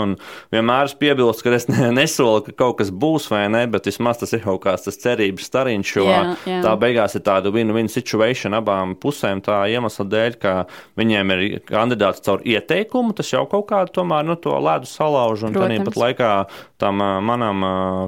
Vienmēr 0.55 0.89
es 0.89 0.95
piebilstu, 0.97 1.45
ka 1.45 1.53
es 1.57 1.69
ne, 1.69 1.91
nesolu, 1.93 2.41
ka 2.47 2.55
kaut 2.65 2.79
kas 2.81 2.93
būs 2.93 3.29
vai 3.33 3.45
ne, 3.53 3.65
bet 3.71 3.89
vismaz 3.91 4.23
tas 4.23 4.33
ir 4.37 4.45
kaut 4.47 4.63
kāds 4.65 4.87
tas 4.87 4.97
cerības 5.03 5.51
stariņš, 5.51 5.93
jo 5.99 6.07
jā, 6.09 6.21
jā. 6.49 6.61
tā 6.65 6.73
beigās 6.81 7.19
ir 7.19 7.25
tāda 7.27 7.53
win-win 7.53 7.91
situation 7.93 8.57
abām 8.57 8.95
pusēm. 9.03 9.43
Tā 9.45 9.63
iemesla 9.73 10.09
dēļ, 10.13 10.39
ka 10.41 10.55
viņiem 10.97 11.35
ir 11.37 11.45
kandidāts 11.69 12.25
caur 12.25 12.45
ieteikumu, 12.47 13.13
tas 13.17 13.33
jau 13.35 13.45
kaut 13.51 13.69
kādu 13.73 13.93
tomēr 14.01 14.25
nu, 14.27 14.39
to 14.41 14.57
ledu 14.57 14.89
salauž. 14.89 15.45
Un 15.47 15.57
tādā 15.57 15.83
pat 15.87 16.01
laikā 16.01 16.33
tam 16.81 17.05
manam 17.25 17.65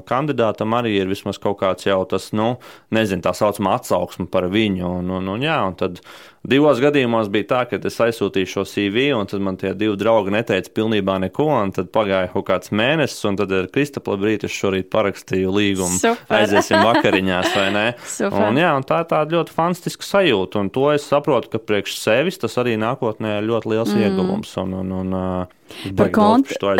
kandidātam 0.09 0.77
arī 0.79 0.97
ir 1.03 1.13
vismaz 1.13 1.41
kaut 1.43 1.61
kāds 1.63 1.89
jau 1.89 2.01
tas, 2.09 2.31
nu, 2.37 2.55
nezinu, 2.95 3.25
tā 3.25 3.35
saucamā 3.37 3.77
atsauksme 3.79 4.29
par 4.33 4.49
viņu. 4.53 4.97
Un, 5.01 5.15
un, 5.19 5.33
un, 5.37 5.45
jā, 5.45 5.61
un 5.69 5.77
tad 5.79 6.03
divos 6.47 6.81
gadījumos 6.83 7.31
bija 7.33 7.49
tā, 7.53 7.61
ka 7.71 7.81
es 7.89 7.99
aizsūtīju 8.05 8.51
šo 8.51 8.65
CV, 8.69 9.09
un 9.17 9.29
tad 9.31 9.43
man 9.45 9.59
tie 9.61 9.73
divi 9.79 9.97
draugi 9.99 10.35
neteica 10.35 10.73
pilnībā 10.77 11.19
neko, 11.27 11.49
tad 11.77 11.91
pagāja 11.95 12.31
kaut 12.33 12.49
kāds 12.51 12.73
mēnesis, 12.75 13.25
un 13.29 13.39
tad 13.41 13.53
ar 13.55 13.69
Kristapla 13.73 14.19
brīdi 14.21 14.49
es 14.49 14.55
šorīt 14.55 14.91
parakstīju 14.93 15.53
līgumu. 15.55 16.01
Super. 16.01 16.41
Aiziesim 16.41 16.83
vakariņās, 16.87 17.53
vai 17.57 17.69
ne? 17.75 17.87
Super. 18.19 18.49
Un, 18.49 18.63
jā, 18.63 18.73
un 18.79 18.87
tā 18.89 19.03
ir 19.05 19.11
tāda 19.13 19.39
ļoti 19.39 19.55
fantastiska 19.57 20.07
sajūta, 20.07 20.63
un 20.63 20.73
to 20.75 20.89
es 20.95 21.07
saprotu, 21.09 21.53
ka 21.53 21.63
priekš 21.63 21.99
sevis 22.01 22.41
tas 22.41 22.59
arī 22.61 22.79
nākotnē 22.81 23.39
ir 23.39 23.49
ļoti 23.51 23.75
liels 23.75 23.95
mm. 23.95 24.05
ieguvums. 24.07 24.57
Un, 24.63 24.75
un, 24.83 24.95
un, 25.03 25.17
Par 25.97 26.11
kontaktu. 26.15 26.73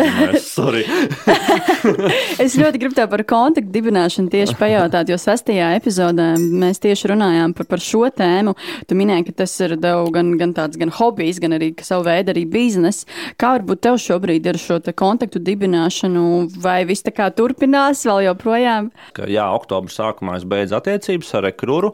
es 2.43 2.55
ļoti 2.59 2.81
gribu 2.81 2.97
tev 2.97 3.09
par 3.11 3.23
kontaktu 3.29 3.71
dibināšanu 3.73 4.31
tieši 4.33 4.55
pajautāt, 4.59 5.11
jo 5.11 5.17
sastajā 5.21 5.71
epizodē 5.77 6.31
mēs 6.37 6.81
tieši 6.83 7.11
runājām 7.13 7.53
par, 7.57 7.69
par 7.69 7.83
šo 7.83 8.05
tēmu. 8.13 8.55
Tu 8.89 8.97
minēji, 8.99 9.29
ka 9.29 9.37
tas 9.43 9.55
ir 9.65 9.75
gan, 9.79 10.33
gan 10.39 10.55
tāds 10.57 10.79
gan 10.79 10.93
hobijs, 10.99 11.41
gan 11.43 11.57
arī 11.57 11.71
savu 11.85 12.07
veidu 12.09 12.33
arī 12.33 12.45
biznesa. 12.49 13.07
Kā 13.39 13.53
varbūt 13.57 13.83
tev 13.85 13.99
šobrīd 14.01 14.49
ir 14.49 14.59
šo 14.61 14.79
kontaktu 14.99 15.41
dibināšanu, 15.43 16.25
vai 16.61 16.81
viss 16.89 17.05
tā 17.05 17.13
kā 17.15 17.29
turpinās 17.35 18.05
vēl 18.07 18.25
joprojām? 18.29 18.89
Ka, 19.17 19.29
jā, 19.29 19.47
oktobra 19.55 19.93
sākumā 19.93 20.39
es 20.39 20.47
beidzu 20.49 20.79
attiecības 20.79 21.35
ar 21.37 21.47
Rekruru. 21.49 21.93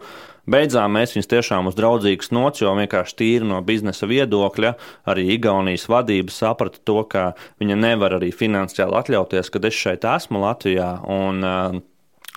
Beidzām 0.52 0.94
mēs 0.94 1.16
viņus 1.16 1.32
tiešām 1.32 1.72
uz 1.72 1.78
draudzīgas 1.78 2.30
nots, 2.36 2.62
jo 2.62 2.74
vienkārši 2.78 3.18
tīri 3.22 3.50
no 3.50 3.62
biznesa 3.66 4.06
viedokļa 4.10 4.76
arī 5.10 5.26
Igaunijas 5.38 5.88
vadība 5.90 6.34
saprata 6.34 6.84
to, 6.86 7.02
ka 7.10 7.32
viņa 7.62 7.80
nevar 7.82 8.20
arī 8.20 8.30
finansiāli 8.36 9.00
atļauties, 9.02 9.50
kad 9.54 9.66
es 9.66 9.82
šeit 9.82 10.06
esmu 10.06 10.44
Latvijā. 10.46 10.92
Un, 11.10 11.42
uh, 11.42 11.84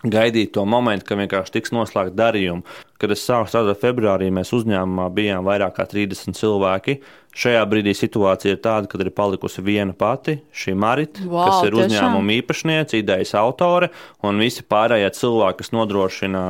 gaidīt 0.07 0.53
to 0.55 0.65
momentu, 0.69 1.09
kad 1.09 1.19
vienkārši 1.19 1.55
tiks 1.57 1.73
noslēgta 1.75 2.15
darījuma. 2.19 2.77
Kad 2.99 3.15
es 3.15 3.25
sāku 3.27 3.51
strādāt 3.51 3.81
februārī, 3.83 4.31
mēs 4.35 4.53
uzņēmumā 4.55 5.09
bijām 5.15 5.47
vairāk 5.47 5.77
kā 5.79 5.87
30 5.91 6.39
cilvēki. 6.39 6.99
Šajā 7.39 7.61
brīdī 7.71 7.93
situācija 7.95 8.57
ir 8.57 8.59
tāda, 8.65 8.89
ka 8.91 8.99
ir 8.99 9.13
palikusi 9.15 9.63
viena 9.63 9.95
pati, 9.95 10.41
šī 10.51 10.75
Marita, 10.75 11.23
wow, 11.23 11.47
kas 11.47 11.69
ir 11.69 11.77
tiešām? 11.77 11.85
uzņēmuma 11.85 12.35
īpašniece, 12.41 12.99
idejas 12.99 13.35
autore, 13.39 13.93
un 14.27 14.43
visi 14.43 14.65
pārējie 14.67 15.13
cilvēki, 15.15 15.61
kas 15.61 15.71
nodrošina 15.77 16.43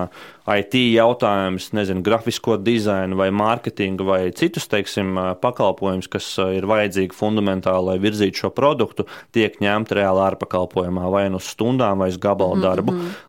IT 0.48 0.78
jautājumus, 0.80 1.68
nezinu, 1.76 2.00
grafisko 2.06 2.56
dizainu 2.64 3.18
vai 3.20 3.28
mārketingu 3.36 4.06
vai 4.08 4.20
citus, 4.32 4.64
teiksim, 4.72 5.12
pakalpojumus, 5.42 6.08
kas 6.08 6.30
ir 6.56 6.64
vajadzīgi 6.70 7.16
fundamentāli, 7.16 7.90
lai 7.90 7.98
virzītu 8.00 8.46
šo 8.46 8.54
produktu, 8.56 9.04
tiek 9.36 9.60
ņemti 9.60 10.00
reāli 10.00 10.24
ārpakalpojumā 10.30 11.10
vai 11.12 11.26
nu 11.28 11.42
uz 11.42 11.52
stundām 11.52 12.00
vai 12.00 12.08
uz 12.14 12.16
gabalu 12.16 12.62
darbu. 12.64 12.96
Mm 12.96 13.02
-hmm. 13.04 13.27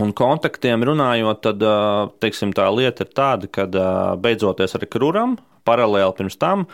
Un 0.00 0.14
kontaktiem 0.16 0.80
runājot, 0.88 1.42
tad 1.44 1.64
teiksim, 2.24 2.54
tā 2.56 2.64
lieta 2.72 3.04
ir 3.04 3.10
tāda, 3.12 3.48
ka 3.52 3.66
beidzoties 4.22 4.78
ar 4.78 4.86
krūram, 4.88 5.34
paralēli 5.68 6.16
pirms 6.16 6.38
tam 6.40 6.64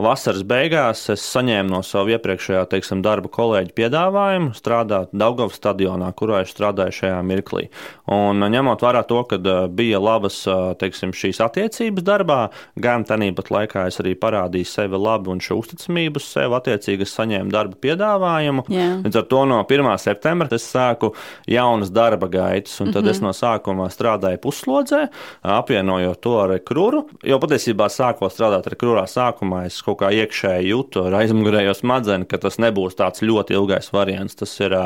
Vasaras 0.00 0.42
beigās 0.48 1.02
es 1.12 1.22
saņēmu 1.34 1.70
no 1.74 1.80
sava 1.84 2.14
iepriekšējā 2.16 2.62
teiksim, 2.72 3.02
darba 3.04 3.28
kolēģa 3.32 3.74
piedāvājumu 3.76 4.54
strādāt 4.56 5.12
Daugavas 5.12 5.58
stadionā, 5.60 6.08
kurā 6.16 6.40
es 6.44 6.54
strādāju 6.54 6.96
šajā 7.02 7.18
mirklī. 7.26 7.66
Un, 8.10 8.40
ņemot 8.40 8.80
vērā 8.80 9.02
to, 9.08 9.20
ka 9.28 9.38
bija 9.68 10.00
labas 10.00 10.40
teiksim, 10.80 11.12
šīs 11.16 11.42
attiecības 11.44 12.06
darbā, 12.06 12.38
gan 12.80 13.04
tāpat 13.04 13.50
laikā 13.52 13.86
es 13.90 14.00
arī 14.00 14.14
parādīju 14.18 14.68
sevi 14.68 15.00
labi 15.00 15.30
un 15.34 15.42
šo 15.44 15.60
uzticamību 15.60 16.20
uz 16.20 16.28
sevi. 16.30 16.56
Attiecīgi 16.60 17.06
es 17.06 17.14
saņēmu 17.18 17.52
darba 17.52 17.76
piedāvājumu. 17.84 18.66
Yeah. 18.72 18.98
Līdz 19.04 19.20
ar 19.20 19.28
to 19.30 19.44
no 19.48 19.60
1. 19.64 19.90
septembra 20.00 20.48
es 20.56 20.66
sāku 20.66 21.12
jaunas 21.50 21.92
darba 21.92 22.30
gaitas, 22.32 22.80
un 22.80 22.92
tad 22.92 23.04
mm 23.04 23.08
-hmm. 23.08 23.10
es 23.10 23.20
no 23.20 23.32
sākuma 23.36 23.90
strādāju 23.90 24.38
puslodzē, 24.38 25.08
apvienojot 25.42 26.20
to 26.20 26.38
ar 26.40 26.56
krūru. 26.58 27.04
Jo 27.22 27.38
patiesībā 27.38 27.88
sākot 27.88 28.32
strādāt 28.32 28.66
ar 28.66 28.76
krūrā 28.76 29.04
sākumā, 29.06 29.66
es 29.66 29.80
kaut 29.90 30.00
kā 30.04 30.12
iekšēji 30.14 30.70
jūtu 30.70 31.04
ar 31.08 31.18
aizmugurējo 31.20 31.74
smadzenes, 31.78 32.28
ka 32.30 32.40
tas 32.42 32.60
nebūs 32.62 32.96
tāds 32.98 33.24
ļoti 33.26 33.58
ilgais 33.58 33.90
variants. 33.94 34.38
Tas 34.38 34.54
ir, 34.62 34.76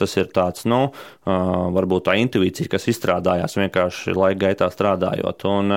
tas 0.00 0.16
ir 0.18 0.30
tāds, 0.34 0.66
nu, 0.70 0.82
varbūt 1.26 2.08
tā 2.10 2.18
intuīcija, 2.20 2.70
kas 2.74 2.88
izstrādājās 2.92 3.56
vienkārši 3.60 4.16
laika 4.18 4.46
gaitā 4.46 4.70
strādājot. 4.72 5.46
Un, 5.50 5.74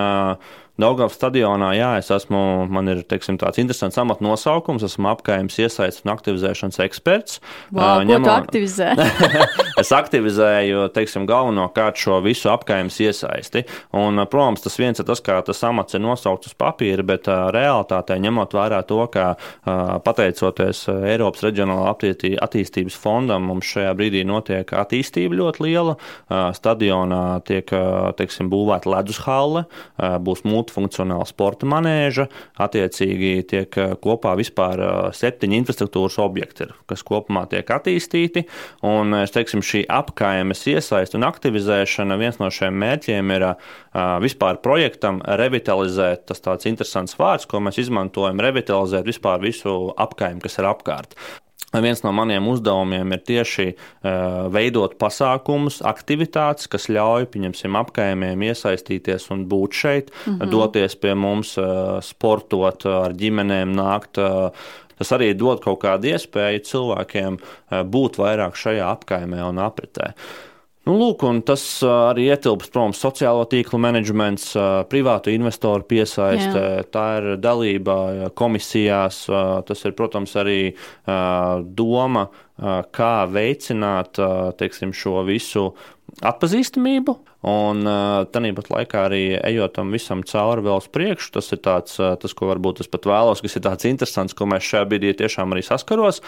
Daugavas 0.74 1.14
stadionā, 1.14 1.68
jā, 1.78 1.92
es 2.02 2.08
esmu, 2.10 2.40
man 2.74 2.90
ir 2.90 3.04
teiksim, 3.06 3.36
tāds 3.38 3.60
interesants 3.62 4.00
amata 4.02 4.26
nosaukums, 4.26 4.82
esmu 4.88 5.06
apgājums 5.12 5.60
iesaistīts 5.62 6.02
un 6.02 6.12
aktivizēšanas 6.16 6.80
eksperts. 6.88 7.38
Wow, 7.70 8.00
uh, 8.02 8.06
ņemot... 8.10 8.30
aktivizē? 8.34 8.88
es 9.84 9.92
aktivizēju, 9.94 10.88
teiksim, 10.96 11.28
galvenokārt 11.30 12.02
šo 12.02 12.18
visu 12.26 12.50
apgājums 12.50 12.98
iesaisti. 13.06 13.62
Un, 14.02 14.18
protams, 14.32 14.64
tas 14.66 14.80
viens 14.82 14.98
ir 14.98 15.06
tas, 15.06 15.22
kā 15.22 15.36
tas 15.46 15.62
amats 15.70 15.94
ir 15.94 16.02
nosaukts 16.02 16.50
uz 16.50 16.58
papīra, 16.58 17.06
bet 17.06 17.30
uh, 17.30 17.52
realitātē 17.54 18.18
ņemot 18.26 18.58
vērā 18.58 18.82
to, 18.90 19.04
ka 19.14 19.28
uh, 19.36 19.94
pateicoties 20.02 20.88
Eiropas 20.90 21.46
reģionālā 21.46 21.94
attīstības 21.94 22.98
fondam, 22.98 23.46
mums 23.52 23.70
šajā 23.76 23.94
brīdī 24.02 24.26
notiek 24.26 24.74
attīstība 24.74 25.38
ļoti 25.38 25.68
liela. 25.68 25.96
Uh, 26.26 26.50
stadionā 26.58 27.24
tiek, 27.46 27.70
uh, 27.78 28.10
teiksim, 28.18 28.50
būvēta 28.50 28.90
ledus 28.90 29.22
halle, 29.30 29.68
uh, 29.70 30.18
būs 30.18 30.42
mūsu 30.50 30.63
multifunkcionāla 30.64 31.26
sporta 31.28 31.68
manēža. 31.70 32.28
Attiecīgi 32.64 33.34
tiek 33.50 33.78
eh, 33.78 33.96
kopā 34.02 34.36
vispār 34.40 34.80
eh, 34.80 34.92
septiņi 35.16 35.60
infrastruktūras 35.62 36.20
objekti, 36.24 36.70
kas 36.90 37.04
kopumā 37.04 37.46
tiek 37.52 37.68
attīstīti. 37.68 38.46
Un, 38.88 39.14
es 39.24 39.34
teiksim, 39.36 39.64
šī 39.66 39.84
apkaimes 39.92 40.64
iesaist 40.72 41.18
un 41.18 41.28
aktivizēšana 41.28 42.18
viens 42.22 42.40
no 42.42 42.50
šiem 42.54 42.78
mērķiem 42.84 43.36
ir 43.36 43.48
eh, 43.50 43.56
vispār 44.24 44.62
projektam 44.64 45.22
revitalizēt, 45.24 46.28
tas 46.32 46.44
tāds 46.44 46.70
interesants 46.70 47.18
vārds, 47.20 47.48
ko 47.50 47.64
mēs 47.64 47.82
izmantojam, 47.84 48.42
revitalizēt 48.44 49.08
vispār 49.08 49.42
visu 49.44 49.94
apkaimi, 49.98 50.44
kas 50.44 50.60
ir 50.62 50.70
apkārt. 50.70 51.18
Viens 51.82 52.04
no 52.06 52.12
maniem 52.14 52.46
uzdevumiem 52.52 53.16
ir 53.16 53.24
tieši 53.26 53.66
uh, 53.74 54.46
veidot 54.54 54.94
pasākumus, 55.02 55.82
aktivitātes, 55.90 56.70
kas 56.70 56.86
ļauj, 56.94 57.26
pieņemsim, 57.34 57.74
apkaimiem 57.80 58.46
iesaistīties 58.50 59.30
un 59.34 59.48
būt 59.50 59.74
šeit, 59.74 60.14
mm 60.14 60.38
-hmm. 60.38 60.54
doties 60.54 60.96
pie 60.96 61.16
mums, 61.16 61.58
uh, 61.58 61.98
sportot, 62.02 62.86
ar 62.86 63.18
ģimenēm 63.18 63.74
nākt. 63.74 64.22
Uh, 64.22 64.52
tas 64.98 65.12
arī 65.12 65.34
dod 65.34 65.60
kaut 65.64 65.82
kādu 65.82 66.14
iespēju 66.14 66.60
cilvēkiem 66.70 67.38
būt 67.90 68.18
vairāk 68.22 68.56
šajā 68.56 68.86
apkaimē 68.94 69.42
un 69.50 69.58
apritē. 69.58 70.14
Uh, 70.14 70.53
Nu, 70.84 70.98
lūk, 71.00 71.24
tas 71.48 71.64
arī 71.88 72.26
ietilpst, 72.34 72.74
protams, 72.74 73.00
sociālo 73.00 73.46
tīklu 73.48 73.80
menedžments, 73.80 74.50
privātu 74.92 75.32
investoru 75.32 75.86
piesaiste, 75.88 76.60
Jā. 76.60 76.84
tā 76.92 77.06
ir 77.22 77.28
dalība 77.40 77.96
komisijās, 78.36 79.22
tas 79.70 79.86
ir, 79.88 79.96
protams, 79.96 80.36
arī 80.40 80.74
doma, 81.80 82.26
kā 82.92 83.14
veicināt 83.32 84.20
teiksim, 84.60 84.92
šo 84.92 85.24
visu 85.30 85.70
atpazīstamību. 86.20 87.16
Un 87.44 87.84
tāpat 88.32 88.70
laikā 88.72 89.02
arī 89.10 89.24
ejot 89.36 89.74
tam 89.76 89.92
visam 89.92 90.22
cauri 90.24 90.64
vēl 90.64 90.80
uz 90.80 90.88
priekšu, 90.88 91.34
tas 91.36 91.52
ir 91.52 91.60
tāds, 91.64 91.98
tas, 92.00 92.36
ko 92.38 92.48
varbūt 92.48 92.80
es 92.86 92.88
pat 92.88 93.04
vēlos, 93.10 93.42
kas 93.44 93.58
ir 93.60 93.64
tāds 93.66 93.88
interesants, 93.90 94.36
ko 94.38 94.48
mēs 94.48 94.64
šajā 94.64 94.86
brīdī 94.88 95.12
tiešām 95.20 95.52
arī 95.52 95.64
saskaros. 95.68 96.22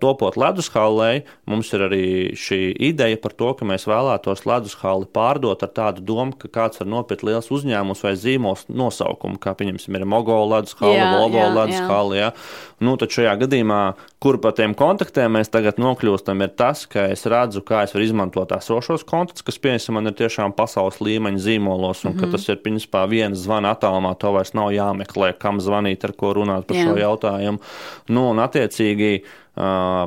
Topot 0.00 0.38
ledushallē, 0.40 1.10
mums 1.50 1.72
ir 1.76 1.84
arī 1.90 2.06
šī 2.40 2.60
ideja 2.88 3.18
par 3.20 3.36
to, 3.36 3.50
ka 3.58 3.68
mēs 3.68 3.84
vēlētos 3.90 4.46
ledushalli 4.48 5.10
pārdot 5.12 5.60
ar 5.66 5.72
tādu 5.76 6.06
domu, 6.08 6.32
ka 6.40 6.48
kāds 6.48 6.80
var 6.80 6.88
nopirkt 6.88 7.26
liels 7.28 7.52
uzņēmums 7.52 8.00
vai 8.06 8.14
zīmols 8.16 8.64
nosaukumu, 8.72 9.36
kā 9.42 9.52
pieņemsim, 9.58 10.00
ir 10.00 10.08
Mogo 10.08 10.40
ledushalli, 10.54 11.04
Volvo 11.18 11.44
ledushalli. 11.58 12.16
Ja? 12.22 12.32
Nu, 12.80 12.96
tad 12.96 13.12
šajā 13.12 13.36
gadījumā, 13.44 13.82
kur 14.24 14.40
pa 14.40 14.54
tiem 14.56 14.72
kontaktiem 14.78 15.36
mēs 15.36 15.52
tagad 15.52 15.76
nokļūstam, 15.82 16.40
ir 16.46 16.56
tas, 16.56 16.86
ka 16.88 17.10
es 17.12 17.26
redzu, 17.28 17.60
kā 17.66 17.84
es 17.84 17.92
varu 17.92 18.08
izmantot 18.08 18.56
esošos 18.56 19.04
kontaktus, 19.04 19.44
kas, 19.44 19.60
piemēram, 19.60 19.98
man 19.98 20.08
ir 20.08 20.16
tieši 20.16 20.29
tiešām 20.30 20.54
pasaules 20.54 21.00
līmeņa 21.02 21.42
zīmolos, 21.42 22.04
un 22.06 22.12
mm 22.12 22.14
-hmm. 22.14 22.20
ka 22.20 22.26
mhm. 22.26 22.32
tas 22.32 22.48
ir 22.48 22.62
principā 22.62 23.04
viens 23.10 23.38
zvana 23.38 23.74
attālumā, 23.74 24.14
to 24.18 24.32
vairs 24.32 24.54
nav 24.54 24.70
jāmeklē, 24.72 25.34
kam 25.38 25.60
zvanīt, 25.60 26.04
ar 26.04 26.12
ko 26.12 26.32
runāt 26.34 26.66
par 26.66 26.76
Jā. 26.76 26.86
šo 26.86 26.96
jautājumu. 26.96 27.58
Nu, 28.08 28.30
un 28.30 28.38
attiecīgi 28.38 29.24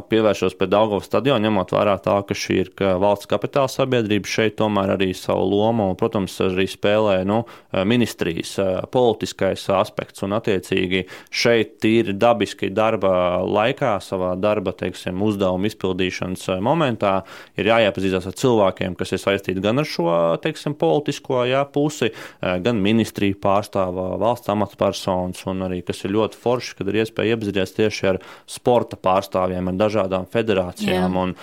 pievēršos 0.10 0.56
pie 0.58 0.68
Daugavas 0.72 1.08
stadiona, 1.10 1.42
ņemot 1.44 1.74
vērā 1.76 1.96
tā, 2.04 2.16
ka 2.26 2.36
šī 2.38 2.56
ir 2.62 2.70
ka 2.78 2.96
valsts 3.02 3.30
kapitāla 3.30 3.70
sabiedrība, 3.72 4.30
šeit 4.30 4.58
tomēr 4.60 4.96
arī 4.96 5.12
savu 5.18 5.46
lomu, 5.52 5.92
un, 5.92 5.98
protams, 6.00 6.36
arī 6.46 6.66
spēlē 6.70 7.20
nu, 7.28 7.44
ministrijas 7.90 8.56
politiskais 8.94 9.66
aspekts, 9.76 10.24
un 10.26 10.36
attiecīgi 10.38 11.04
šeit 11.34 11.78
tīri 11.84 12.16
dabiski 12.18 12.72
darba 12.74 13.44
laikā, 13.46 13.96
savā 14.04 14.34
darba, 14.40 14.74
teiksim, 14.78 15.22
uzdevuma 15.26 15.70
izpildīšanas 15.70 16.48
momentā 16.64 17.20
ir 17.60 17.70
jāiepazīstās 17.70 18.30
ar 18.32 18.38
cilvēkiem, 18.40 18.98
kas 19.00 19.14
ir 19.14 19.22
saistīti 19.22 19.64
gan 19.64 19.84
ar 19.84 19.90
šo, 19.90 20.10
teiksim, 20.44 20.78
politisko 20.80 21.44
jā, 21.50 21.64
pusi, 21.70 22.10
gan 22.42 22.82
ministriju 22.82 23.38
pārstāvā, 23.44 24.10
valsts 24.22 24.52
amatpersonas, 24.54 25.46
un 25.52 25.68
arī, 25.68 25.84
kas 25.86 26.04
ir 26.08 26.16
ļoti 26.18 26.42
forši, 26.42 26.78
kad 26.80 26.90
ir 26.90 27.02
iespēja 27.04 27.38
iepazīties 27.38 27.78
tieši 27.78 28.12
ar 28.14 28.22
sporta 28.50 28.98
pārstāvjiem 28.98 29.43
pārstāvjiem, 29.44 29.70
ar 29.70 29.78
dažādām 29.80 30.28
federācijām. 30.32 31.36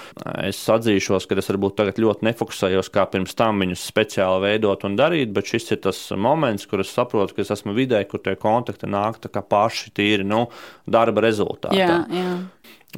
Es 0.44 0.60
atzīšos, 0.68 1.26
ka 1.28 1.38
es 1.38 1.50
varbūt 1.50 1.76
tagad 1.76 2.00
ļoti 2.00 2.26
nefokusējos, 2.28 2.90
kā 2.92 3.06
pirms 3.10 3.34
tam 3.34 3.60
viņus 3.60 3.86
speciāli 3.90 4.44
veidot 4.46 4.84
un 4.84 4.96
darīt, 4.96 5.32
bet 5.32 5.46
šis 5.46 5.72
ir 5.72 5.82
tas 5.84 6.10
moments, 6.16 6.66
kur 6.66 6.80
es 6.80 6.92
saprotu, 6.92 7.34
ka 7.34 7.42
es 7.42 7.50
esmu 7.50 7.74
vidē, 7.76 8.02
kur 8.08 8.20
tie 8.20 8.36
kontakti 8.36 8.88
nāk 8.90 9.20
paši 9.30 9.92
tīri 9.94 10.24
nu, 10.24 10.48
darba 10.86 11.20
rezultātā. 11.24 11.74
Jā, 11.76 12.04
jā. 12.10 12.32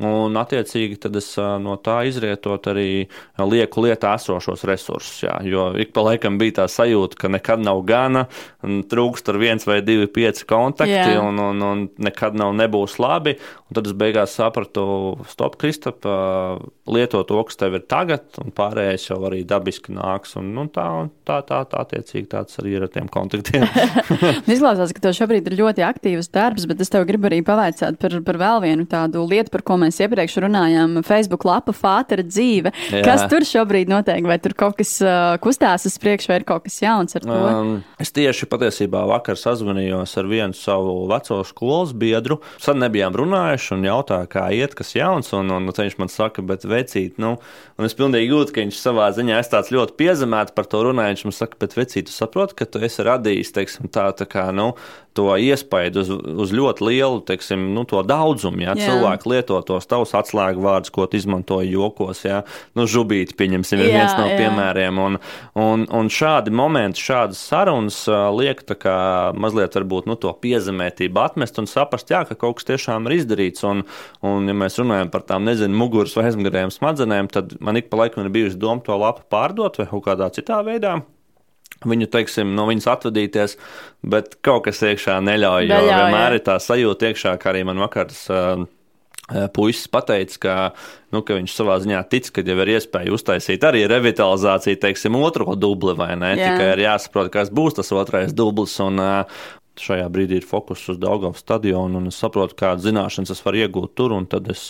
Un, 0.00 0.32
attiecīgi, 0.40 0.96
tad 1.02 1.18
es 1.20 1.26
no 1.60 1.74
tā 1.84 1.98
izrietot 2.08 2.64
arī 2.70 3.04
lieku 3.36 3.82
lietā 3.84 4.14
esošos 4.16 4.62
resursus. 4.64 5.18
Jā, 5.26 5.34
jo 5.44 5.66
ik 5.76 5.90
pa 5.92 6.06
laikam 6.06 6.38
bija 6.40 6.62
tā 6.62 6.64
sajūta, 6.72 7.18
ka 7.20 7.28
nekad 7.28 7.60
nav 7.60 7.82
gana, 7.84 8.22
trūkst 8.64 9.28
ar 9.28 9.38
viens 9.42 9.68
vai 9.68 9.82
divi 9.84 10.08
pieci 10.08 10.46
kontakti, 10.48 10.96
jā. 10.96 11.18
un, 11.20 11.36
un, 11.36 11.64
un 11.66 11.82
nekad 12.00 12.38
nav 12.40 12.54
nebūs 12.56 12.96
labi. 13.04 13.34
Un 13.68 13.76
tad 13.76 13.90
es 13.90 13.96
beigās 14.00 14.32
sapratu, 14.38 14.86
stop, 15.28 15.58
Kristap, 15.60 16.08
lieto 16.88 17.20
to, 17.28 17.42
kas 17.48 17.60
tev 17.60 17.76
ir 17.76 17.84
tagad, 17.84 18.24
un 18.40 18.48
pārējais 18.56 19.10
jau 19.10 19.20
arī 19.28 19.42
dabiski 19.48 19.92
nāks. 19.92 20.38
Un, 20.40 20.54
nu, 20.56 20.64
tā, 20.72 20.88
tā, 21.28 21.42
tā, 21.44 21.60
tā, 21.68 21.84
attiecīgi 21.84 22.30
tāds 22.32 22.56
arī 22.64 22.78
ir 22.78 22.88
ar 22.88 22.92
tiem 22.96 23.12
kontaktiem. 23.12 23.68
Izklausās, 24.56 24.96
ka 24.96 25.04
tev 25.04 25.18
šobrīd 25.20 25.52
ir 25.52 25.60
ļoti 25.60 25.84
aktīvs 25.84 26.32
darbs, 26.32 26.64
bet 26.70 26.80
es 26.80 26.92
tev 26.92 27.04
gribu 27.08 27.28
arī 27.28 27.42
pavaicāt 27.44 28.00
par, 28.00 28.18
par 28.24 28.40
vēl 28.40 28.64
vienu 28.64 28.88
tādu 28.88 29.28
lietu, 29.28 29.52
par 29.52 29.61
ko 29.66 29.78
mēs 29.80 30.00
iepriekš 30.02 30.38
runājām, 30.44 31.00
Facebook 31.06 31.46
lapa 31.48 31.74
Fātera 31.76 32.24
dzīve. 32.26 32.72
Jā. 32.92 33.02
Kas 33.06 33.26
tur 33.30 33.46
šobrīd 33.46 33.90
notiek? 33.90 34.22
Vai 34.28 34.38
tur 34.42 34.54
kaut 34.58 34.78
kas 34.80 34.94
uh, 35.04 35.36
kustās 35.42 35.86
uz 35.88 35.96
priekšu, 36.02 36.30
vai 36.32 36.40
ir 36.40 36.46
kaut 36.48 36.66
kas 36.66 36.80
jauns 36.82 37.18
ar 37.18 37.26
to? 37.26 37.38
Um, 37.52 37.72
es 38.02 38.12
tieši 38.14 38.48
patiesībā 38.50 39.04
vakar 39.10 39.38
sazvanījos 39.40 40.16
ar 40.20 40.30
vienu 40.30 40.56
savu 40.56 41.06
veco 41.10 41.40
skolas 41.48 41.94
biedru. 41.96 42.40
Tad 42.62 42.80
nebijām 42.80 43.16
runājuši 43.18 43.76
un 43.76 43.86
jautāju, 43.88 44.30
kā 44.32 44.46
iet, 44.56 44.76
kas 44.78 44.94
jauns. 44.96 45.32
Un, 45.36 45.50
un, 45.52 45.68
un 45.68 45.78
viņš 45.82 45.98
man 46.00 46.12
saka, 46.12 46.44
bet 46.46 46.66
vecīt, 46.68 47.18
nu, 47.22 47.36
un 47.78 47.88
es 47.88 47.96
pilnīgi 47.98 48.32
jūtu, 48.32 48.54
ka 48.54 48.64
viņš 48.64 48.80
savā 48.80 49.08
ziņā 49.16 49.40
es 49.42 49.52
tāds 49.52 49.72
ļoti 49.74 49.96
piezemēts 50.00 50.56
par 50.56 50.68
to 50.70 50.84
runāju. 50.88 51.16
Viņš 51.16 51.24
man 51.28 51.36
saka, 51.36 51.60
bet 51.62 51.76
vecīt, 51.78 52.08
tu 52.08 52.14
saproti, 52.14 52.58
ka 52.58 52.68
tu 52.68 52.82
esi 52.84 53.06
radījis, 53.06 53.54
teiksim, 53.56 53.90
tā, 53.92 54.08
tā 54.16 54.28
kā, 54.30 54.48
nu, 54.54 54.72
to 55.16 55.28
iespaidu 55.36 56.02
uz, 56.02 56.10
uz 56.44 56.52
ļoti 56.54 56.86
lielu 56.86 57.20
teiksim, 57.28 57.68
nu, 57.76 57.84
daudzumu. 57.86 58.64
Ja? 58.64 58.74
Cilvēki 58.78 59.30
lieto 59.32 59.58
tos 59.66 59.88
tavus 59.90 60.14
atslēgu 60.16 60.62
vārdus, 60.64 60.92
ko 60.94 61.06
tu 61.06 61.18
izmantoji 61.18 61.72
jokos. 61.74 62.24
Ja? 62.24 62.42
Nu, 62.78 62.86
žubīti, 62.90 63.36
pieņemsim, 63.38 63.82
ir 63.82 63.90
jā, 63.90 64.00
viens 64.00 64.16
no 64.18 64.26
jā. 64.30 64.38
piemēriem. 64.40 65.00
Un, 65.02 65.20
un, 65.58 65.86
un 65.92 66.10
šādi 66.12 66.54
momenti, 66.54 67.02
šādas 67.02 67.40
sarunas 67.52 68.02
liek 68.36 68.64
kā, 68.82 68.98
mazliet 69.36 69.76
varbūt, 69.78 70.08
nu, 70.10 70.18
to 70.20 70.32
piezemētību 70.42 71.22
atmest 71.22 71.60
un 71.62 71.70
saprast, 71.70 72.12
jā, 72.12 72.24
ka 72.28 72.38
kaut 72.38 72.60
kas 72.60 72.70
tiešām 72.72 73.08
ir 73.08 73.18
izdarīts. 73.20 73.66
Un, 73.68 73.84
un 74.26 74.50
ja 74.50 74.56
mēs 74.56 74.80
runājam 74.80 75.12
par 75.12 75.26
tām, 75.28 75.46
nezinu, 75.48 75.76
muguras 75.78 76.16
vai 76.18 76.28
aizmugurējām 76.30 76.74
smadzenēm, 76.74 77.32
tad 77.32 77.56
man 77.60 77.80
ik 77.80 77.92
pa 77.92 78.04
laikam 78.04 78.24
ir 78.24 78.32
bijusi 78.34 78.60
doma 78.60 78.84
to 78.84 78.96
lapu 78.98 79.26
pārdot 79.32 79.80
vai 79.80 79.90
kaut 79.90 80.06
kādā 80.08 80.32
citā 80.34 80.62
veidā 80.66 81.00
viņu, 81.88 82.10
teiksim, 82.12 82.54
no 82.56 82.66
viņas 82.68 82.90
atvadīties, 82.96 83.56
bet 84.14 84.36
kaut 84.44 84.66
kas 84.68 84.82
iekšā 84.82 85.18
neļauj. 85.24 85.66
Jo 85.66 85.80
neļauj, 85.80 85.96
vienmēr 85.96 86.38
ir 86.38 86.46
tā 86.46 86.58
sajūta 86.62 87.12
iekšā, 87.12 87.36
kā 87.42 87.52
arī 87.54 87.66
man 87.68 87.82
vakars. 87.82 88.24
Uh, 88.32 88.64
Puisis 89.54 89.86
pateica, 89.88 90.38
ka, 90.42 90.54
nu, 91.14 91.22
ka 91.24 91.36
viņš 91.38 91.52
savā 91.54 91.78
ziņā 91.80 92.00
tic, 92.10 92.26
ka 92.34 92.42
jau 92.44 92.56
ir 92.64 92.72
iespēja 92.74 93.14
uztaisīt 93.14 93.62
arī 93.64 93.84
revitalizāciju, 93.88 94.80
teiksim, 94.82 95.16
otro 95.16 95.54
dubli, 95.56 95.94
vai 95.96 96.10
ne? 96.18 96.34
Jā. 96.36 96.50
Tikai 96.50 96.66
ir 96.74 96.82
jāsaprot, 96.84 97.30
kas 97.32 97.52
būs 97.54 97.78
tas 97.78 97.94
otrais 97.96 98.34
dublis. 98.36 98.74
Un, 98.82 99.00
šajā 99.80 100.08
brīdī 100.12 100.40
ir 100.40 100.46
fokus 100.46 100.82
uz 100.92 100.98
Daugavas 101.00 101.40
stadionu, 101.40 102.00
un 102.00 102.10
es 102.10 102.18
saprotu, 102.20 102.56
kādas 102.58 102.84
zināšanas 102.84 103.32
es 103.32 103.40
varu 103.44 103.62
iegūt 103.62 103.94
tur, 103.96 104.12
un 104.16 104.26
tad 104.30 104.50
es, 104.52 104.66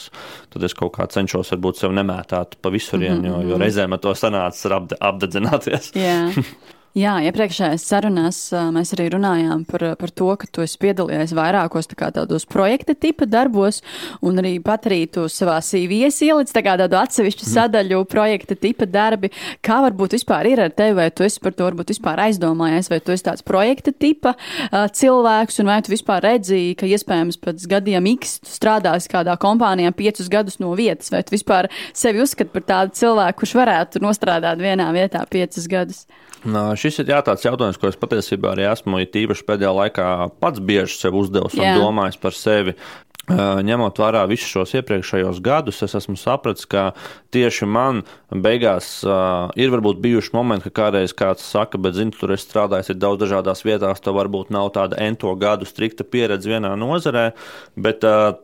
tad 0.53 0.63
es 0.69 0.77
kaut 0.79 0.95
kā 0.97 1.09
cenšos 1.11 1.51
varbūt 1.57 1.81
sev 1.81 1.97
nemētāt 1.97 2.55
pa 2.63 2.71
visurienu, 2.71 3.19
mm 3.19 3.25
-hmm. 3.25 3.43
jo, 3.43 3.49
jo 3.49 3.57
mhm. 3.57 3.63
reizēm 3.65 3.93
ar 3.93 3.99
to 3.99 4.15
sanācis 4.15 4.95
apdedzināties. 5.01 5.91
Jā, 6.93 7.15
iepriekšējās 7.25 7.85
sarunās 7.89 8.39
mēs 8.69 8.91
arī 8.93 9.07
runājām 9.15 9.63
par, 9.65 9.81
par 9.97 10.11
to, 10.13 10.27
ka 10.37 10.45
tu 10.53 10.61
esi 10.61 10.77
piedalījies 10.77 11.31
vairākos 11.33 11.87
tā 11.89 12.11
tādos 12.13 12.45
projekta 12.45 12.93
tipa 12.93 13.25
darbos, 13.25 13.79
un 14.21 14.37
arī 14.43 14.59
pat 14.61 14.85
arī 14.91 15.07
tu 15.09 15.25
savā 15.33 15.55
CV 15.65 16.03
ielicis 16.03 16.53
tādu 16.53 16.99
atsevišķu 17.01 17.47
mm. 17.47 17.53
sadaļu 17.55 18.03
projekta 18.13 18.59
tipa 18.61 18.85
darbi. 18.85 19.31
Kā 19.65 19.79
varbūt 19.87 20.19
vispār 20.19 20.51
ir 20.51 20.61
ar 20.67 20.75
tevi, 20.77 20.93
vai 20.99 21.07
tu 21.09 21.25
esi 21.25 21.41
par 21.41 21.57
to 21.57 21.65
varbūt 21.71 21.95
vispār 21.95 22.21
aizdomājies, 22.27 22.91
vai 22.93 22.99
tu 23.01 23.15
esi 23.17 23.25
tāds 23.25 23.47
projekta 23.49 23.95
tipa 23.97 24.35
cilvēks, 24.69 25.63
un 25.63 25.73
vai 25.73 25.79
tu 25.81 25.95
vispār 25.95 26.21
redzīji, 26.27 26.75
ka 26.77 26.91
iespējams 26.91 27.41
pēc 27.41 27.65
gadiem 27.73 28.11
X 28.19 28.37
strādāsi 28.59 29.09
kādā 29.15 29.39
kompānijā 29.41 29.95
piecus 29.97 30.29
gadus 30.29 30.61
no 30.61 30.75
vietas, 30.77 31.09
vai 31.15 31.25
tu 31.25 31.39
vispār 31.39 31.71
sevi 31.97 32.21
uzskati 32.21 32.53
par 32.53 32.69
tādu 32.69 33.01
cilvēku, 33.01 33.47
kurš 33.47 33.57
varētu 33.63 34.05
nostrādāt 34.05 34.61
vienā 34.61 34.91
vietā 34.93 35.25
piecus 35.33 35.71
gadus? 35.73 36.05
Šis 36.83 36.99
ir 36.99 37.13
jā, 37.13 37.21
tāds 37.23 37.45
jautājums, 37.47 37.79
ko 37.79 37.87
es 37.93 37.99
patiesībā 38.01 38.57
arī 38.57 38.67
esmu 38.67 39.05
īpaši 39.05 39.47
pēdējā 39.47 39.73
laikā 39.79 40.11
pats 40.43 40.59
bieži 40.59 40.99
sev 40.99 41.15
uzdevis 41.21 41.55
un 41.55 41.79
domājis 41.79 42.19
par 42.19 42.35
sevi. 42.35 42.75
Ņemot 43.31 44.01
vērā 44.03 44.25
visus 44.27 44.51
šos 44.51 44.73
iepriekšējos 44.81 45.39
gadus, 45.47 45.79
es 45.87 45.95
esmu 45.95 46.17
sapratis, 46.19 46.67
ka 46.67 46.89
tieši 47.31 47.69
man 47.71 48.01
beigās 48.35 48.89
uh, 49.07 49.47
ir 49.55 49.71
varbūt 49.71 50.01
bijuši 50.03 50.35
momenti, 50.35 50.67
ka 50.67 50.89
kādreiz 50.89 51.15
kāds 51.15 51.47
saka, 51.47 51.79
bet, 51.79 51.95
zini, 51.95 52.11
tur 52.19 52.35
es 52.35 52.43
strādāju 52.43 52.99
daudz 52.99 53.23
dažādās 53.23 53.63
vietās, 53.63 54.03
tev 54.03 54.19
varbūt 54.19 54.51
nav 54.51 54.73
tāda 54.75 54.99
ento 55.07 55.31
gadu 55.39 55.71
strikta 55.71 56.03
pieredze 56.03 56.51
vienā 56.51 56.75
nozarē, 56.83 57.29
bet 57.79 58.03
uh, 58.03 58.35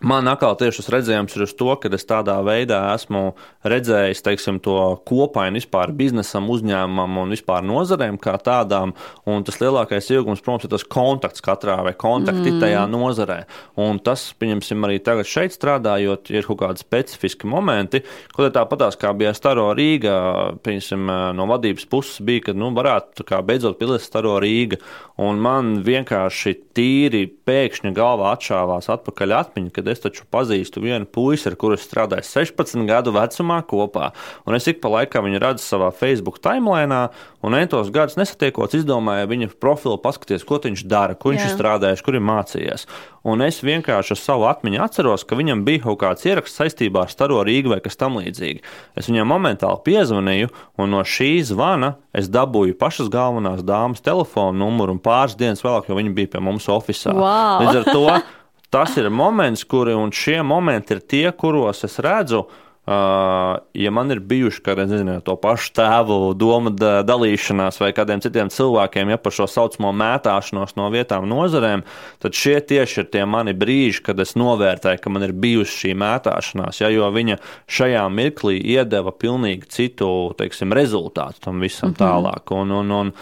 Man 0.00 0.24
atkal 0.32 0.54
tieši 0.56 0.80
tas 0.80 0.86
redzējums 0.94 1.34
ir 1.36 1.42
uz 1.44 1.50
to, 1.52 1.68
ka 1.76 1.90
es 1.92 2.06
tādā 2.08 2.38
veidā 2.40 2.78
esmu 2.94 3.34
redzējis 3.68 4.22
teiksim, 4.24 4.56
to 4.64 4.76
kopainu 5.04 5.60
vispār 5.60 5.92
biznesam, 5.92 6.46
uzņēmumam 6.48 7.18
un 7.20 7.34
vispār 7.34 7.66
nozarēm 7.68 8.16
kā 8.22 8.38
tādām. 8.40 8.94
Un 9.28 9.44
tas 9.44 9.60
lielākais 9.60 10.08
iegūms, 10.08 10.40
protams, 10.40 10.64
ir 10.64 10.72
tas 10.72 10.86
kontakts 10.88 11.44
katrā 11.44 11.76
vai 11.84 11.92
kontakti 12.00 12.48
mm. 12.48 12.62
tajā 12.62 12.86
nozarē. 12.88 13.36
Un 13.84 14.00
tas, 14.00 14.24
pieņemsim, 14.40 14.86
arī 14.88 15.02
tagad 15.04 15.28
šeit 15.28 15.52
strādājot, 15.58 16.32
ir 16.32 16.48
kaut 16.48 16.62
kādi 16.62 16.80
specifiski 16.80 17.50
momenti, 17.52 18.00
ko 18.32 18.48
tāpatās 18.48 18.96
kā 18.96 19.12
bija 19.12 19.34
Staro 19.36 19.68
Rīga, 19.76 20.16
pieņemsim, 20.64 21.12
no 21.36 21.48
vadības 21.52 21.84
puses 21.92 22.24
bija, 22.24 22.46
ka 22.48 22.56
nu, 22.56 22.72
varētu 22.72 23.28
beidzot 23.44 23.76
pilsēt 23.76 24.08
Staro 24.08 24.38
Rīga. 24.40 24.80
Un 25.20 25.36
man 25.44 25.82
vienkārši 25.84 26.56
tīri 26.72 27.26
pēkšņi 27.28 27.92
galvā 27.92 28.32
atšāvās 28.38 28.88
atpakaļ 28.96 29.34
atmiņa, 29.42 29.72
kad 29.76 29.89
es 29.92 30.02
taču 30.02 30.26
pazīstu 30.32 30.82
vienu 30.84 31.08
puisi, 31.08 31.48
ar 31.50 31.56
kuru 31.60 31.78
strādāju 31.80 32.26
16 32.28 32.86
gadu 32.88 33.14
vecumā 33.16 33.60
kopā. 33.68 34.10
Un 34.46 34.58
es 34.58 34.68
ik 34.70 34.80
pa 34.82 34.92
laikam 34.92 35.26
viņu 35.26 35.42
redzu 35.42 35.66
savā 35.66 35.90
Facebook 35.94 36.40
timelīnā, 36.44 37.02
un 37.46 37.56
entos 37.56 37.92
gadus 37.94 38.18
nesatiekot, 38.20 38.74
izdomāju 38.76 39.30
viņa 39.30 39.52
profilu, 39.60 39.98
paskatīties, 40.02 40.46
ko 40.48 40.60
viņš 40.64 40.84
dara, 40.90 41.16
ko 41.18 41.34
viņš 41.34 41.46
ir 41.46 41.54
strādājis, 41.54 42.04
kur 42.04 42.18
ir 42.18 42.24
mācījies. 42.24 42.86
Un 43.28 43.42
es 43.44 43.58
vienkārši 43.60 44.14
ar 44.14 44.20
savu 44.20 44.46
atmiņu 44.48 44.80
atceros, 44.80 45.26
ka 45.28 45.36
viņam 45.36 45.64
bija 45.66 45.84
kaut 45.84 45.98
kāds 46.00 46.24
ieraksts 46.24 46.56
saistībā 46.56 47.04
ar 47.04 47.12
Staro 47.12 47.42
Rīgu 47.44 47.74
vai 47.74 47.80
kas 47.84 47.98
tamlīdzīgi. 48.00 48.62
Es 48.96 49.10
viņam 49.10 49.28
momentāli 49.28 49.82
piezvanīju, 49.84 50.48
un 50.80 50.94
no 50.94 51.02
šī 51.04 51.34
zvana 51.44 51.94
es 52.16 52.30
dabūju 52.32 52.78
pašas 52.80 53.10
galvenās 53.12 53.60
dāmas 53.66 54.00
telefonu 54.04 54.64
numuru 54.64 54.96
un 54.96 55.02
pāris 55.04 55.36
dienas 55.36 55.60
vēlāk, 55.64 55.90
jo 55.90 55.98
viņa 56.00 56.14
bija 56.16 56.32
pie 56.32 56.44
mums 56.44 56.68
oficiālā. 56.72 57.20
Wow. 57.20 57.66
Līdz 57.66 57.80
ar 57.82 57.90
to 57.92 58.06
tas 58.70 58.96
ir 58.96 59.10
moments, 59.10 59.64
kuri, 59.64 59.94
un 59.94 60.12
šie 60.14 60.40
momenti 60.46 60.96
ir 60.96 61.04
tie, 61.06 61.28
kuros 61.36 61.84
es 61.84 61.98
redzu, 62.02 62.46
Uh, 62.90 63.58
ja 63.74 63.90
man 63.92 64.08
ir 64.10 64.18
bijuši 64.24 64.62
kādi, 64.64 64.86
nezinu, 64.88 65.18
to 65.22 65.34
pašu 65.38 65.68
tēvu 65.76 66.14
domu 66.34 66.72
dalīšanās 66.74 67.76
vai 67.78 67.90
kādiem 67.94 68.22
citiem 68.24 68.48
cilvēkiem, 68.50 69.12
ja 69.12 69.18
par 69.20 69.34
šo 69.36 69.44
saucamo 69.52 69.92
mētāšanos 70.00 70.72
no 70.80 70.88
vietām 70.90 71.28
nozarēm, 71.30 71.84
tad 72.24 72.34
šie 72.34 72.56
tieši 72.72 73.02
ir 73.02 73.10
tie 73.12 73.26
mani 73.28 73.52
brīži, 73.54 74.00
kad 74.08 74.18
es 74.24 74.32
novērtēju, 74.40 75.02
ka 75.04 75.12
man 75.12 75.28
ir 75.28 75.36
bijusi 75.36 75.76
šī 75.84 75.94
mētāšanās, 76.02 76.80
ja, 76.80 76.90
jo 76.90 77.12
viņa 77.14 77.36
šajā 77.68 78.08
mirklī 78.16 78.56
iedeva 78.58 79.12
pilnīgi 79.12 79.70
citu, 79.76 80.10
teiksim, 80.40 80.72
rezultātu 80.74 81.44
tam 81.46 81.60
visam 81.60 81.92
mm 81.92 81.94
-hmm. 81.94 82.00
tālāk. 82.00 82.56
Un, 82.56 82.74
un, 82.80 82.90
un, 82.90 83.14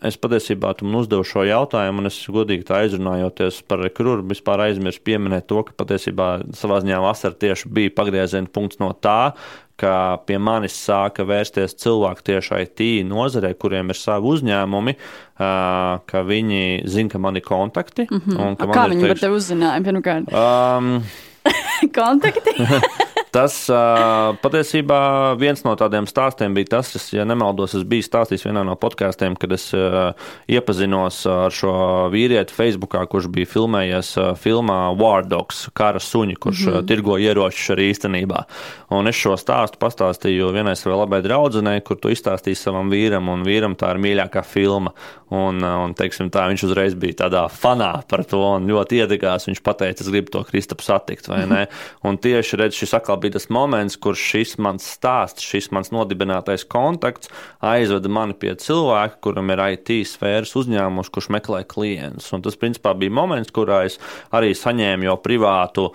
Es 0.00 0.16
patiesībā 0.16 0.72
tam 0.78 0.94
uzdevu 0.96 1.24
šo 1.28 1.42
jautājumu, 1.44 2.00
un 2.00 2.08
es 2.08 2.16
godīgi 2.32 2.64
tā 2.68 2.78
aizrunājoties 2.86 3.58
par 3.68 3.82
rekrūru, 3.84 4.24
vispār 4.30 4.62
aizmirsu 4.64 5.02
pieminēt 5.04 5.44
to, 5.50 5.60
ka 5.68 5.76
patiesībā 5.76 6.28
savā 6.56 6.78
ziņā 6.80 7.00
vasara 7.04 7.36
tieši 7.36 7.68
bija 7.68 7.92
pagrieziena 7.98 8.48
punkts 8.48 8.80
no 8.80 8.94
tā, 8.96 9.34
ka 9.80 9.92
pie 10.28 10.38
manis 10.40 10.76
sāka 10.76 11.24
vērsties 11.28 11.76
cilvēki 11.80 12.26
tieši 12.30 12.62
IT 12.64 12.86
nozarē, 13.08 13.52
kuriem 13.60 13.92
ir 13.92 14.00
savi 14.00 14.32
uzņēmumi, 14.34 14.96
ka 15.36 16.24
viņi 16.32 16.64
zina, 16.88 17.12
ka 17.12 17.20
man 17.20 17.40
ir 17.40 17.44
kontakti. 17.44 18.08
Mm 18.10 18.24
-hmm. 18.24 18.72
Kā 18.72 18.88
viņi 18.92 19.08
par 19.08 19.22
tevi 19.24 19.36
uzzināja 19.36 19.84
pirmkārt? 19.84 20.32
Um, 20.32 21.04
kontakti? 22.00 22.56
Tas 23.30 23.54
uh, 23.70 24.32
patiesībā 24.42 25.00
viens 25.38 25.62
no 25.62 25.76
tādiem 25.78 26.08
stāstiem 26.10 26.54
bija 26.56 26.72
tas, 26.76 26.90
es, 26.98 27.04
ja 27.14 27.22
nemaldos, 27.28 27.76
es 27.78 27.84
biju 27.86 28.02
stāstījis 28.02 28.48
vienā 28.48 28.64
no 28.66 28.74
podkāstiem, 28.80 29.36
kad 29.38 29.54
es 29.54 29.68
uh, 29.76 30.10
iepazinos 30.50 31.22
ar 31.30 31.54
šo 31.54 31.74
vīrieti 32.10 32.56
Facebookā, 32.56 33.04
kurš 33.10 33.30
bija 33.30 33.50
filmējies 33.52 34.12
uh, 34.18 34.32
filmā 34.34 34.80
War 34.98 35.28
Dogs, 35.30 35.68
kara 35.78 36.02
suņi, 36.02 36.36
kurš 36.42 36.64
mm 36.66 36.72
-hmm. 36.72 36.88
tirgo 36.90 37.18
ieročus 37.22 37.70
arī 37.76 37.90
īstenībā. 37.94 38.42
Un 38.90 39.06
es 39.06 39.14
šo 39.14 39.36
stāstu 39.38 39.78
pastāstīju 39.78 40.50
vienai 40.50 40.74
savai 40.76 40.98
labai 40.98 41.22
draudzenei, 41.22 41.80
kur 41.86 42.00
tu 42.02 42.10
izstāstīji 42.10 42.58
savam 42.58 42.90
vīram, 42.90 43.30
un 43.30 43.46
vīram 43.46 43.78
tā 43.78 43.94
ir 43.94 44.02
mīļākā 44.02 44.42
filma. 44.42 44.90
Un, 45.30 45.62
un 45.62 45.92
teiksim, 45.94 46.26
tā, 46.34 46.48
viņš 46.50 46.64
uzreiz 46.66 46.94
bija 46.98 47.20
tādā 47.20 47.44
fanā 47.54 48.02
par 48.10 48.24
to 48.26 48.40
un 48.56 48.66
ļoti 48.66 48.98
iedegās. 48.98 49.46
Viņš 49.46 49.60
teica, 49.62 50.02
es 50.02 50.08
gribu 50.10 50.32
to 50.34 50.42
Kristapu 50.48 50.82
satikt, 50.82 51.28
vai 51.30 51.44
ne? 51.46 51.60
Un 52.02 52.18
tieši 52.18 52.58
redz, 52.58 52.74
šis 52.74 52.96
atkal 52.98 53.19
bija 53.22 53.36
tas 53.36 53.48
moments, 53.52 53.98
kur 54.00 54.18
šis 54.18 54.56
mans 54.62 54.86
stāsts, 54.96 55.44
šis 55.46 55.70
mans 55.74 55.92
nodibinātais 55.94 56.66
kontakts 56.70 57.30
aizveda 57.64 58.10
mani 58.12 58.36
pie 58.40 58.54
cilvēka, 58.60 59.20
kuram 59.24 59.52
ir 59.54 59.62
IT 59.76 59.92
sfēras 60.10 60.56
uzņēmums, 60.58 61.12
kurš 61.12 61.30
meklē 61.36 61.62
klientus. 61.70 62.30
Un 62.36 62.44
tas, 62.44 62.58
principā, 62.60 62.94
bija 62.98 63.14
moments, 63.20 63.52
kurā 63.54 63.84
es 63.88 64.00
arī 64.34 64.52
saņēmu 64.56 65.10
jau 65.10 65.16
privātu 65.22 65.90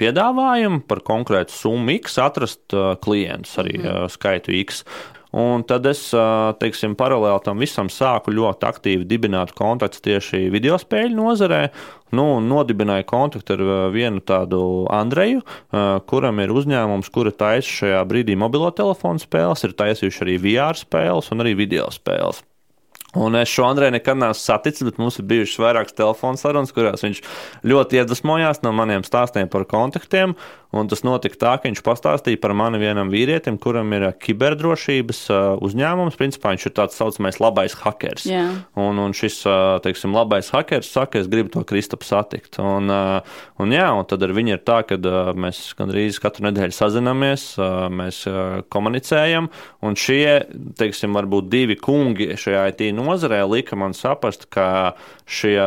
piedāvājumu 0.00 0.82
par 0.90 1.04
konkrētu 1.06 1.54
summu 1.54 1.94
X 2.00 2.18
atrast 2.22 2.74
klientus, 3.04 3.54
arī 3.62 3.78
uh, 3.78 4.04
skaitu 4.10 4.54
X. 4.64 4.84
Un 5.30 5.62
tad 5.62 5.84
es, 5.86 6.08
teiksim, 6.58 6.96
paralēli 6.98 7.44
tam 7.44 7.60
visam 7.62 7.86
sāku 7.92 8.34
ļoti 8.34 8.66
aktīvi 8.66 9.06
dibināt 9.06 9.52
kontaktus 9.54 10.02
tieši 10.02 10.48
video 10.50 10.74
spēļu 10.80 11.14
nozarē. 11.14 11.60
Nu, 12.18 12.40
nodibināju 12.42 13.06
kontaktu 13.06 13.54
ar 13.54 13.64
vienu 13.94 14.18
tādu 14.26 14.60
Andreju, 14.90 15.44
kuram 16.10 16.42
ir 16.42 16.50
uzņēmums, 16.50 17.12
kura 17.14 17.30
taisa 17.30 17.70
šajā 17.70 18.04
brīdī 18.10 18.34
mobilo 18.34 18.72
telefonu 18.74 19.22
spēles, 19.22 19.62
ir 19.62 19.78
taisījuši 19.78 20.24
arī 20.26 20.38
VR 20.42 20.78
spēles 20.78 21.30
un 21.30 21.46
arī 21.46 21.54
video 21.62 21.86
spēles. 21.94 22.42
Un 23.18 23.34
es 23.34 23.50
šo 23.50 23.64
Andreju 23.66 23.90
nekad 23.96 24.18
neesmu 24.20 24.38
saticis, 24.38 24.84
bet 24.86 24.98
mums 25.02 25.16
ir 25.18 25.26
bijušas 25.26 25.58
vairākas 25.58 25.96
telefona 25.98 26.38
sarunas, 26.38 26.70
kurās 26.74 27.02
viņš 27.02 27.22
ļoti 27.66 27.98
iedvesmojās 27.98 28.62
no 28.62 28.70
maniem 28.76 29.02
stāstiem 29.02 29.50
par 29.50 29.66
kontaktiem. 29.70 30.36
Un 30.70 30.86
tas 30.86 31.02
notika 31.02 31.34
tā, 31.34 31.52
ka 31.58 31.66
viņš 31.66 31.80
pastāstīja 31.82 32.38
par 32.38 32.52
mani 32.54 32.78
vienam 32.78 33.10
vīrietim, 33.10 33.56
kuram 33.58 33.90
ir 33.96 34.06
kiberdrošības 34.22 35.24
uzņēmums. 35.66 36.18
Principā 36.20 36.52
viņš 36.54 36.66
ir 36.68 36.74
tāds 36.76 36.98
saucamais 37.00 37.40
labais 37.42 37.74
hackers. 37.80 38.26
Yeah. 38.28 38.60
Un, 38.78 39.00
un 39.02 39.14
šis 39.16 39.40
teiksim, 39.82 40.14
labais 40.14 40.52
hackers 40.54 40.92
saka, 40.94 41.18
es 41.18 41.30
gribu 41.30 41.50
to 41.56 41.64
Kristapu 41.66 42.06
satikt. 42.06 42.60
Un, 42.62 42.86
un, 42.90 43.74
jā, 43.74 43.88
un 43.90 44.06
tad 44.06 44.22
ar 44.26 44.34
viņu 44.36 44.54
ir 44.54 44.62
tā, 44.62 44.80
ka 44.86 44.98
mēs 45.34 45.64
gandrīz 45.78 46.22
katru 46.22 46.46
nedēļu 46.46 46.76
sazinamies, 46.78 47.50
mēs 47.90 48.22
komunicējam. 48.70 49.50
Un 49.82 49.98
šie, 49.98 50.44
teiksim, 50.78 51.18
varbūt 51.18 51.50
divi 51.50 51.80
kungi 51.82 52.36
šajā 52.38 52.68
IT 52.70 52.86
nozarē 52.94 53.42
lika 53.50 53.78
man 53.78 53.96
saprast, 53.96 54.46
ka 54.54 54.94
šie 55.26 55.58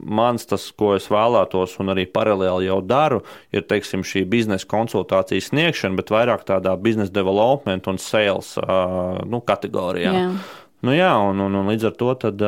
mans 0.00 0.46
tas, 0.50 0.66
ko 0.76 0.94
es 0.96 1.06
vēlētos, 1.12 1.76
un 1.82 1.92
arī 1.94 2.06
paralēli 2.10 2.68
jau 2.68 2.80
daru, 2.84 3.22
ir 3.54 3.64
teiksim, 3.70 4.04
šī 4.06 4.24
biznesa 4.30 4.68
konsultācijas 4.70 5.52
sniegšana, 5.52 5.98
bet 6.00 6.12
vairāk 6.14 6.44
tādā 6.48 6.74
biznesa 6.80 7.14
development 7.14 7.88
un 7.90 8.00
sales 8.02 8.54
nu, 8.58 9.42
kategorijā. 9.44 10.12
Yeah. 10.12 10.44
Nu, 10.84 10.92
jā, 10.92 11.14
un, 11.30 11.40
un, 11.40 11.54
un 11.56 11.70
līdz 11.72 11.88
ar 11.88 11.94
to 11.96 12.12
tad, 12.20 12.42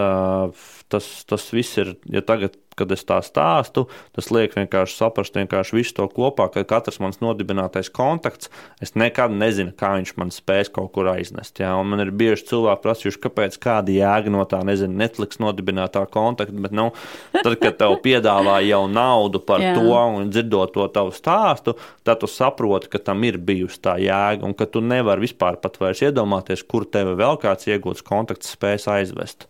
tas, 0.93 1.07
tas 1.25 1.47
viss 1.57 1.79
ir, 1.81 1.95
ja 2.13 2.21
tagad 2.27 2.59
kad 2.77 2.93
es 2.95 3.05
tā 3.09 3.19
stāstu, 3.25 3.87
tas 4.17 4.29
liek 4.35 4.55
vienkārši 4.57 4.99
saprast 4.99 5.37
vienkārši 5.39 5.77
visu 5.77 5.95
to 5.97 6.07
kopā, 6.13 6.49
ka 6.53 6.65
katrs 6.69 7.01
mans 7.03 7.21
nodibinātais 7.23 7.91
kontakts, 7.95 8.51
es 8.85 8.95
nekad 8.99 9.35
nezinu, 9.35 9.75
kā 9.77 9.95
viņš 9.97 10.15
man 10.21 10.33
spēs 10.35 10.71
kaut 10.73 10.93
kur 10.95 11.11
aiznest. 11.13 11.61
Jā. 11.63 11.73
Un 11.81 11.91
man 11.93 12.05
ir 12.05 12.13
bieži 12.17 12.47
cilvēki 12.53 12.85
prasījuši, 12.85 13.23
kāpēc 13.27 13.59
kāda 13.63 13.95
jēga 13.95 14.33
no 14.35 14.45
tā, 14.49 14.63
nezinu, 14.67 14.97
Netflix 15.01 15.41
nodibinātā 15.43 16.05
kontakta, 16.13 16.57
bet, 16.67 16.75
nu, 16.77 16.91
tad, 17.37 17.57
kad 17.63 17.79
tev 17.81 17.97
piedāvā 18.05 18.61
jau 18.67 18.85
naudu 18.91 19.43
par 19.47 19.65
jā. 19.65 19.75
to 19.77 19.97
un 19.97 20.31
dzirdot 20.33 20.75
to 20.77 20.87
tavu 20.93 21.15
stāstu, 21.17 21.77
tad 22.07 22.21
tu 22.23 22.31
saproti, 22.31 22.91
ka 22.93 23.01
tam 23.11 23.25
ir 23.27 23.41
bijusi 23.43 23.81
tā 23.83 23.97
jēga 24.03 24.47
un 24.47 24.55
ka 24.57 24.69
tu 24.71 24.83
nevari 24.85 25.27
vispār 25.27 25.59
pat 25.63 25.81
vairs 25.81 26.05
iedomāties, 26.07 26.65
kur 26.69 26.87
tevi 26.89 27.17
vēl 27.19 27.41
kāds 27.43 27.69
iegūts 27.71 28.05
kontakts 28.07 28.55
spēs 28.57 28.89
aizvest. 28.93 29.49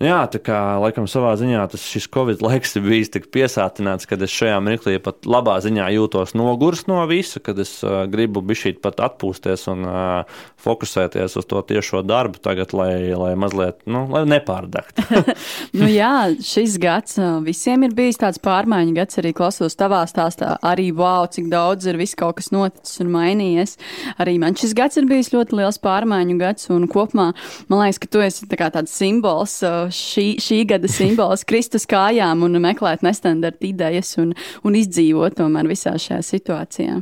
Jā, 0.00 0.22
tā 0.32 0.38
kā 0.40 0.58
laikam 0.80 1.04
savā 1.10 1.34
ziņā 1.36 1.66
tas 1.68 1.82
šis 1.84 2.06
Covid 2.14 2.40
laiks 2.40 2.72
ir 2.78 2.84
bijis 2.86 3.10
tik 3.12 3.26
piesātināts, 3.36 4.06
ka 4.08 4.16
es 4.16 4.32
šajā 4.32 4.56
mirklī 4.64 4.94
pat 5.04 5.26
labā 5.28 5.58
ziņā 5.60 5.90
jūtos 5.92 6.32
nogurs 6.32 6.86
no 6.88 7.02
visa, 7.10 7.36
kad 7.44 7.60
es 7.60 7.74
uh, 7.84 8.06
gribu 8.08 8.40
bišķīt 8.40 8.78
pat 8.80 9.02
atpūsties 9.04 9.66
un 9.68 9.84
uh, 9.84 10.38
fokusēties 10.64 11.36
uz 11.36 11.48
to 11.50 11.60
tiešo 11.68 12.00
darbu 12.08 12.40
tagad, 12.40 12.72
lai, 12.72 13.12
lai 13.12 13.34
mazliet, 13.36 13.82
nu, 13.84 14.06
lai 14.08 14.22
nepārdakt. 14.30 15.02
nu 15.78 15.90
jā, 15.92 16.32
šis 16.48 16.78
gads 16.80 17.20
visiem 17.44 17.84
ir 17.84 17.92
bijis 17.96 18.22
tāds 18.24 18.40
pārmaiņu 18.40 18.96
gads, 18.96 19.20
arī 19.20 19.34
klausos 19.36 19.76
tavā 19.76 20.00
stāstā, 20.08 20.54
arī 20.64 20.88
wow, 20.96 21.28
cik 21.28 21.52
daudz 21.52 21.90
ir 21.92 22.00
viss 22.00 22.16
kaut 22.16 22.38
kas 22.40 22.48
noticis 22.56 23.04
un 23.04 23.12
mainījies. 23.12 23.76
Arī 24.16 24.38
man 24.40 24.56
šis 24.56 24.72
gads 24.80 24.96
ir 24.96 25.12
bijis 25.12 25.34
ļoti 25.36 25.60
liels 25.60 25.80
pārmaiņu 25.84 26.40
gads 26.40 26.72
un 26.72 26.88
kopumā 26.88 27.30
man 27.68 27.84
liekas, 27.84 28.00
ka 28.00 28.12
tu 28.16 28.24
esi 28.24 28.48
tā 28.48 28.72
tāds 28.72 28.96
simbols 28.96 29.60
šī, 29.94 30.26
šī 30.42 30.60
gada 30.70 30.88
simbols 30.90 31.44
Kristus 31.48 31.86
kājām 31.90 32.44
un 32.46 32.58
meklēt 32.62 33.04
nestandarta 33.06 33.66
idejas 33.66 34.14
un, 34.22 34.32
un 34.66 34.78
izdzīvot 34.78 35.38
tomēr 35.40 35.68
visā 35.70 35.94
šajā 36.00 36.20
situācijā. 36.26 37.00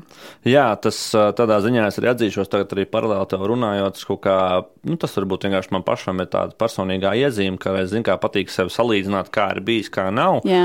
Jā, 0.48 0.66
tas 0.82 0.98
tādā 1.38 1.60
ziņā 1.64 1.88
es 1.88 2.00
arī 2.00 2.12
atzīšos, 2.12 2.50
tagad 2.52 2.74
arī 2.76 2.86
paralēli 2.90 3.30
tev 3.30 3.44
runājot, 3.50 4.02
kā, 4.24 4.38
nu, 4.88 4.98
tas 5.00 5.16
varbūt 5.18 5.46
vienkārši 5.48 5.74
man 5.76 5.84
pašam 5.86 6.22
ir 6.22 6.30
tāda 6.32 6.56
personīgā 6.58 7.14
iezīme, 7.22 7.60
ka 7.60 7.74
es 7.82 7.92
zinu, 7.92 8.06
kā 8.06 8.18
patīk 8.20 8.52
sevi 8.52 8.72
salīdzināt, 8.74 9.30
kā 9.34 9.50
ir 9.54 9.62
bijis, 9.66 9.90
kā 9.92 10.08
nav. 10.14 10.40
Jā. 10.48 10.64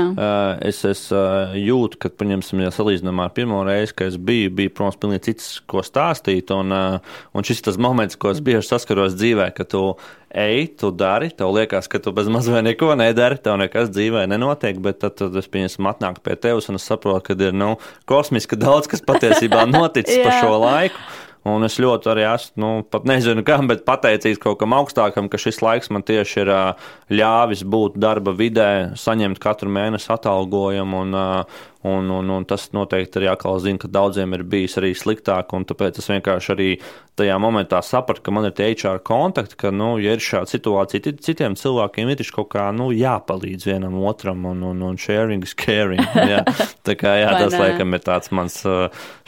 Es, 0.64 0.82
es 0.88 1.06
jūtu, 1.10 2.00
ka, 2.02 2.12
paņemsim, 2.22 2.64
ja 2.64 2.72
salīdzinām 2.74 3.22
ar 3.24 3.32
pirmo 3.36 3.62
reizi, 3.66 3.94
kad 3.98 4.12
es 4.12 4.18
biju, 4.18 4.52
bija, 4.60 4.72
protams, 4.74 5.00
pilnīgi 5.02 5.28
cits, 5.30 5.48
ko 5.70 5.84
stāstīt, 5.84 6.52
un, 6.54 6.74
un 6.74 7.46
šis 7.46 7.64
tas 7.68 7.80
moments, 7.80 8.18
ko 8.20 8.32
es 8.34 8.42
bieži 8.44 8.66
saskaros 8.68 9.16
dzīvē, 9.18 9.50
ka 9.56 9.66
tu 9.68 9.84
ej, 10.34 10.66
tu 10.80 10.90
dari, 10.90 11.30
tev 11.30 11.52
liekas, 11.54 11.88
ka 11.90 12.00
tu 12.02 12.12
bez 12.14 12.28
mazliet 12.32 12.66
neko 12.66 12.92
nedari, 12.98 13.38
tev 13.42 13.58
nekas 13.60 13.92
dzīvē 13.94 14.26
nenotiek, 14.30 14.80
bet 14.82 15.00
tad, 15.04 15.16
tad 15.20 15.36
es 15.38 15.50
pieņemsim 15.50 15.86
atnāku 15.90 16.24
pie 16.24 16.36
tevis 16.36 16.68
un 16.70 16.80
es 16.80 16.86
saprotu, 16.88 17.22
ka 17.28 17.38
ir 17.38 17.54
nu, 17.54 17.74
kosmiski 18.10 18.58
daudz, 18.58 18.90
kas 18.90 19.04
patiesībā 19.06 19.66
noticis 19.76 20.24
pa 20.24 20.40
šo 20.42 20.58
laiku. 20.58 21.06
Un 21.44 21.60
es 21.66 21.74
ļoti 21.76 22.08
arī 22.08 22.22
esmu, 22.24 22.56
nu, 22.62 22.68
pat 22.88 23.04
nezinu, 23.04 23.42
kam, 23.44 23.66
bet 23.68 23.82
pateicīgs 23.84 24.40
kaut 24.40 24.56
kam 24.62 24.72
augstākam, 24.78 25.26
ka 25.28 25.36
šis 25.36 25.60
laiks 25.60 25.90
man 25.92 26.00
tieši 26.06 26.38
ir 26.40 26.50
ļāvis 27.12 27.66
būt 27.68 27.98
darba 28.00 28.32
vidē, 28.32 28.96
saņemt 28.96 29.42
katru 29.44 29.68
mēnesi 29.68 30.08
atalgojumu. 30.14 31.02
Un, 31.04 31.18
Un, 31.84 32.08
un, 32.08 32.30
un 32.32 32.44
tas 32.48 32.70
noteikti 32.72 33.20
arī 33.20 33.26
atkal 33.28 33.58
zina, 33.60 33.76
ka 33.82 33.90
daudziem 33.92 34.32
ir 34.32 34.44
bijis 34.48 34.78
arī 34.80 34.94
sliktāk. 34.96 35.50
Tāpēc 35.52 35.98
es 36.00 36.06
vienkārši 36.08 36.52
arī 36.54 36.68
tajā 37.18 37.34
momentā 37.38 37.82
sapratu, 37.84 38.22
ka 38.24 38.32
man 38.34 38.48
ir 38.48 38.54
tie 38.56 38.70
HR 38.72 39.02
kontakti, 39.04 39.58
ka, 39.60 39.68
nu, 39.74 39.90
ja 40.00 40.14
ir 40.16 40.24
šāda 40.24 40.48
situācija, 40.48 41.12
citiem 41.20 41.58
cilvēkiem 41.60 42.08
ir 42.10 42.24
kaut 42.34 42.48
kā 42.54 42.70
nu, 42.72 42.88
jāpalīdz 42.96 43.68
vienam 43.68 43.98
otram, 44.00 44.46
un, 44.48 44.64
un, 44.70 44.80
un 44.88 44.96
sharing 44.96 45.44
is 45.44 45.52
caring. 45.52 46.00
Jā. 46.32 46.40
Tā 46.88 46.96
kā 46.96 47.14
jā, 47.20 47.30
tas, 47.36 47.58
laikam, 47.60 47.92
ir 47.92 48.02
tāds 48.04 48.32
mans 48.34 48.56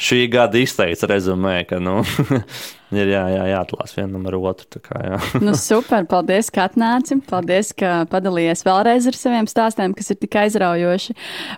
šī 0.00 0.24
gada 0.32 0.60
izteikts 0.60 1.04
rezumē, 1.08 1.60
ka, 1.68 1.78
nu, 1.82 2.00
ir 2.94 3.10
jā, 3.10 3.22
jā, 3.32 3.44
jāatlās 3.50 3.94
vienam 3.96 4.26
ar 4.30 4.36
otru. 4.38 4.80
Kā, 4.84 5.00
jā. 5.02 5.18
nu, 5.46 5.54
super, 5.58 6.04
paldies, 6.08 6.50
ka 6.54 6.66
atnāci. 6.68 7.18
Paldies, 7.26 7.72
ka 7.76 8.04
padalījies 8.10 8.62
vēlreiz 8.66 9.08
ar 9.10 9.18
saviem 9.18 9.48
stāstiem, 9.50 9.94
kas 9.96 10.12
ir 10.12 10.20
tik 10.20 10.36
aizraujoši. 10.44 11.16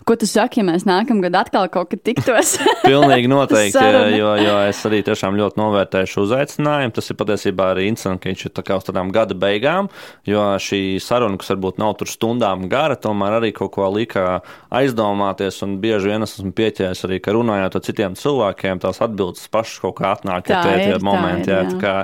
Ko 0.09 0.17
tu 0.19 0.29
saki, 0.29 0.63
ja 0.63 0.69
mēs 0.71 0.87
nākamgad 0.89 1.37
atkal 1.43 1.69
kaut 1.73 1.93
kad 1.93 2.05
tiktos? 2.07 2.57
Pilnīgi 2.89 3.31
noteikti, 3.31 3.85
jo, 4.17 4.33
jo 4.41 4.57
es 4.69 4.81
arī 4.89 5.03
tiešām 5.07 5.37
ļoti 5.39 5.61
novērtēju 5.61 6.13
šo 6.15 6.25
uzaicinājumu. 6.29 6.95
Tas 6.97 7.13
ir 7.13 7.19
patiesībā 7.21 7.73
arī 7.75 7.89
interesanti, 7.91 8.25
ka 8.25 8.33
viņš 8.33 8.47
ir 8.49 8.55
tā 8.57 8.65
kā 8.67 8.79
uz 8.81 8.89
tādām 8.89 9.13
gada 9.15 9.37
beigām, 9.39 9.91
jo 10.29 10.45
šī 10.63 10.83
saruna, 11.03 11.41
kas 11.41 11.53
varbūt 11.53 11.83
nav 11.83 11.97
tur 12.01 12.11
stundām 12.11 12.69
gara, 12.73 12.97
tomēr 12.99 13.39
arī 13.41 13.53
kaut 13.57 13.75
ko 13.77 13.89
lika 13.93 14.41
aizdomāties, 14.75 15.61
un 15.67 15.77
bieži 15.83 16.13
vien 16.13 16.25
esmu 16.25 16.53
pieķēries 16.57 17.05
arī, 17.09 17.21
ka 17.23 17.35
runājot 17.37 17.79
ar 17.79 17.85
citiem 17.85 18.17
cilvēkiem, 18.19 18.81
tās 18.83 19.03
atbildes 19.05 19.49
pašas 19.53 19.83
kaut 19.85 19.99
kā 20.01 20.13
atnāk, 20.17 20.51
ja 20.51 20.63
tie 20.65 20.89
ir 20.89 21.05
momenti. 21.19 21.53
Jā, 21.53 21.63
jā. 21.83 21.95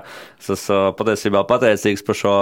Es 0.45 0.51
esmu 0.53 0.93
patiesībā 0.99 1.41
pateicīgs 1.49 2.03
par 2.05 2.19
šo 2.19 2.33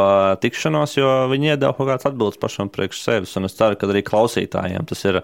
tikšanos, 0.43 0.97
jo 0.97 1.11
viņi 1.31 1.53
iedeva 1.53 1.70
kaut 1.77 1.87
kādas 1.87 2.09
atbildes 2.09 2.41
pašam 2.43 2.70
priekš 2.73 3.03
sevis, 3.05 3.35
un 3.39 3.47
es 3.47 3.55
ceru, 3.55 3.79
ka 3.79 3.87
arī 3.87 4.03
klausītājiem 4.07 4.89
tas 4.91 5.05
ir 5.07 5.20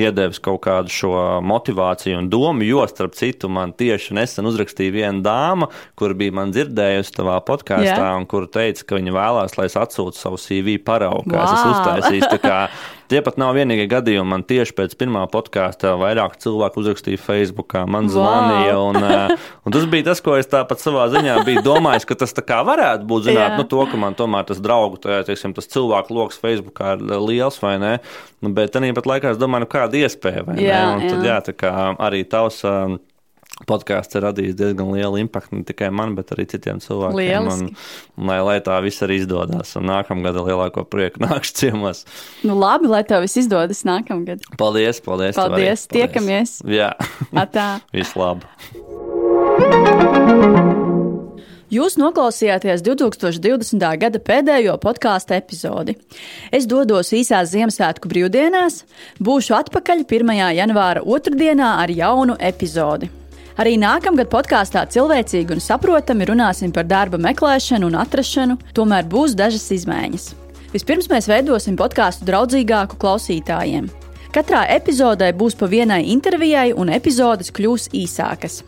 iedevis 0.00 0.40
kaut 0.40 0.62
kādu 0.64 0.92
šo 0.92 1.12
motivāciju 1.44 2.22
un 2.22 2.30
domu, 2.32 2.64
jo, 2.64 2.86
starp 2.88 3.18
citu, 3.18 3.50
man 3.52 3.74
tieši 3.76 4.16
nesen 4.16 4.48
uzrakstīja 4.48 4.96
viena 4.96 5.20
dāma, 5.26 5.68
kur 5.98 6.16
bija 6.16 6.38
man 6.40 6.54
dzirdējusi 6.56 7.16
tavā 7.18 7.36
podkāstā, 7.44 8.14
un 8.16 8.24
kur 8.30 8.48
teica, 8.48 8.88
ka 8.88 9.00
viņa 9.00 9.16
vēlās, 9.18 9.58
lai 9.60 9.68
es 9.68 9.76
atsūtu 9.76 10.16
savu 10.16 10.40
CV 10.40 10.78
paraugu, 10.80 11.28
kā 11.28 11.36
wow. 11.36 11.44
es 11.44 11.58
esmu 11.58 11.76
uztaisījis. 11.76 12.30
Tie 13.12 13.20
pat 13.20 13.36
nav 13.36 13.50
vienīgie 13.52 13.84
gadījumi. 13.92 14.24
Man 14.30 14.42
tieši 14.48 14.72
pēc 14.72 14.94
pirmā 14.96 15.26
podkāsta 15.28 15.90
vairāk 16.00 16.38
cilvēku 16.40 16.80
uzrakstīja 16.80 17.20
Facebook, 17.20 17.74
man 17.84 18.08
zvanīja. 18.08 18.70
Wow. 18.78 18.86
Un, 18.88 19.04
eh, 19.04 19.34
un 19.68 19.74
tas 19.74 19.84
bija 19.92 20.06
tas, 20.06 20.22
ko 20.24 20.38
es 20.40 20.48
tāpat 20.48 20.80
savā 20.80 21.04
ziņā 21.12 21.34
biju 21.44 21.60
domājis, 21.66 22.08
ka 22.08 22.16
tas 22.22 22.32
tā 22.32 22.40
kā 22.48 22.62
varētu 22.64 23.04
būt. 23.10 23.26
Zināt, 23.28 23.58
nu, 23.60 23.66
to, 23.68 23.84
ka 23.90 24.00
man 24.00 24.16
tomēr 24.16 24.48
tas 24.48 24.62
draugu, 24.64 24.96
tā, 25.04 25.20
teiksim, 25.28 25.52
tas 25.52 25.68
cilvēku 25.68 26.16
lokus 26.16 26.40
Facebookā 26.40 26.96
ir 26.96 27.04
liels 27.20 27.60
vai 27.60 27.76
nē. 27.82 27.92
Nu, 28.40 28.54
bet 28.56 28.72
tā 28.72 28.80
pat 28.96 29.10
laikā 29.12 29.36
es 29.36 29.40
domāju, 29.42 29.66
nu, 29.66 29.72
kāda 29.76 30.00
iespēja. 30.00 30.48
Jā, 30.56 30.82
un 30.96 31.04
tad 31.04 31.28
jā, 31.28 31.40
tā 31.44 31.52
kā 31.52 31.74
arī 32.00 32.24
tavs. 32.24 32.64
Uh, 32.64 32.96
podkāsts 33.68 34.18
ir 34.18 34.24
radījis 34.26 34.56
diezgan 34.58 34.92
lielu 34.94 35.20
impaktu 35.22 35.60
ne 35.60 35.66
tikai 35.68 35.90
man, 35.94 36.16
bet 36.18 36.32
arī 36.34 36.46
citiem 36.50 36.80
cilvēkiem. 36.82 37.18
Lieliski. 37.18 37.74
Un, 38.16 38.26
lai, 38.30 38.38
lai 38.46 38.58
tā 38.64 38.78
viss 38.84 39.04
arī 39.04 39.20
izdodas, 39.22 39.74
un 39.78 39.88
nākamgad 39.90 40.38
lielāko 40.40 40.86
prieku 40.88 41.22
nākšu 41.26 41.58
ciemos. 41.62 42.04
Nu, 42.46 42.56
labi, 42.58 42.90
lai 42.92 43.04
tev 43.08 43.26
viss 43.26 43.40
izdodas 43.42 43.84
nākamgad. 43.88 44.44
Paldies, 44.60 45.02
paldies. 45.04 45.38
Paldies, 45.38 45.86
tiekamies. 45.92 46.60
Jā, 46.68 46.94
tā. 47.54 47.68
viss 47.96 48.16
labi. 48.18 48.48
Jūs 51.72 51.94
noklausījāties 51.96 52.82
2020. 52.84 53.80
gada 53.96 54.20
pēdējo 54.20 54.74
podkāstu 54.82 55.38
epizodi. 55.38 55.94
Es 56.52 56.66
dodos 56.68 57.14
īsās 57.16 57.48
Ziemassvētku 57.54 58.10
brīvdienās, 58.12 58.82
būšu 59.16 59.56
atpakaļ 59.56 60.04
1. 60.04 60.34
janvāra 60.58 61.00
otrdienā 61.00 61.78
ar 61.80 61.94
jaunu 61.96 62.36
epizodi. 62.36 63.08
Arī 63.60 63.74
nākamgad 63.80 64.30
podkāstā 64.32 64.86
cilvēcīgi 64.94 65.56
un 65.56 65.60
saprotami 65.60 66.28
runāsim 66.28 66.72
par 66.72 66.86
darba 66.88 67.20
meklēšanu 67.20 67.90
un 67.90 67.98
atrašanu, 68.00 68.56
tomēr 68.72 69.04
būs 69.12 69.36
dažas 69.36 69.68
izmaiņas. 69.76 70.30
Vispirms 70.72 71.10
mēs 71.12 71.28
veidosim 71.28 71.76
podkāstu 71.76 72.24
draudzīgāku 72.28 72.96
klausītājiem. 73.00 73.90
Katrā 74.32 74.62
epizodē 74.72 75.28
būs 75.36 75.58
pa 75.60 75.68
vienai 75.68 76.06
intervijai, 76.14 76.70
un 76.72 76.88
epizodes 76.88 77.52
kļūs 77.52 77.90
īsākas. 77.92 78.62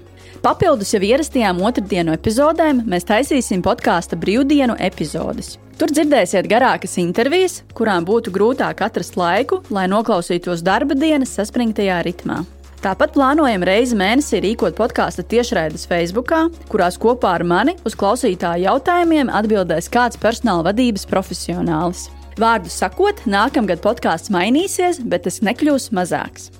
Papildus 0.44 0.90
jau 0.92 1.00
ierastajām 1.00 1.62
otrdienu 1.64 2.12
epizodēm 2.12 2.82
mēs 2.84 3.08
taisīsim 3.08 3.62
podkāstu 3.64 4.18
brīvdienu 4.20 4.76
epizodes. 4.76 5.54
Tur 5.80 5.88
dzirdēsiet 5.90 6.44
garākas 6.50 6.98
intervijas, 7.00 7.62
kurām 7.72 8.04
būtu 8.04 8.34
grūtāk 8.34 8.84
atrast 8.84 9.16
laiku, 9.16 9.62
lai 9.72 9.86
noklausītos 9.88 10.60
darba 10.62 10.94
dienas 10.94 11.32
saspringtajā 11.38 12.02
ritmā. 12.04 12.42
Tāpat 12.84 13.14
plānojam 13.14 13.62
reizi 13.64 13.96
mēnesī 13.96 14.42
rīkot 14.44 14.74
podkāstu 14.76 15.22
tiešraides 15.24 15.86
Facebook, 15.88 16.34
kurās 16.68 16.98
kopā 17.00 17.30
ar 17.38 17.44
mani 17.48 17.72
uz 17.88 17.94
klausītāju 17.96 18.66
jautājumiem 18.66 19.30
atbildēs 19.32 19.88
kāds 19.88 20.20
personāla 20.20 20.66
vadības 20.66 21.06
profesionālis. 21.08 22.10
Vārdu 22.36 22.68
sakot, 22.68 23.22
nākamgad 23.24 23.80
podkāsts 23.80 24.28
mainīsies, 24.34 25.00
bet 25.00 25.24
tas 25.24 25.40
nekļūs 25.40 25.88
mazāks. 25.96 26.50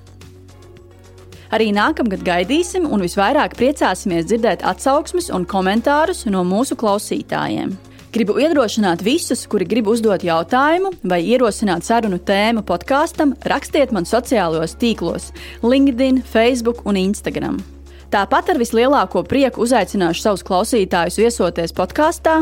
Arī 1.53 1.69
nākamgad 1.77 2.25
gaidīsim 2.25 2.89
un 2.89 3.05
visvairāk 3.05 3.59
priecāsimies 3.61 4.25
dzirdēt 4.31 4.65
atsauksmes 4.65 5.29
un 5.29 5.45
komentārus 5.45 6.25
no 6.33 6.41
mūsu 6.41 6.79
klausītājiem. 6.81 7.77
Gribu 8.15 8.37
iedrošināt 8.39 9.01
visus, 9.03 9.41
kuri 9.51 9.67
grib 9.67 9.89
uzdot 9.91 10.23
jautājumu 10.23 10.93
vai 11.11 11.17
ierosināt 11.27 11.83
sarunu 11.83 12.21
tēmu 12.23 12.61
podkāstam, 12.63 13.33
rakstiet 13.51 13.91
man 13.91 14.07
sociālajos 14.07 14.77
tīklos, 14.79 15.33
LinkedIn, 15.67 16.21
Facebook 16.23 16.85
un 16.87 17.01
Instagram. 17.01 17.57
Tāpat 18.15 18.53
ar 18.53 18.61
vislielāko 18.61 19.25
prieku 19.27 19.65
uzaicināšu 19.65 20.23
savus 20.23 20.47
klausītājus 20.47 21.19
viesoties 21.19 21.75
podkāstā, 21.75 22.37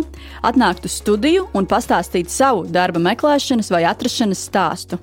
atnākt 0.45 0.85
uz 0.85 0.99
studiju 1.01 1.47
un 1.57 1.65
pastāstīt 1.71 2.29
savu 2.29 2.67
darba 2.69 3.01
meklēšanas 3.01 3.73
vai 3.73 3.87
atrašanās 3.89 4.45
stāstu. 4.51 5.01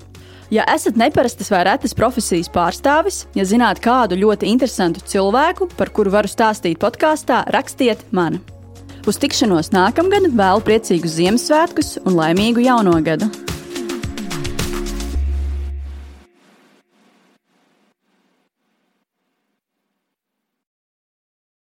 Ja 0.54 0.68
esat 0.70 0.94
neparastas 0.94 1.50
vai 1.50 1.64
retas 1.66 1.98
profesijas 1.98 2.50
pārstāvis, 2.54 3.24
ja 3.34 3.42
zināt 3.42 3.82
kādu 3.82 4.22
ļoti 4.22 4.54
interesantu 4.54 5.02
cilvēku, 5.02 5.66
par 5.74 5.90
kuru 5.90 6.14
varu 6.14 6.30
stāstīt 6.30 6.78
podkāstā, 6.78 7.42
rakstiet 7.50 8.06
man. 8.14 8.38
Uz 9.08 9.16
tikšanos 9.16 9.70
nākamgad, 9.72 10.26
vēlu 10.36 10.60
priecīgus 10.66 11.16
Ziemassvētkus 11.16 11.94
un 12.04 12.18
laimīgu 12.20 12.66
jauno 12.66 12.98
gadu! 13.04 13.30